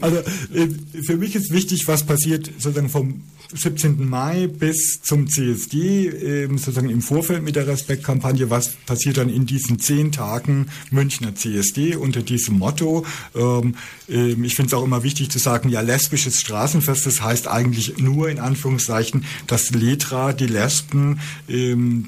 also 0.00 0.18
äh, 0.18 0.68
für 1.02 1.16
mich 1.16 1.34
ist 1.34 1.52
wichtig, 1.52 1.86
was 1.86 2.04
passiert 2.04 2.46
sozusagen 2.58 2.88
vom 2.88 3.22
17. 3.54 4.06
Mai 4.06 4.46
bis 4.46 5.00
zum 5.02 5.28
CSD, 5.28 6.08
ähm, 6.08 6.58
sozusagen 6.58 6.90
im 6.90 7.00
Vorfeld 7.00 7.42
mit 7.42 7.56
der 7.56 7.66
Respektkampagne, 7.66 8.50
was 8.50 8.74
passiert 8.86 9.16
dann 9.16 9.30
in 9.30 9.46
diesen 9.46 9.78
zehn 9.78 10.12
Tagen 10.12 10.66
Münchner 10.90 11.34
CSD 11.34 11.96
unter 11.96 12.22
diesem 12.22 12.58
Motto. 12.58 13.06
Ähm, 13.34 13.74
ähm, 14.08 14.44
ich 14.44 14.54
finde 14.54 14.68
es 14.68 14.74
auch 14.74 14.84
immer 14.84 15.02
wichtig 15.02 15.30
zu 15.30 15.38
sagen, 15.38 15.70
ja, 15.70 15.80
lesbisches 15.80 16.40
Straßenfest, 16.40 17.06
das 17.06 17.22
heißt 17.22 17.48
eigentlich 17.48 17.98
nur 17.98 18.28
in 18.28 18.38
Anführungszeichen, 18.38 19.24
dass 19.46 19.70
Letra, 19.70 20.32
die 20.32 20.46
Lesben, 20.46 21.20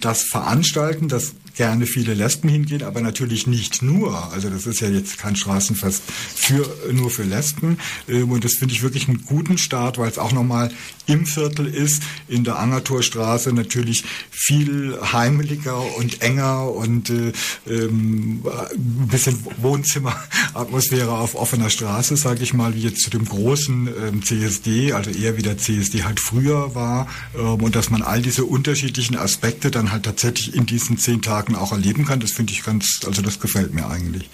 das 0.01 0.23
veranstalten, 0.23 1.09
das 1.09 1.33
gerne 1.61 1.85
viele 1.85 2.15
Lesben 2.15 2.49
hingehen, 2.49 2.83
aber 2.83 3.03
natürlich 3.03 3.47
nicht 3.47 3.83
nur. 3.83 4.33
Also 4.33 4.49
das 4.49 4.67
ist 4.67 4.81
ja 4.81 4.89
jetzt 4.89 5.19
kein 5.19 5.37
Straßenfest 5.37 6.03
für, 6.35 6.67
nur 6.91 7.11
für 7.11 7.23
Lesben. 7.23 7.77
Ähm, 8.09 8.31
und 8.31 8.47
das 8.47 8.55
finde 8.55 8.73
ich 8.73 8.83
wirklich 8.83 9.09
einen 9.09 9.27
guten 9.27 9.59
Start, 9.59 9.99
weil 9.99 10.09
es 10.09 10.17
auch 10.17 10.33
nochmal 10.33 10.71
im 11.05 11.27
Viertel 11.27 11.67
ist, 11.67 12.03
in 12.29 12.45
der 12.45 12.59
Angertorstraße 12.59 13.53
natürlich 13.53 14.05
viel 14.31 14.99
heimeliger 15.13 15.97
und 15.99 16.23
enger 16.23 16.73
und 16.73 17.11
äh, 17.11 17.33
ähm, 17.69 18.43
ein 18.73 19.09
bisschen 19.09 19.39
Wohnzimmeratmosphäre 19.59 21.13
auf 21.13 21.35
offener 21.35 21.69
Straße, 21.69 22.17
sage 22.17 22.43
ich 22.43 22.55
mal, 22.55 22.75
wie 22.75 22.85
jetzt 22.85 23.03
zu 23.03 23.11
dem 23.11 23.27
großen 23.27 23.89
ähm, 23.89 24.23
CSD, 24.23 24.95
also 24.95 25.11
eher 25.11 25.37
wie 25.37 25.43
der 25.43 25.59
CSD 25.59 26.05
halt 26.05 26.21
früher 26.21 26.75
war. 26.75 27.07
Ähm, 27.37 27.63
und 27.63 27.77
dass 27.77 27.91
man 27.91 28.01
all 28.01 28.23
diese 28.23 28.47
unterschiedlichen 28.47 29.19
Aspekte 29.19 29.71
dann 29.71 29.93
halt 29.93 30.05
tatsächlich 30.05 30.55
in 30.55 30.65
diesen 30.65 30.97
zehn 30.97 31.21
Tagen 31.21 31.50
Staaten 31.51 31.55
auch 31.55 31.73
erleben 31.73 32.05
kann. 32.05 32.21
Das 32.21 32.33
finde 32.33 32.53
ich 32.53 32.65
ganz, 32.65 33.01
also 33.07 33.23
das 33.23 33.41
gefällt 33.41 33.75
mir 33.75 33.89
eigentlich. 33.89 34.29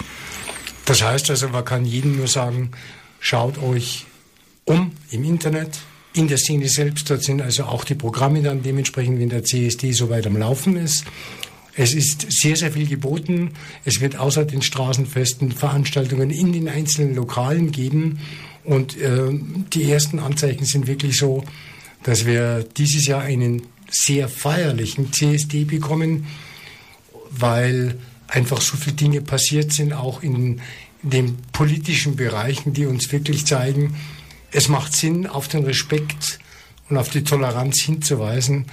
Das 0.85 1.03
heißt 1.03 1.31
also, 1.31 1.49
man 1.49 1.65
kann 1.65 1.85
jedem 1.85 2.17
nur 2.17 2.29
sagen, 2.29 2.71
schaut 3.21 3.59
euch 3.59 4.07
um 4.65 4.93
im 5.11 5.25
Internet, 5.25 5.79
in 6.15 6.29
der 6.29 6.39
Szene 6.39 6.69
selbst. 6.69 7.11
Dort 7.11 7.23
sind 7.23 7.43
also 7.43 7.65
auch 7.65 7.85
die 7.85 7.95
Programme 7.95 8.43
dann 8.43 8.63
dementsprechend, 8.63 9.19
wenn 9.19 9.29
der 9.29 9.45
CSD 9.45 9.93
so 9.93 10.11
weit 10.11 10.27
am 10.27 10.37
Laufen 10.37 10.77
ist. 10.77 11.05
Es 11.75 11.93
ist 11.93 12.27
sehr, 12.31 12.57
sehr 12.57 12.73
viel 12.73 12.87
geboten. 12.87 13.51
Es 13.85 14.01
wird 14.01 14.17
außer 14.17 14.45
den 14.45 14.63
Straßenfesten 14.63 15.53
Veranstaltungen 15.53 16.31
in 16.31 16.53
den 16.53 16.69
einzelnen 16.69 17.15
Lokalen 17.15 17.71
geben. 17.71 18.21
Und 18.65 18.97
äh, 18.97 19.29
die 19.73 19.91
ersten 19.91 20.19
Anzeichen 20.19 20.65
sind 20.65 20.87
wirklich 20.87 21.19
so, 21.19 21.45
dass 22.03 22.25
wir 22.25 22.65
dieses 22.77 23.07
Jahr 23.07 23.23
einen 23.23 23.63
sehr 23.91 24.29
feierlichen 24.29 25.13
CSD 25.13 25.65
bekommen 25.65 26.27
weil 27.31 27.99
einfach 28.29 28.61
so 28.61 28.77
viele 28.77 28.97
Dinge 28.97 29.21
passiert 29.21 29.73
sind, 29.73 29.93
auch 29.93 30.23
in, 30.23 30.61
den 31.11 31.39
politischen 31.53 32.17
Bereichen, 32.17 32.73
die 32.73 32.87
uns 32.87 33.13
wirklich 33.13 33.47
zeigen, 33.47 33.97
es 34.51 34.69
macht 34.69 34.93
Sinn, 34.95 35.27
auf 35.27 35.49
den 35.49 35.65
Respekt 35.65 36.39
und 36.89 36.97
auf 36.97 37.11
die 37.11 37.25
Toleranz 37.25 37.81
hinzuweisen. 37.83 38.67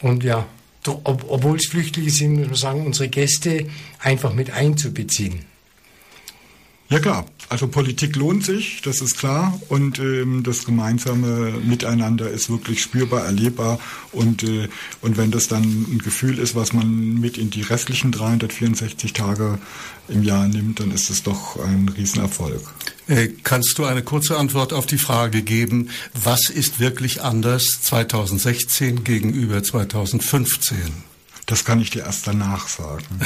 Und 0.00 0.22
ja, 0.22 0.46
ob, 0.86 1.24
obwohl 1.28 1.56
es 1.56 1.66
Flüchtlinge 1.66 2.10
sind, 2.10 2.36
muss 2.36 2.46
man 2.46 2.56
sagen, 2.56 2.86
unsere 2.86 3.08
Gäste 3.08 3.66
einfach 3.98 4.32
mit 4.34 4.50
einzubeziehen. 4.50 5.44
Ja 6.90 6.98
klar, 6.98 7.24
also 7.48 7.68
Politik 7.68 8.16
lohnt 8.16 8.44
sich, 8.44 8.82
das 8.82 9.00
ist 9.00 9.16
klar. 9.16 9.60
Und 9.68 10.00
ähm, 10.00 10.42
das 10.42 10.64
gemeinsame 10.64 11.52
Miteinander 11.64 12.28
ist 12.28 12.50
wirklich 12.50 12.82
spürbar, 12.82 13.24
erlebbar. 13.24 13.78
Und, 14.10 14.42
äh, 14.42 14.68
und 15.00 15.16
wenn 15.16 15.30
das 15.30 15.46
dann 15.46 15.62
ein 15.62 16.00
Gefühl 16.02 16.40
ist, 16.40 16.56
was 16.56 16.72
man 16.72 17.20
mit 17.20 17.38
in 17.38 17.50
die 17.50 17.62
restlichen 17.62 18.10
364 18.10 19.12
Tage 19.12 19.60
im 20.08 20.24
Jahr 20.24 20.48
nimmt, 20.48 20.80
dann 20.80 20.90
ist 20.90 21.10
es 21.10 21.22
doch 21.22 21.56
ein 21.64 21.88
Riesenerfolg. 21.88 22.60
Äh, 23.06 23.28
kannst 23.44 23.78
du 23.78 23.84
eine 23.84 24.02
kurze 24.02 24.36
Antwort 24.36 24.72
auf 24.72 24.86
die 24.86 24.98
Frage 24.98 25.42
geben, 25.42 25.90
was 26.20 26.50
ist 26.50 26.80
wirklich 26.80 27.22
anders 27.22 27.66
2016 27.82 29.04
gegenüber 29.04 29.62
2015? 29.62 31.09
Das 31.46 31.64
kann 31.64 31.80
ich 31.80 31.90
dir 31.90 32.04
erst 32.04 32.26
danach 32.26 32.68
sagen. 32.68 33.04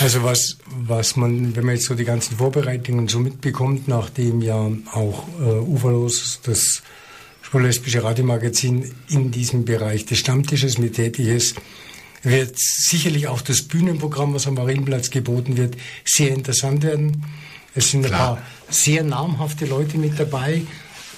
also 0.00 0.22
was, 0.22 0.58
was 0.66 1.16
man, 1.16 1.54
wenn 1.54 1.64
man 1.64 1.74
jetzt 1.74 1.86
so 1.86 1.94
die 1.94 2.04
ganzen 2.04 2.36
Vorbereitungen 2.36 3.08
so 3.08 3.18
mitbekommt, 3.20 3.88
nachdem 3.88 4.40
ja 4.42 4.70
auch 4.92 5.28
äh, 5.40 5.60
Uferlos 5.60 6.40
das 6.44 6.82
schwul-lesbische 7.42 8.02
Radiomagazin 8.02 8.92
in 9.08 9.30
diesem 9.30 9.64
Bereich 9.64 10.06
des 10.06 10.18
Stammtisches 10.18 10.78
mit 10.78 10.94
tätig 10.94 11.28
ist, 11.28 11.56
wird 12.22 12.56
sicherlich 12.58 13.28
auch 13.28 13.40
das 13.40 13.62
Bühnenprogramm, 13.62 14.34
was 14.34 14.48
am 14.48 14.54
Marienplatz 14.54 15.10
geboten 15.10 15.56
wird, 15.56 15.76
sehr 16.04 16.30
interessant 16.30 16.82
werden. 16.82 17.24
Es 17.74 17.90
sind 17.92 18.06
Klar. 18.06 18.20
ein 18.20 18.36
paar 18.36 18.46
sehr 18.68 19.04
namhafte 19.04 19.66
Leute 19.66 19.98
mit 19.98 20.18
dabei 20.18 20.62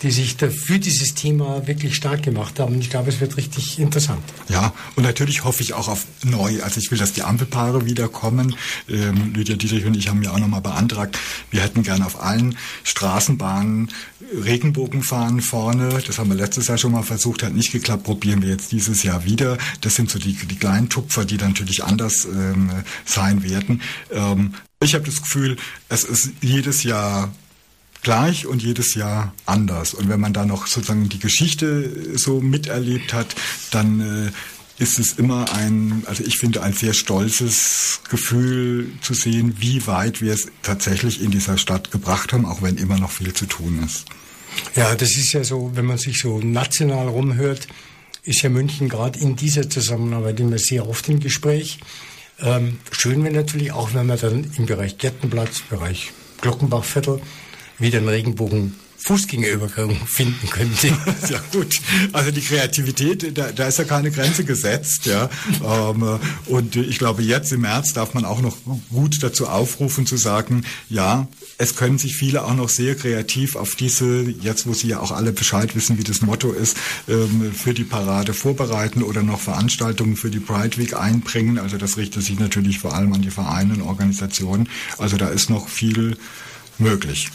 die 0.03 0.11
sich 0.11 0.36
für 0.36 0.78
dieses 0.78 1.14
Thema 1.14 1.66
wirklich 1.66 1.96
stark 1.96 2.22
gemacht 2.22 2.61
haben. 2.61 2.80
Ich 2.80 2.90
glaube, 2.90 3.11
es 3.11 3.20
wird 3.20 3.36
richtig 3.36 3.78
interessant. 3.78 4.22
Ja, 4.49 4.72
und 4.96 5.03
natürlich 5.03 5.44
hoffe 5.44 5.62
ich 5.62 5.74
auch 5.74 5.88
auf 5.88 6.07
neu. 6.24 6.62
Also 6.62 6.80
ich 6.80 6.90
will, 6.90 6.99
dass 6.99 7.12
die 7.12 7.22
Ampelpaare 7.22 7.84
wiederkommen. 7.84 8.55
Ähm, 8.88 9.34
Lydia 9.34 9.57
Dietrich 9.57 9.84
und 9.84 9.96
ich 9.96 10.09
haben 10.09 10.22
ja 10.22 10.30
auch 10.30 10.38
nochmal 10.38 10.61
beantragt, 10.61 11.18
wir 11.51 11.62
hätten 11.62 11.82
gerne 11.82 12.07
auf 12.07 12.22
allen 12.22 12.57
Straßenbahnen 12.84 13.90
Regenbogen 14.44 15.03
fahren 15.03 15.40
vorne. 15.40 16.01
Das 16.07 16.18
haben 16.18 16.30
wir 16.30 16.36
letztes 16.36 16.68
Jahr 16.68 16.78
schon 16.78 16.92
mal 16.92 17.03
versucht, 17.03 17.42
hat 17.42 17.55
nicht 17.55 17.72
geklappt. 17.72 18.05
Probieren 18.05 18.42
wir 18.42 18.51
jetzt 18.51 18.72
dieses 18.72 19.03
Jahr 19.03 19.24
wieder. 19.24 19.59
Das 19.80 19.96
sind 19.96 20.11
so 20.11 20.18
die, 20.18 20.34
die 20.34 20.57
kleinen 20.57 20.88
Tupfer, 20.88 21.24
die 21.24 21.36
dann 21.36 21.51
natürlich 21.51 21.84
anders 21.84 22.24
ähm, 22.24 22.70
sein 23.05 23.42
werden. 23.42 23.82
Ähm, 24.11 24.55
ich 24.80 24.94
habe 24.94 25.05
das 25.05 25.22
Gefühl, 25.22 25.57
es 25.88 26.05
ist 26.05 26.30
jedes 26.40 26.84
Jahr 26.84 27.32
gleich 28.03 28.46
und 28.46 28.62
jedes 28.62 28.94
Jahr 28.94 29.32
anders. 29.46 29.94
Und 29.94 30.09
wenn 30.09 30.20
man 30.20 30.32
da 30.32 30.44
noch 30.44 30.66
sozusagen 30.66 31.09
die 31.09 31.18
Geschichte 31.18 32.18
so 32.18 32.40
miterlebt 32.40 33.12
hat, 33.12 33.34
dann 33.70 34.28
äh, 34.28 34.82
ist 34.82 34.99
es 34.99 35.12
immer 35.18 35.53
ein, 35.55 36.05
also 36.07 36.22
ich 36.24 36.38
finde, 36.38 36.62
ein 36.62 36.72
sehr 36.72 36.94
stolzes 36.94 38.01
Gefühl 38.09 38.92
zu 39.01 39.12
sehen, 39.14 39.57
wie 39.59 39.86
weit 39.86 40.20
wir 40.20 40.32
es 40.32 40.49
tatsächlich 40.62 41.20
in 41.20 41.30
dieser 41.30 41.59
Stadt 41.59 41.90
gebracht 41.90 42.32
haben, 42.32 42.46
auch 42.46 42.62
wenn 42.62 42.76
immer 42.76 42.99
noch 42.99 43.11
viel 43.11 43.32
zu 43.32 43.46
tun 43.46 43.82
ist. 43.84 44.05
Ja, 44.76 44.94
das 44.94 45.16
ist 45.16 45.32
ja 45.32 45.44
so, 45.44 45.72
wenn 45.74 45.84
man 45.84 45.99
sich 45.99 46.20
so 46.20 46.38
national 46.38 47.09
rumhört, 47.09 47.66
ist 48.22 48.42
ja 48.42 48.51
München 48.51 48.88
gerade 48.88 49.18
in 49.18 49.36
dieser 49.36 49.68
Zusammenarbeit 49.68 50.38
immer 50.40 50.59
sehr 50.59 50.88
oft 50.88 51.09
im 51.09 51.20
Gespräch. 51.20 51.80
Ähm, 52.40 52.78
schön 52.92 53.24
wäre 53.24 53.34
natürlich 53.34 53.72
auch, 53.72 53.94
wenn 53.94 54.07
man 54.07 54.18
dann 54.18 54.53
im 54.57 54.66
Bereich 54.66 54.99
Gärtenplatz, 54.99 55.62
Bereich 55.68 56.12
Glockenbachviertel 56.40 57.20
wieder 57.79 57.99
einen 57.99 58.09
Regenbogen 58.09 58.74
Fußgängerübergang 58.99 59.95
finden 60.07 60.51
könnte. 60.51 60.89
ja 61.31 61.41
gut, 61.53 61.81
also 62.12 62.31
die 62.31 62.41
Kreativität, 62.41 63.39
da, 63.39 63.53
da 63.53 63.68
ist 63.68 63.79
ja 63.79 63.85
keine 63.85 64.11
Grenze 64.11 64.45
gesetzt, 64.45 65.07
ja. 65.07 65.31
Ähm, 65.64 66.18
und 66.47 66.76
ich 66.76 66.99
glaube, 66.99 67.22
jetzt 67.22 67.53
im 67.53 67.62
März 67.62 67.93
darf 67.93 68.14
man 68.14 68.24
auch 68.24 68.43
noch 68.43 68.57
gut 68.91 69.22
dazu 69.22 69.47
aufrufen 69.47 70.05
zu 70.05 70.16
sagen, 70.16 70.64
ja, 70.89 71.29
es 71.59 71.76
können 71.76 71.99
sich 71.99 72.16
viele 72.16 72.45
auch 72.45 72.55
noch 72.55 72.68
sehr 72.68 72.97
kreativ 72.97 73.57
auf 73.57 73.76
diese, 73.76 74.22
jetzt 74.43 74.66
wo 74.66 74.74
sie 74.74 74.89
ja 74.89 75.01
auch 75.01 75.12
alle 75.12 75.33
Bescheid 75.33 75.74
wissen, 75.74 75.99
wie 75.99 76.05
das 76.05 76.20
Motto 76.20 76.53
ist, 76.53 76.76
ähm, 77.09 77.53
für 77.53 77.74
die 77.74 77.85
Parade 77.85 78.35
vorbereiten 78.35 79.03
oder 79.03 79.22
noch 79.22 79.41
Veranstaltungen 79.41 80.16
für 80.16 80.31
die 80.31 80.41
Pride 80.41 80.76
Week 80.76 80.95
einbringen. 80.95 81.59
Also 81.59 81.79
das 81.79 81.97
richtet 81.97 82.24
sich 82.24 82.39
natürlich 82.39 82.81
vor 82.81 82.95
allem 82.95 83.12
an 83.12 83.22
die 83.22 83.31
Vereine 83.31 83.74
und 83.74 83.83
Organisationen. 83.83 84.68
Also 84.99 85.16
da 85.16 85.29
ist 85.29 85.51
noch 85.51 85.68
viel 85.68 86.16
möglich. 86.79 87.31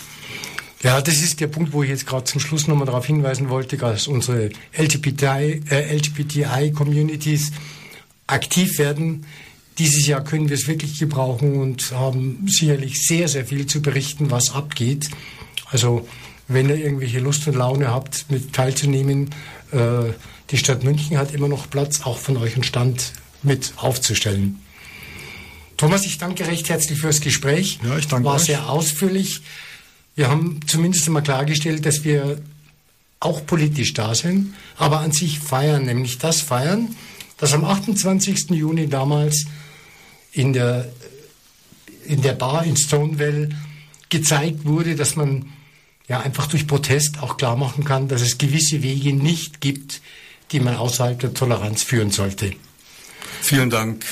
Ja, 0.83 1.01
das 1.01 1.21
ist 1.21 1.39
der 1.39 1.47
Punkt, 1.47 1.71
wo 1.71 1.81
ich 1.81 1.89
jetzt 1.89 2.05
gerade 2.05 2.25
zum 2.25 2.41
Schluss 2.41 2.67
nochmal 2.67 2.85
darauf 2.85 3.05
hinweisen 3.05 3.49
wollte, 3.49 3.77
dass 3.77 4.07
unsere 4.07 4.49
LGBTI-Communities 4.77 7.41
äh, 7.41 7.53
LGBTI 7.53 7.53
aktiv 8.27 8.79
werden. 8.79 9.25
Dieses 9.79 10.05
Jahr 10.05 10.23
können 10.23 10.49
wir 10.49 10.55
es 10.55 10.67
wirklich 10.67 10.99
gebrauchen 10.99 11.55
und 11.55 11.93
haben 11.93 12.45
sicherlich 12.47 13.07
sehr, 13.07 13.29
sehr 13.29 13.45
viel 13.45 13.65
zu 13.65 13.81
berichten, 13.81 14.29
was 14.29 14.51
abgeht. 14.51 15.09
Also 15.71 16.07
wenn 16.49 16.69
ihr 16.69 16.75
irgendwelche 16.75 17.19
Lust 17.19 17.47
und 17.47 17.55
Laune 17.55 17.87
habt, 17.87 18.25
mit 18.29 18.53
teilzunehmen, 18.53 19.29
äh, 19.71 20.11
die 20.51 20.57
Stadt 20.57 20.83
München 20.83 21.17
hat 21.17 21.33
immer 21.33 21.47
noch 21.47 21.69
Platz, 21.69 22.01
auch 22.01 22.17
von 22.17 22.37
euch 22.37 22.55
einen 22.55 22.63
Stand 22.63 23.13
mit 23.41 23.73
aufzustellen. 23.77 24.59
Thomas, 25.77 26.05
ich 26.05 26.17
danke 26.17 26.45
recht 26.45 26.69
herzlich 26.69 26.99
fürs 26.99 27.21
Gespräch. 27.21 27.79
Ja, 27.83 27.97
ich 27.97 28.07
danke 28.07 28.25
War 28.25 28.35
euch. 28.35 28.43
sehr 28.43 28.69
ausführlich. 28.69 29.41
Wir 30.15 30.29
haben 30.29 30.59
zumindest 30.67 31.07
einmal 31.07 31.23
klargestellt, 31.23 31.85
dass 31.85 32.03
wir 32.03 32.41
auch 33.19 33.45
politisch 33.45 33.93
da 33.93 34.13
sind, 34.13 34.53
aber 34.77 34.99
an 34.99 35.11
sich 35.11 35.39
feiern, 35.39 35.85
nämlich 35.85 36.17
das 36.17 36.41
feiern, 36.41 36.95
dass 37.37 37.53
am 37.53 37.63
28. 37.63 38.51
Juni 38.51 38.87
damals 38.87 39.45
in 40.33 40.53
der, 40.53 40.91
in 42.05 42.21
der 42.21 42.33
Bar 42.33 42.65
in 42.65 42.75
Stonewall 42.77 43.49
gezeigt 44.09 44.65
wurde, 44.65 44.95
dass 44.95 45.15
man 45.15 45.51
ja 46.07 46.19
einfach 46.19 46.47
durch 46.47 46.67
Protest 46.67 47.21
auch 47.21 47.37
klar 47.37 47.55
machen 47.55 47.85
kann, 47.85 48.07
dass 48.07 48.21
es 48.21 48.37
gewisse 48.37 48.83
Wege 48.83 49.13
nicht 49.13 49.61
gibt, 49.61 50.01
die 50.51 50.59
man 50.59 50.75
außerhalb 50.75 51.19
der 51.19 51.33
Toleranz 51.33 51.83
führen 51.83 52.11
sollte. 52.11 52.53
Vielen 53.41 53.69
Dank, 53.69 54.05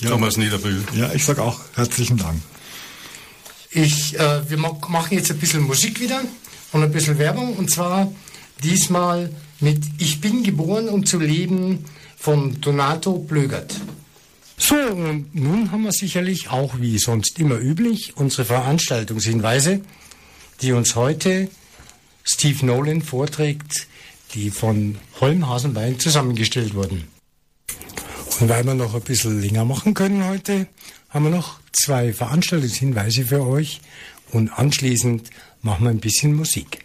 ja. 0.00 0.10
Thomas 0.10 0.36
Niederbühl. 0.36 0.84
Ja, 0.94 1.12
ich 1.12 1.24
sage 1.24 1.42
auch 1.42 1.60
herzlichen 1.74 2.16
Dank. 2.16 2.40
Ich, 3.74 4.16
äh, 4.16 4.48
wir 4.48 4.56
machen 4.56 5.14
jetzt 5.14 5.32
ein 5.32 5.38
bisschen 5.38 5.62
Musik 5.62 6.00
wieder 6.00 6.22
und 6.70 6.82
ein 6.84 6.92
bisschen 6.92 7.18
Werbung 7.18 7.56
und 7.56 7.72
zwar 7.72 8.12
diesmal 8.62 9.30
mit 9.58 9.82
Ich 9.98 10.20
bin 10.20 10.44
geboren, 10.44 10.88
um 10.88 11.04
zu 11.04 11.18
leben 11.18 11.84
von 12.16 12.60
Donato 12.60 13.18
Blögert. 13.18 13.74
So, 14.56 14.76
und 14.76 15.34
nun 15.34 15.72
haben 15.72 15.82
wir 15.82 15.90
sicherlich 15.90 16.50
auch 16.50 16.78
wie 16.78 16.98
sonst 16.98 17.40
immer 17.40 17.58
üblich 17.58 18.16
unsere 18.16 18.44
Veranstaltungshinweise, 18.44 19.80
die 20.62 20.70
uns 20.70 20.94
heute 20.94 21.48
Steve 22.22 22.64
Nolan 22.64 23.02
vorträgt, 23.02 23.88
die 24.34 24.50
von 24.50 24.98
Holm 25.20 25.48
Hasenbein 25.48 25.98
zusammengestellt 25.98 26.74
wurden. 26.74 27.08
Und 28.38 28.48
weil 28.48 28.64
wir 28.64 28.74
noch 28.74 28.94
ein 28.94 29.00
bisschen 29.00 29.40
länger 29.40 29.64
machen 29.64 29.94
können 29.94 30.24
heute, 30.28 30.68
haben 31.14 31.26
wir 31.26 31.30
noch 31.30 31.60
zwei 31.72 32.12
Veranstaltungshinweise 32.12 33.24
für 33.24 33.46
euch 33.46 33.80
und 34.32 34.50
anschließend 34.50 35.30
machen 35.62 35.84
wir 35.84 35.90
ein 35.90 36.00
bisschen 36.00 36.34
Musik. 36.34 36.84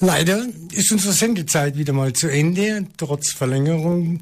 Leider 0.00 0.46
ist 0.72 0.90
unsere 0.90 1.12
Sendezeit 1.12 1.76
wieder 1.76 1.92
mal 1.92 2.14
zu 2.14 2.28
Ende, 2.28 2.86
trotz 2.96 3.34
Verlängerung. 3.34 4.20